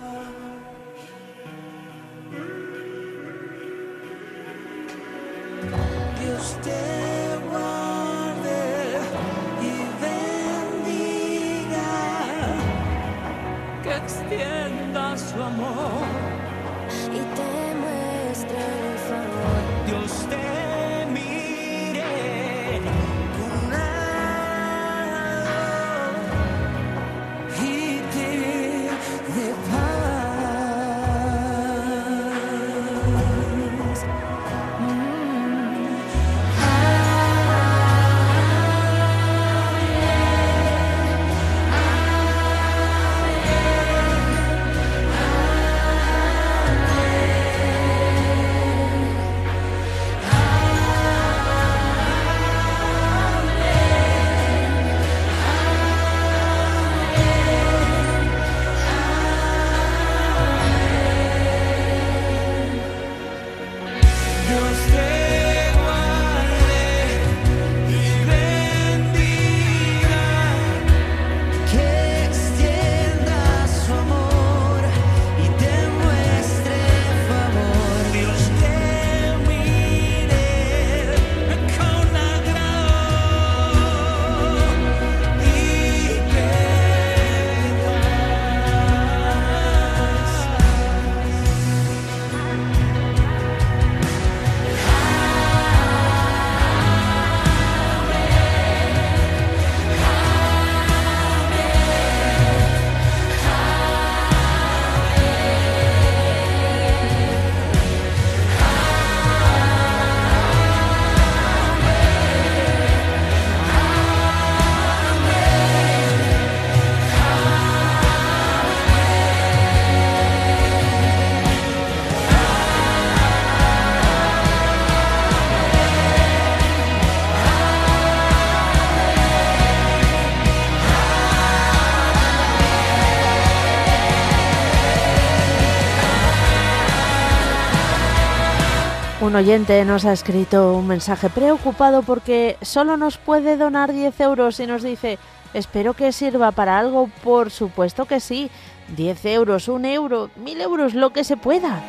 Un 139.35 139.41
oyente 139.41 139.85
nos 139.85 140.05
ha 140.05 140.12
escrito 140.12 140.76
un 140.76 140.87
mensaje 140.87 141.28
preocupado 141.28 142.05
porque 142.05 142.57
solo 142.62 142.97
nos 142.97 143.18
puede 143.18 143.57
donar 143.57 143.93
10 143.93 144.20
euros 144.20 144.61
y 144.61 144.66
nos 144.68 144.85
dice, 144.85 145.18
espero 145.55 145.95
que 145.95 146.12
sirva 146.12 146.53
para 146.53 146.78
algo, 146.78 147.11
por 147.24 147.51
supuesto 147.51 148.05
que 148.05 148.20
sí, 148.20 148.49
10 148.97 149.24
euros, 149.24 149.66
un 149.66 149.87
euro, 149.87 150.30
mil 150.37 150.61
euros, 150.61 150.95
lo 150.95 151.11
que 151.11 151.24
se 151.24 151.37
pueda. 151.37 151.82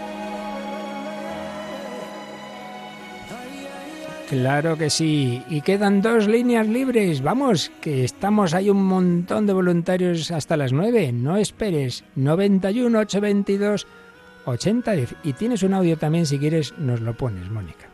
Claro 4.27 4.75
que 4.75 4.89
sí. 4.89 5.43
Y 5.47 5.61
quedan 5.61 6.01
dos 6.01 6.27
líneas 6.27 6.65
libres. 6.65 7.21
Vamos, 7.21 7.71
que 7.79 8.03
estamos 8.03 8.55
hay 8.55 8.71
un 8.71 8.83
montón 8.83 9.45
de 9.45 9.53
voluntarios 9.53 10.31
hasta 10.31 10.57
las 10.57 10.73
nueve. 10.73 11.11
No 11.11 11.37
esperes. 11.37 12.03
91 12.15 12.97
822 12.97 13.85
8010. 14.45 15.15
Y 15.23 15.33
tienes 15.33 15.63
un 15.63 15.73
audio 15.73 15.97
también, 15.97 16.25
si 16.25 16.39
quieres, 16.39 16.77
nos 16.77 17.01
lo 17.01 17.15
pones, 17.15 17.49
Mónica. 17.49 17.87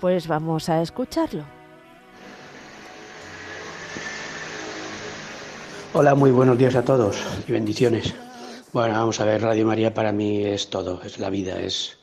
Pues 0.00 0.26
vamos 0.26 0.68
a 0.68 0.80
escucharlo. 0.82 1.44
Hola, 5.92 6.14
muy 6.14 6.30
buenos 6.30 6.56
días 6.56 6.76
a 6.76 6.84
todos 6.84 7.20
y 7.48 7.52
bendiciones. 7.52 8.14
Bueno, 8.72 8.94
vamos 8.94 9.18
a 9.18 9.24
ver, 9.24 9.42
Radio 9.42 9.66
María 9.66 9.92
para 9.92 10.12
mí 10.12 10.44
es 10.44 10.70
todo, 10.70 11.02
es 11.02 11.18
la 11.18 11.30
vida, 11.30 11.60
es... 11.60 11.98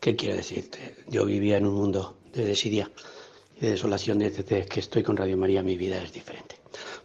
¿Qué 0.00 0.16
quiero 0.16 0.36
decirte? 0.36 0.96
Yo 1.08 1.24
vivía 1.24 1.56
en 1.56 1.66
un 1.66 1.74
mundo 1.74 2.16
de 2.32 2.44
desidia 2.44 2.90
y 3.56 3.60
de 3.60 3.70
desolación 3.72 4.18
desde 4.18 4.44
que 4.44 4.80
estoy 4.80 5.02
con 5.02 5.16
Radio 5.16 5.36
María 5.36 5.62
mi 5.62 5.76
vida 5.76 6.02
es 6.02 6.12
diferente. 6.12 6.56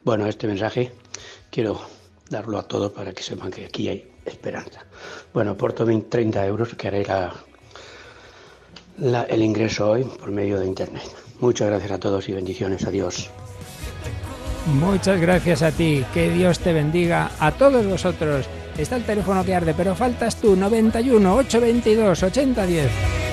Bueno, 0.03 0.27
este 0.27 0.47
mensaje 0.47 0.91
quiero 1.49 1.81
darlo 2.29 2.57
a 2.57 2.67
todos 2.67 2.91
para 2.91 3.13
que 3.13 3.23
sepan 3.23 3.51
que 3.51 3.65
aquí 3.65 3.89
hay 3.89 4.10
esperanza. 4.25 4.85
Bueno, 5.33 5.51
aporto 5.51 5.85
30 5.85 6.45
euros 6.45 6.75
que 6.75 6.87
haré 6.87 7.05
el 9.29 9.41
ingreso 9.41 9.91
hoy 9.91 10.03
por 10.03 10.31
medio 10.31 10.59
de 10.59 10.67
Internet. 10.67 11.03
Muchas 11.39 11.69
gracias 11.69 11.91
a 11.91 11.99
todos 11.99 12.29
y 12.29 12.33
bendiciones. 12.33 12.85
Adiós. 12.85 13.29
Muchas 14.67 15.19
gracias 15.19 15.63
a 15.63 15.71
ti. 15.71 16.05
Que 16.13 16.29
Dios 16.29 16.59
te 16.59 16.71
bendiga 16.71 17.31
a 17.39 17.51
todos 17.51 17.85
vosotros. 17.85 18.45
Está 18.77 18.95
el 18.95 19.03
teléfono 19.03 19.43
que 19.43 19.55
arde, 19.55 19.73
pero 19.75 19.95
faltas 19.95 20.35
tú. 20.35 20.55
91 20.55 21.35
822 21.35 22.23
8010. 22.23 23.30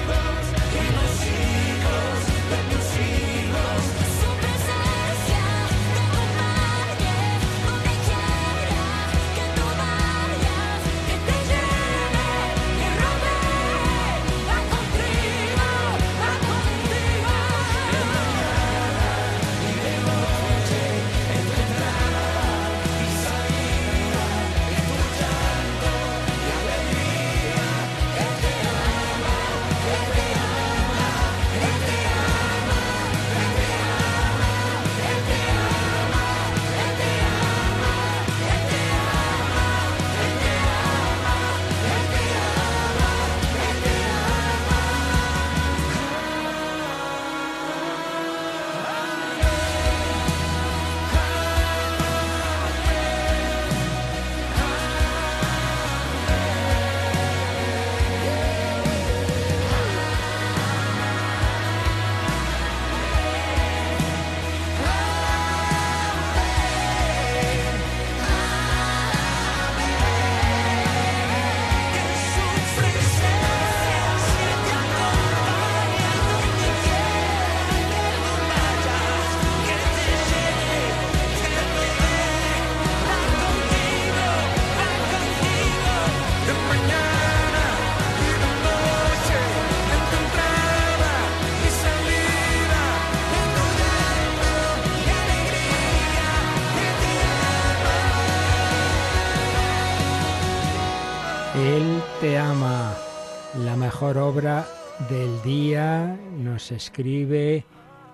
Escribe, 106.72 107.64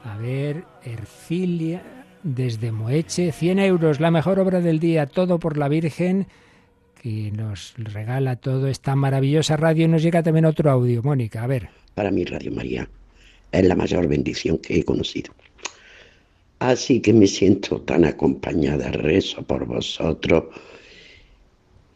a 0.05 0.17
ver, 0.17 0.65
Ercilia 0.83 1.83
desde 2.23 2.73
Moeche, 2.73 3.33
100 3.33 3.59
euros, 3.59 4.01
la 4.01 4.11
mejor 4.11 4.41
obra 4.41 4.61
del 4.61 4.81
día, 4.81 5.07
todo 5.07 5.39
por 5.39 5.57
la 5.57 5.69
Virgen, 5.69 6.27
que 7.01 7.31
nos 7.31 7.75
regala 7.77 8.37
todo 8.37 8.67
esta 8.67 8.97
maravillosa 8.97 9.57
radio. 9.57 9.85
Y 9.85 9.89
nos 9.89 10.03
llega 10.03 10.23
también 10.23 10.47
otro 10.47 10.71
audio, 10.71 11.03
Mónica, 11.03 11.45
a 11.45 11.47
ver. 11.47 11.69
Para 11.95 12.11
mí, 12.11 12.25
Radio 12.25 12.51
María, 12.51 12.89
es 13.53 13.65
la 13.65 13.77
mayor 13.77 14.09
bendición 14.09 14.59
que 14.59 14.79
he 14.79 14.85
conocido. 14.85 15.33
Así 16.61 17.01
que 17.01 17.13
me 17.13 17.27
siento 17.27 17.81
tan 17.83 18.05
acompañada, 18.05 18.91
rezo 18.91 19.43
por 19.43 19.67
vosotros 19.67 20.45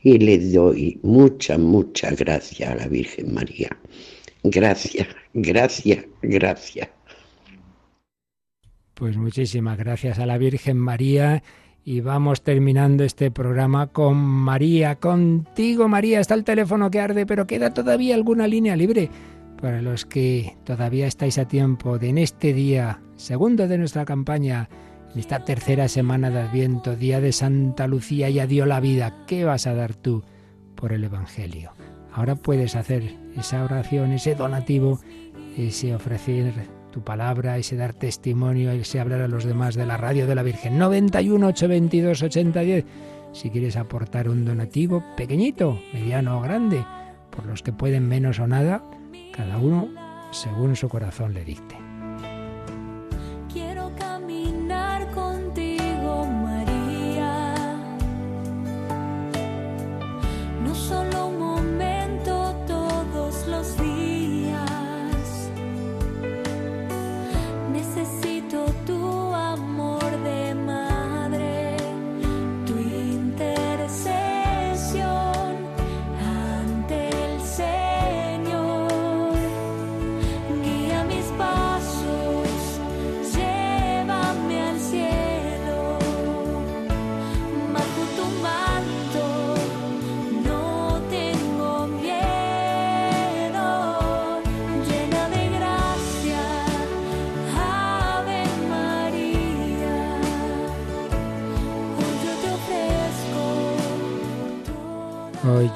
y 0.02 0.18
le 0.18 0.38
doy 0.38 0.98
mucha, 1.02 1.56
mucha 1.58 2.10
gracia 2.10 2.72
a 2.72 2.74
la 2.74 2.86
Virgen 2.86 3.32
María. 3.32 3.76
Gracias, 4.42 5.08
gracias, 5.34 6.04
gracias. 6.22 6.88
Pues 8.94 9.16
muchísimas 9.16 9.78
gracias 9.78 10.18
a 10.18 10.26
la 10.26 10.38
Virgen 10.38 10.76
María 10.76 11.42
y 11.84 12.00
vamos 12.00 12.42
terminando 12.42 13.04
este 13.04 13.30
programa 13.30 13.86
con 13.88 14.16
María, 14.16 14.96
contigo 14.96 15.88
María, 15.88 16.20
está 16.20 16.34
el 16.34 16.44
teléfono 16.44 16.90
que 16.90 17.00
arde, 17.00 17.24
pero 17.24 17.46
queda 17.46 17.72
todavía 17.72 18.14
alguna 18.14 18.46
línea 18.46 18.76
libre 18.76 19.08
para 19.60 19.82
los 19.82 20.04
que 20.04 20.56
todavía 20.64 21.06
estáis 21.06 21.38
a 21.38 21.46
tiempo 21.46 21.98
de 21.98 22.10
en 22.10 22.18
este 22.18 22.52
día, 22.52 23.00
segundo 23.16 23.68
de 23.68 23.78
nuestra 23.78 24.04
campaña, 24.04 24.68
en 25.12 25.20
esta 25.20 25.44
tercera 25.44 25.88
semana 25.88 26.30
de 26.30 26.40
Adviento, 26.40 26.96
día 26.96 27.20
de 27.20 27.32
Santa 27.32 27.86
Lucía, 27.86 28.28
ya 28.30 28.46
dio 28.46 28.66
la 28.66 28.80
vida. 28.80 29.24
¿Qué 29.26 29.44
vas 29.44 29.66
a 29.66 29.74
dar 29.74 29.94
tú 29.94 30.24
por 30.74 30.92
el 30.92 31.04
Evangelio? 31.04 31.72
Ahora 32.18 32.34
puedes 32.34 32.74
hacer 32.74 33.14
esa 33.36 33.62
oración, 33.62 34.10
ese 34.10 34.34
donativo, 34.34 34.98
ese 35.56 35.94
ofrecer 35.94 36.52
tu 36.90 37.04
palabra, 37.04 37.58
ese 37.58 37.76
dar 37.76 37.92
testimonio, 37.92 38.72
ese 38.72 38.98
hablar 38.98 39.20
a 39.20 39.28
los 39.28 39.44
demás 39.44 39.76
de 39.76 39.86
la 39.86 39.96
radio 39.96 40.26
de 40.26 40.34
la 40.34 40.42
Virgen. 40.42 40.78
91 40.78 41.46
822 41.46 42.22
8010. 42.24 42.84
Si 43.32 43.50
quieres 43.50 43.76
aportar 43.76 44.28
un 44.28 44.44
donativo 44.44 45.04
pequeñito, 45.16 45.78
mediano 45.92 46.38
o 46.38 46.40
grande, 46.40 46.84
por 47.30 47.46
los 47.46 47.62
que 47.62 47.72
pueden 47.72 48.08
menos 48.08 48.40
o 48.40 48.48
nada, 48.48 48.82
cada 49.32 49.58
uno 49.58 49.86
según 50.32 50.74
su 50.74 50.88
corazón 50.88 51.34
le 51.34 51.44
dicte. 51.44 51.87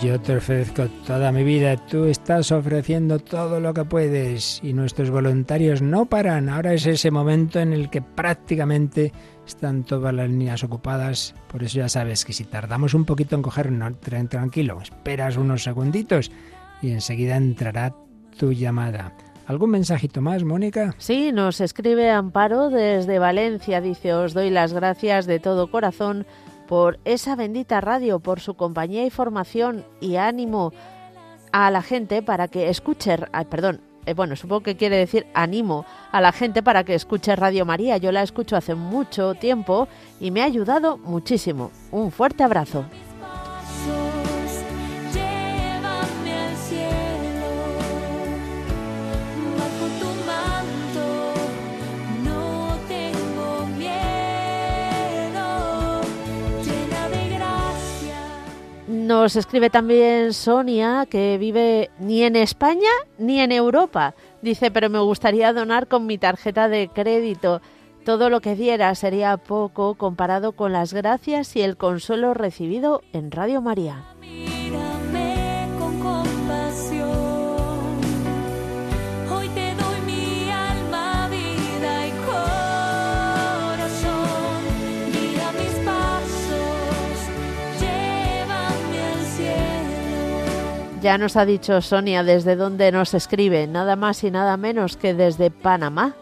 Yo 0.02 0.20
te 0.20 0.36
ofrezco 0.36 0.88
toda 1.06 1.30
mi 1.30 1.44
vida, 1.44 1.76
tú 1.76 2.06
estás 2.06 2.50
ofreciendo 2.50 3.20
todo 3.20 3.60
lo 3.60 3.72
que 3.72 3.84
puedes 3.84 4.58
y 4.62 4.72
nuestros 4.72 5.10
voluntarios 5.10 5.80
no 5.80 6.06
paran. 6.06 6.48
Ahora 6.48 6.74
es 6.74 6.86
ese 6.86 7.12
momento 7.12 7.60
en 7.60 7.72
el 7.72 7.88
que 7.88 8.02
prácticamente 8.02 9.12
están 9.46 9.84
todas 9.84 10.12
las 10.12 10.28
líneas 10.28 10.64
ocupadas, 10.64 11.36
por 11.46 11.62
eso 11.62 11.78
ya 11.78 11.88
sabes 11.88 12.24
que 12.24 12.32
si 12.32 12.44
tardamos 12.44 12.94
un 12.94 13.04
poquito 13.04 13.36
en 13.36 13.42
cogernos, 13.42 14.00
tranquilo, 14.00 14.80
esperas 14.80 15.36
unos 15.36 15.62
segunditos 15.62 16.32
y 16.80 16.90
enseguida 16.90 17.36
entrará 17.36 17.94
tu 18.36 18.52
llamada. 18.52 19.16
¿Algún 19.46 19.70
mensajito 19.70 20.20
más, 20.20 20.42
Mónica? 20.42 20.94
Sí, 20.98 21.30
nos 21.30 21.60
escribe 21.60 22.10
Amparo 22.10 22.70
desde 22.70 23.18
Valencia. 23.18 23.80
Dice, 23.80 24.14
os 24.14 24.34
doy 24.34 24.50
las 24.50 24.72
gracias 24.72 25.26
de 25.26 25.38
todo 25.38 25.70
corazón 25.70 26.26
por 26.66 26.98
esa 27.04 27.36
bendita 27.36 27.80
radio, 27.80 28.20
por 28.20 28.40
su 28.40 28.54
compañía 28.54 29.04
y 29.04 29.10
formación 29.10 29.84
y 30.00 30.16
ánimo 30.16 30.72
a 31.52 31.70
la 31.70 31.82
gente 31.82 32.22
para 32.22 32.48
que 32.48 32.68
escuche, 32.68 33.16
perdón, 33.50 33.80
eh, 34.06 34.14
bueno, 34.14 34.34
supongo 34.34 34.62
que 34.62 34.76
quiere 34.76 34.96
decir 34.96 35.26
animo 35.34 35.84
a 36.10 36.20
la 36.20 36.32
gente 36.32 36.62
para 36.62 36.84
que 36.84 36.94
escuche 36.94 37.36
Radio 37.36 37.64
María. 37.64 37.98
Yo 37.98 38.10
la 38.10 38.22
escucho 38.22 38.56
hace 38.56 38.74
mucho 38.74 39.34
tiempo 39.34 39.86
y 40.20 40.30
me 40.30 40.42
ha 40.42 40.46
ayudado 40.46 40.98
muchísimo. 40.98 41.70
Un 41.92 42.10
fuerte 42.10 42.42
abrazo. 42.42 42.84
Nos 59.22 59.36
escribe 59.36 59.70
también 59.70 60.32
Sonia, 60.32 61.06
que 61.08 61.38
vive 61.38 61.92
ni 62.00 62.24
en 62.24 62.34
España 62.34 62.90
ni 63.18 63.38
en 63.38 63.52
Europa. 63.52 64.16
Dice, 64.42 64.72
pero 64.72 64.90
me 64.90 64.98
gustaría 64.98 65.52
donar 65.52 65.86
con 65.86 66.06
mi 66.06 66.18
tarjeta 66.18 66.68
de 66.68 66.90
crédito. 66.92 67.62
Todo 68.04 68.30
lo 68.30 68.40
que 68.40 68.56
diera 68.56 68.92
sería 68.96 69.36
poco 69.36 69.94
comparado 69.94 70.56
con 70.56 70.72
las 70.72 70.92
gracias 70.92 71.54
y 71.54 71.62
el 71.62 71.76
consuelo 71.76 72.34
recibido 72.34 73.00
en 73.12 73.30
Radio 73.30 73.62
María. 73.62 74.02
Ya 91.02 91.18
nos 91.18 91.36
ha 91.36 91.44
dicho 91.44 91.80
Sonia 91.80 92.22
desde 92.22 92.54
dónde 92.54 92.92
nos 92.92 93.12
escribe, 93.12 93.66
nada 93.66 93.96
más 93.96 94.22
y 94.22 94.30
nada 94.30 94.56
menos 94.56 94.96
que 94.96 95.14
desde 95.14 95.50
Panamá. 95.50 96.14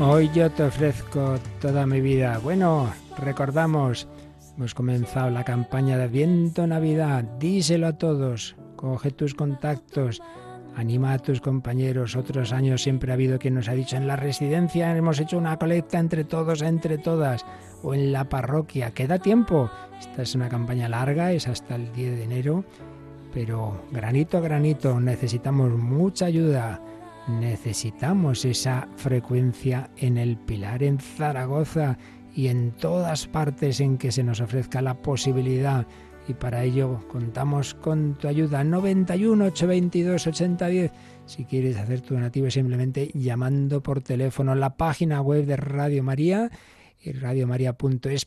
Hoy 0.00 0.28
yo 0.34 0.50
te 0.50 0.64
ofrezco 0.64 1.38
toda 1.60 1.86
mi 1.86 2.00
vida. 2.00 2.40
Bueno, 2.42 2.92
recordamos, 3.16 4.08
hemos 4.56 4.74
comenzado 4.74 5.30
la 5.30 5.44
campaña 5.44 5.96
de 5.96 6.08
Viento 6.08 6.66
Navidad. 6.66 7.22
Díselo 7.38 7.86
a 7.86 7.92
todos 7.92 8.56
coge 8.78 9.10
tus 9.10 9.34
contactos, 9.34 10.22
anima 10.76 11.12
a 11.12 11.18
tus 11.18 11.40
compañeros. 11.40 12.14
Otros 12.14 12.52
años 12.52 12.80
siempre 12.82 13.10
ha 13.10 13.14
habido 13.14 13.38
quien 13.38 13.54
nos 13.54 13.68
ha 13.68 13.74
dicho 13.74 13.96
en 13.96 14.06
la 14.06 14.16
residencia 14.16 14.96
hemos 14.96 15.18
hecho 15.18 15.36
una 15.36 15.58
colecta 15.58 15.98
entre 15.98 16.24
todos, 16.24 16.62
entre 16.62 16.96
todas, 16.96 17.44
o 17.82 17.92
en 17.92 18.12
la 18.12 18.28
parroquia. 18.28 18.92
Queda 18.92 19.18
tiempo. 19.18 19.68
Esta 19.98 20.22
es 20.22 20.34
una 20.36 20.48
campaña 20.48 20.88
larga, 20.88 21.32
es 21.32 21.48
hasta 21.48 21.74
el 21.74 21.92
10 21.92 22.16
de 22.16 22.24
enero, 22.24 22.64
pero 23.34 23.82
granito 23.90 24.38
a 24.38 24.40
granito 24.40 25.00
necesitamos 25.00 25.70
mucha 25.72 26.26
ayuda. 26.26 26.80
Necesitamos 27.26 28.44
esa 28.44 28.88
frecuencia 28.96 29.90
en 29.96 30.16
el 30.16 30.38
Pilar, 30.38 30.84
en 30.84 30.98
Zaragoza 30.98 31.98
y 32.32 32.46
en 32.46 32.70
todas 32.70 33.26
partes 33.26 33.80
en 33.80 33.98
que 33.98 34.12
se 34.12 34.22
nos 34.22 34.40
ofrezca 34.40 34.80
la 34.80 34.94
posibilidad 34.94 35.86
y 36.28 36.34
para 36.34 36.64
ello 36.64 37.00
contamos 37.08 37.74
con 37.74 38.14
tu 38.14 38.28
ayuda. 38.28 38.62
91 38.62 39.46
822 39.46 40.26
8010 40.26 40.92
si 41.26 41.44
quieres 41.44 41.76
hacer 41.76 42.00
tu 42.00 42.14
donativo 42.14 42.50
simplemente 42.50 43.10
llamando 43.14 43.82
por 43.82 44.00
teléfono 44.00 44.54
la 44.54 44.76
página 44.76 45.20
web 45.20 45.44
de 45.44 45.56
Radio 45.56 46.02
María 46.02 46.50
y 47.04 47.12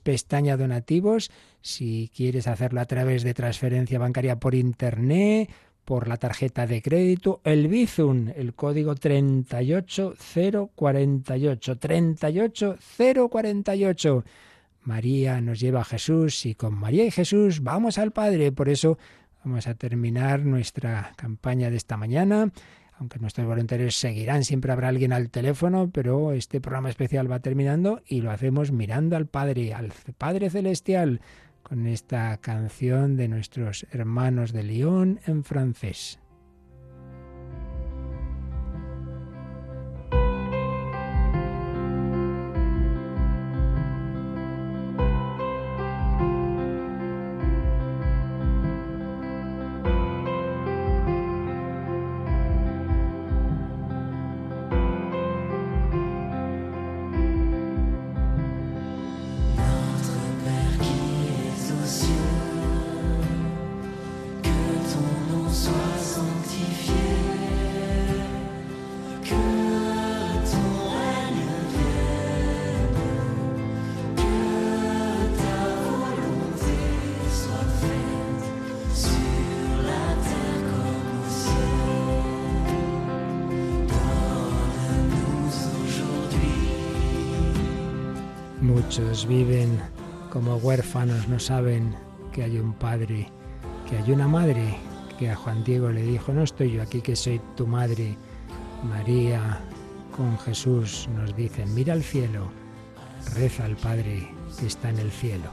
pestaña 0.03 0.57
donativos. 0.57 1.31
Si 1.61 2.11
quieres 2.15 2.47
hacerlo 2.47 2.81
a 2.81 2.85
través 2.85 3.23
de 3.23 3.33
transferencia 3.33 3.99
bancaria 3.99 4.39
por 4.39 4.55
internet 4.55 5.49
por 5.83 6.07
la 6.07 6.17
tarjeta 6.17 6.67
de 6.67 6.81
crédito, 6.81 7.41
el 7.43 7.67
Bizum, 7.67 8.29
el 8.35 8.53
código 8.53 8.95
38048, 8.95 11.77
38048. 11.77 14.23
María 14.83 15.41
nos 15.41 15.59
lleva 15.59 15.81
a 15.81 15.85
Jesús 15.85 16.45
y 16.45 16.55
con 16.55 16.73
María 16.73 17.05
y 17.05 17.11
Jesús 17.11 17.61
vamos 17.61 17.97
al 17.97 18.11
Padre. 18.11 18.51
Por 18.51 18.69
eso 18.69 18.97
vamos 19.43 19.67
a 19.67 19.75
terminar 19.75 20.45
nuestra 20.45 21.13
campaña 21.15 21.69
de 21.69 21.77
esta 21.77 21.97
mañana. 21.97 22.51
Aunque 22.97 23.19
nuestros 23.19 23.47
voluntarios 23.47 23.95
seguirán, 23.95 24.43
siempre 24.43 24.71
habrá 24.71 24.89
alguien 24.89 25.11
al 25.11 25.31
teléfono, 25.31 25.89
pero 25.91 26.33
este 26.33 26.61
programa 26.61 26.89
especial 26.89 27.31
va 27.31 27.39
terminando 27.39 28.01
y 28.05 28.21
lo 28.21 28.29
hacemos 28.29 28.71
mirando 28.71 29.15
al 29.17 29.25
Padre, 29.25 29.73
al 29.73 29.91
Padre 30.17 30.51
Celestial, 30.51 31.21
con 31.63 31.87
esta 31.87 32.37
canción 32.37 33.17
de 33.17 33.27
nuestros 33.27 33.87
hermanos 33.91 34.51
de 34.51 34.63
Lyon 34.63 35.19
en 35.25 35.43
francés. 35.43 36.20
Muchos 88.91 89.25
viven 89.25 89.79
como 90.29 90.57
huérfanos, 90.57 91.25
no 91.29 91.39
saben 91.39 91.95
que 92.33 92.43
hay 92.43 92.59
un 92.59 92.73
padre, 92.73 93.29
que 93.89 93.95
hay 93.95 94.11
una 94.11 94.27
madre, 94.27 94.75
que 95.17 95.29
a 95.29 95.35
Juan 95.37 95.63
Diego 95.63 95.89
le 95.91 96.01
dijo, 96.01 96.33
no 96.33 96.43
estoy 96.43 96.73
yo 96.73 96.81
aquí, 96.81 96.99
que 96.99 97.15
soy 97.15 97.39
tu 97.55 97.65
madre. 97.65 98.17
María 98.83 99.61
con 100.13 100.37
Jesús 100.39 101.07
nos 101.15 101.33
dicen, 101.37 101.73
mira 101.73 101.93
al 101.93 102.03
cielo, 102.03 102.49
reza 103.33 103.63
al 103.63 103.77
Padre 103.77 104.27
que 104.59 104.67
está 104.67 104.89
en 104.89 104.99
el 104.99 105.11
cielo. 105.11 105.49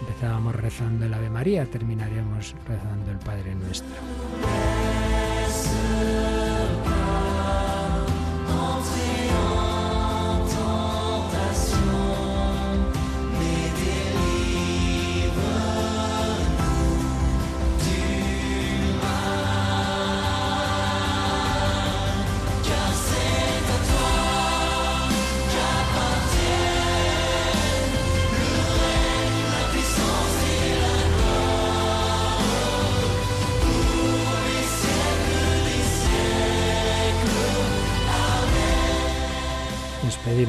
Empezábamos 0.00 0.54
rezando 0.54 1.06
el 1.06 1.14
Ave 1.14 1.30
María, 1.30 1.64
terminaremos 1.64 2.54
rezando 2.68 3.10
el 3.10 3.18
Padre 3.20 3.54
nuestro. 3.54 3.96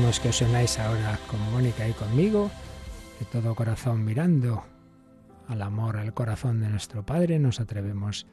Pedimos 0.10 0.20
que 0.22 0.30
os 0.30 0.42
unáis 0.42 0.80
ahora 0.80 1.20
con 1.30 1.40
Mónica 1.52 1.88
y 1.88 1.94
conmigo, 1.94 2.50
de 3.20 3.26
todo 3.26 3.54
corazón 3.54 4.04
mirando 4.04 4.64
al 5.48 5.62
amor, 5.62 5.98
al 5.98 6.16
corazón 6.16 6.62
de 6.62 6.68
nuestro 6.68 7.06
Padre, 7.06 7.38
nos 7.38 7.60
atrevemos 7.60 8.26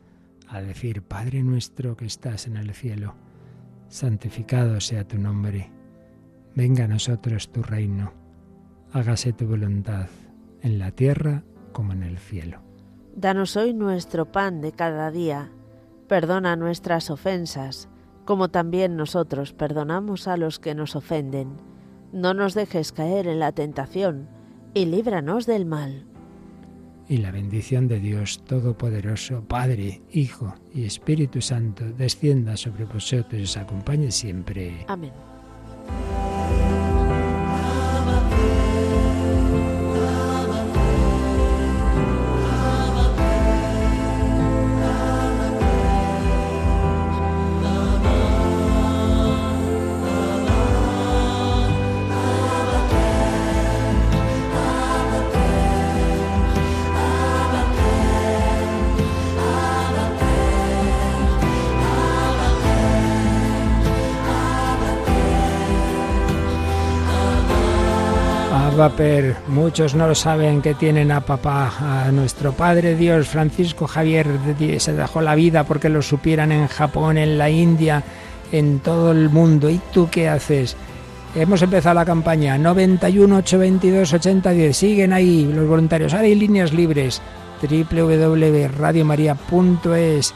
a 0.49 0.63
decir, 0.63 1.03
Padre 1.03 1.43
nuestro 1.43 1.95
que 1.95 2.07
estás 2.07 2.47
en 2.47 2.57
el 2.57 2.73
cielo, 2.73 3.15
santificado 3.91 4.81
sea 4.81 5.05
tu 5.05 5.19
nombre, 5.19 5.71
venga 6.55 6.85
a 6.85 6.89
nosotros 6.89 7.53
tu 7.53 7.63
reino, 7.63 8.15
hágase 8.93 9.35
tu 9.35 9.47
voluntad, 9.47 10.07
en 10.63 10.79
la 10.79 10.93
tierra 10.93 11.43
como 11.73 11.93
en 11.93 12.05
el 12.05 12.17
cielo. 12.17 12.63
Danos 13.15 13.55
hoy 13.55 13.75
nuestro 13.75 14.33
pan 14.33 14.63
de 14.63 14.73
cada 14.73 15.11
día, 15.11 15.51
perdona 16.09 16.57
nuestras 16.57 17.11
ofensas, 17.11 17.91
como 18.27 18.51
también 18.51 18.97
nosotros 18.97 19.55
perdonamos 19.55 20.29
a 20.29 20.37
los 20.37 20.59
que 20.59 20.75
nos 20.75 20.95
ofenden. 20.95 21.57
No 22.13 22.35
nos 22.35 22.53
dejes 22.53 22.93
caer 22.93 23.27
en 23.27 23.39
la 23.39 23.53
tentación, 23.53 24.29
y 24.75 24.85
líbranos 24.85 25.47
del 25.47 25.65
mal. 25.65 26.05
Y 27.09 27.19
la 27.19 27.31
bendición 27.31 27.89
de 27.89 28.01
Dios 28.01 28.45
Todopoderoso, 28.45 29.45
Padre, 29.45 30.03
Hijo 30.11 30.55
y 30.75 30.85
Espíritu 30.85 31.41
Santo, 31.41 31.85
descienda 31.93 32.57
sobre 32.57 32.85
vosotros 32.85 33.41
y 33.41 33.45
os 33.45 33.57
acompañe 33.57 34.11
siempre. 34.11 34.85
Amén. 34.89 35.13
Muchos 69.49 69.95
no 69.95 70.07
lo 70.07 70.15
saben 70.15 70.61
que 70.61 70.75
tienen 70.75 71.11
a 71.11 71.23
papá, 71.23 71.73
a 71.81 72.13
nuestro 72.13 72.53
Padre 72.53 72.95
Dios, 72.95 73.27
Francisco 73.27 73.87
Javier, 73.87 74.27
se 74.79 74.93
dejó 74.93 75.23
la 75.23 75.35
vida 75.35 75.65
porque 75.65 75.89
lo 75.89 76.03
supieran 76.03 76.53
en 76.53 76.69
Japón, 76.69 77.17
en 77.17 77.39
la 77.39 77.49
India, 77.49 78.03
en 78.53 78.81
todo 78.81 79.13
el 79.13 79.31
mundo. 79.31 79.71
¿Y 79.71 79.81
tú 79.95 80.11
qué 80.11 80.29
haces? 80.29 80.77
Hemos 81.35 81.63
empezado 81.63 81.95
la 81.95 82.05
campaña 82.05 82.59
91 82.59 83.39
822 83.39 84.13
8010. 84.13 84.77
Siguen 84.77 85.15
ahí 85.15 85.51
los 85.51 85.67
voluntarios. 85.67 86.13
Ahora 86.13 86.27
hay 86.27 86.35
líneas 86.35 86.75
libres. 86.75 87.23
www.radiomaria.es 87.63 90.35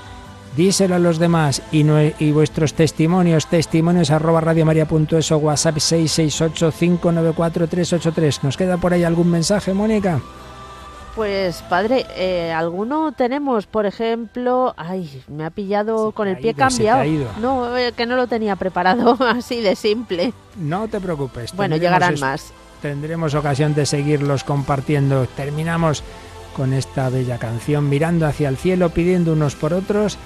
díselo 0.56 0.96
a 0.96 0.98
los 0.98 1.18
demás 1.18 1.62
y, 1.72 1.86
y 2.18 2.32
vuestros 2.32 2.74
testimonios, 2.74 3.46
testimonios 3.46 4.10
arroba 4.10 4.40
radiomaria.es 4.40 5.30
o 5.32 5.38
WhatsApp 5.38 5.76
668-594-383. 5.76 8.42
¿Nos 8.42 8.56
queda 8.56 8.78
por 8.78 8.92
ahí 8.92 9.04
algún 9.04 9.30
mensaje, 9.30 9.72
Mónica? 9.74 10.20
Pues 11.14 11.62
padre, 11.62 12.06
eh, 12.16 12.52
alguno 12.52 13.12
tenemos, 13.12 13.66
por 13.66 13.84
ejemplo, 13.84 14.74
ay, 14.76 15.22
me 15.28 15.44
ha 15.44 15.50
pillado 15.50 16.12
con 16.12 16.28
el 16.28 16.38
pie 16.38 16.54
cambiado. 16.54 17.02
No, 17.40 17.76
eh, 17.76 17.92
que 17.92 18.06
no 18.06 18.14
lo 18.16 18.28
tenía 18.28 18.56
preparado, 18.56 19.16
así 19.26 19.60
de 19.60 19.74
simple. 19.74 20.32
No 20.56 20.88
te 20.88 21.00
preocupes. 21.00 21.52
Bueno, 21.54 21.76
llegarán 21.76 22.18
más. 22.20 22.52
Tendremos 22.80 23.34
ocasión 23.34 23.74
de 23.74 23.84
seguirlos 23.86 24.44
compartiendo. 24.44 25.26
Terminamos 25.26 26.04
con 26.56 26.72
esta 26.72 27.10
bella 27.10 27.38
canción, 27.38 27.88
mirando 27.88 28.26
hacia 28.26 28.48
el 28.48 28.56
cielo, 28.56 28.90
pidiendo 28.90 29.32
unos 29.32 29.56
por 29.56 29.74
otros 29.74 30.16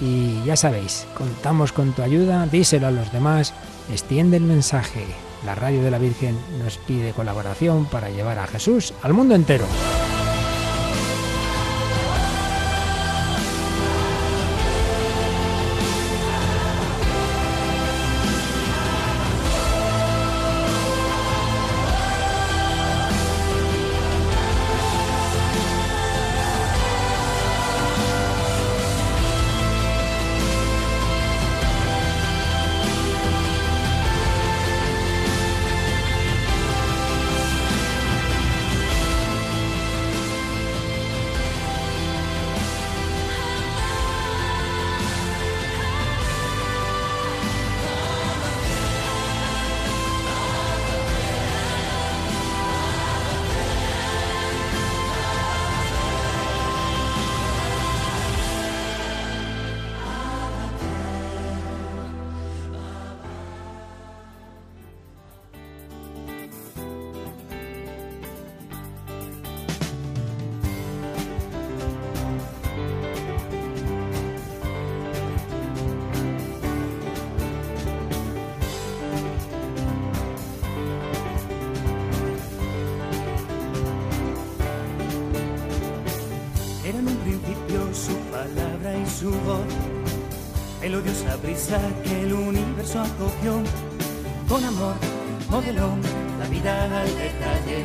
y 0.00 0.42
ya 0.44 0.56
sabéis, 0.56 1.06
contamos 1.16 1.72
con 1.72 1.92
tu 1.92 2.02
ayuda, 2.02 2.46
díselo 2.46 2.88
a 2.88 2.90
los 2.90 3.12
demás, 3.12 3.54
extiende 3.92 4.36
el 4.36 4.44
mensaje. 4.44 5.04
La 5.44 5.54
Radio 5.54 5.82
de 5.82 5.90
la 5.90 5.98
Virgen 5.98 6.38
nos 6.62 6.78
pide 6.78 7.12
colaboración 7.12 7.86
para 7.86 8.10
llevar 8.10 8.38
a 8.38 8.46
Jesús 8.46 8.94
al 9.02 9.12
mundo 9.12 9.34
entero. 9.34 9.66
Que 91.02 92.22
el 92.22 92.32
universo 92.32 93.00
acogió. 93.00 93.62
Con 94.48 94.62
amor 94.62 94.94
modeló 95.50 95.96
la 96.38 96.46
vida 96.48 96.84
al 96.84 97.06
detalle. 97.06 97.84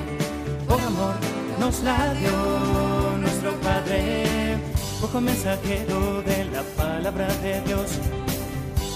Con 0.68 0.80
amor 0.80 1.16
nos 1.60 1.82
la 1.82 2.14
dio 2.14 3.18
nuestro 3.20 3.51
Padre. 3.62 4.57
Poco 5.01 5.22
mensajero 5.22 6.22
de 6.22 6.45
la 6.45 6.62
palabra 6.78 7.28
de 7.41 7.62
Dios. 7.62 7.89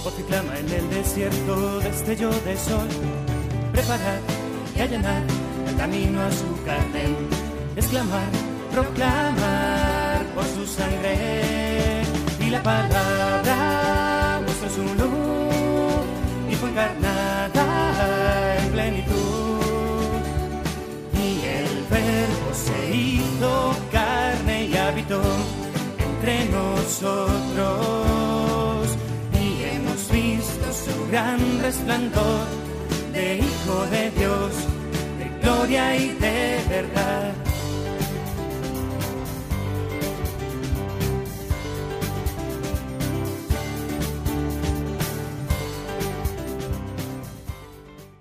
Porque 0.04 0.24
clama 0.26 0.60
en 0.60 0.70
el 0.70 0.90
desierto 0.92 1.80
destello 1.80 2.30
de 2.30 2.56
sol. 2.56 2.88
Preparar 3.72 4.20
y 4.76 4.82
allanar 4.82 5.24
el 5.68 5.76
camino 5.76 6.22
a 6.22 6.32
su 6.32 6.64
carne. 6.64 7.16
Exclamar, 7.76 8.30
proclamar 8.72 10.24
por 10.36 10.46
su 10.46 10.68
sangre. 10.68 11.83
La 12.54 12.62
palabra 12.62 14.40
su 14.76 14.84
luz 14.84 16.06
y 16.52 16.56
fue 16.56 16.70
encarnada 16.70 17.66
en 18.60 18.72
plenitud. 18.72 20.22
Y 21.16 21.28
el 21.46 21.84
verbo 21.90 22.54
se 22.54 22.96
hizo 22.96 23.76
carne 23.92 24.66
y 24.66 24.78
habitó 24.78 25.20
entre 25.98 26.46
nosotros. 26.46 27.28
Y 29.34 29.64
hemos 29.64 30.12
visto 30.12 30.66
su 30.86 31.08
gran 31.10 31.40
resplandor 31.60 32.46
de 33.14 33.38
Hijo 33.38 33.86
de 33.90 34.12
Dios, 34.12 34.52
de 35.18 35.26
gloria 35.42 35.96
y 35.96 36.10
de 36.10 36.64
verdad 36.70 37.43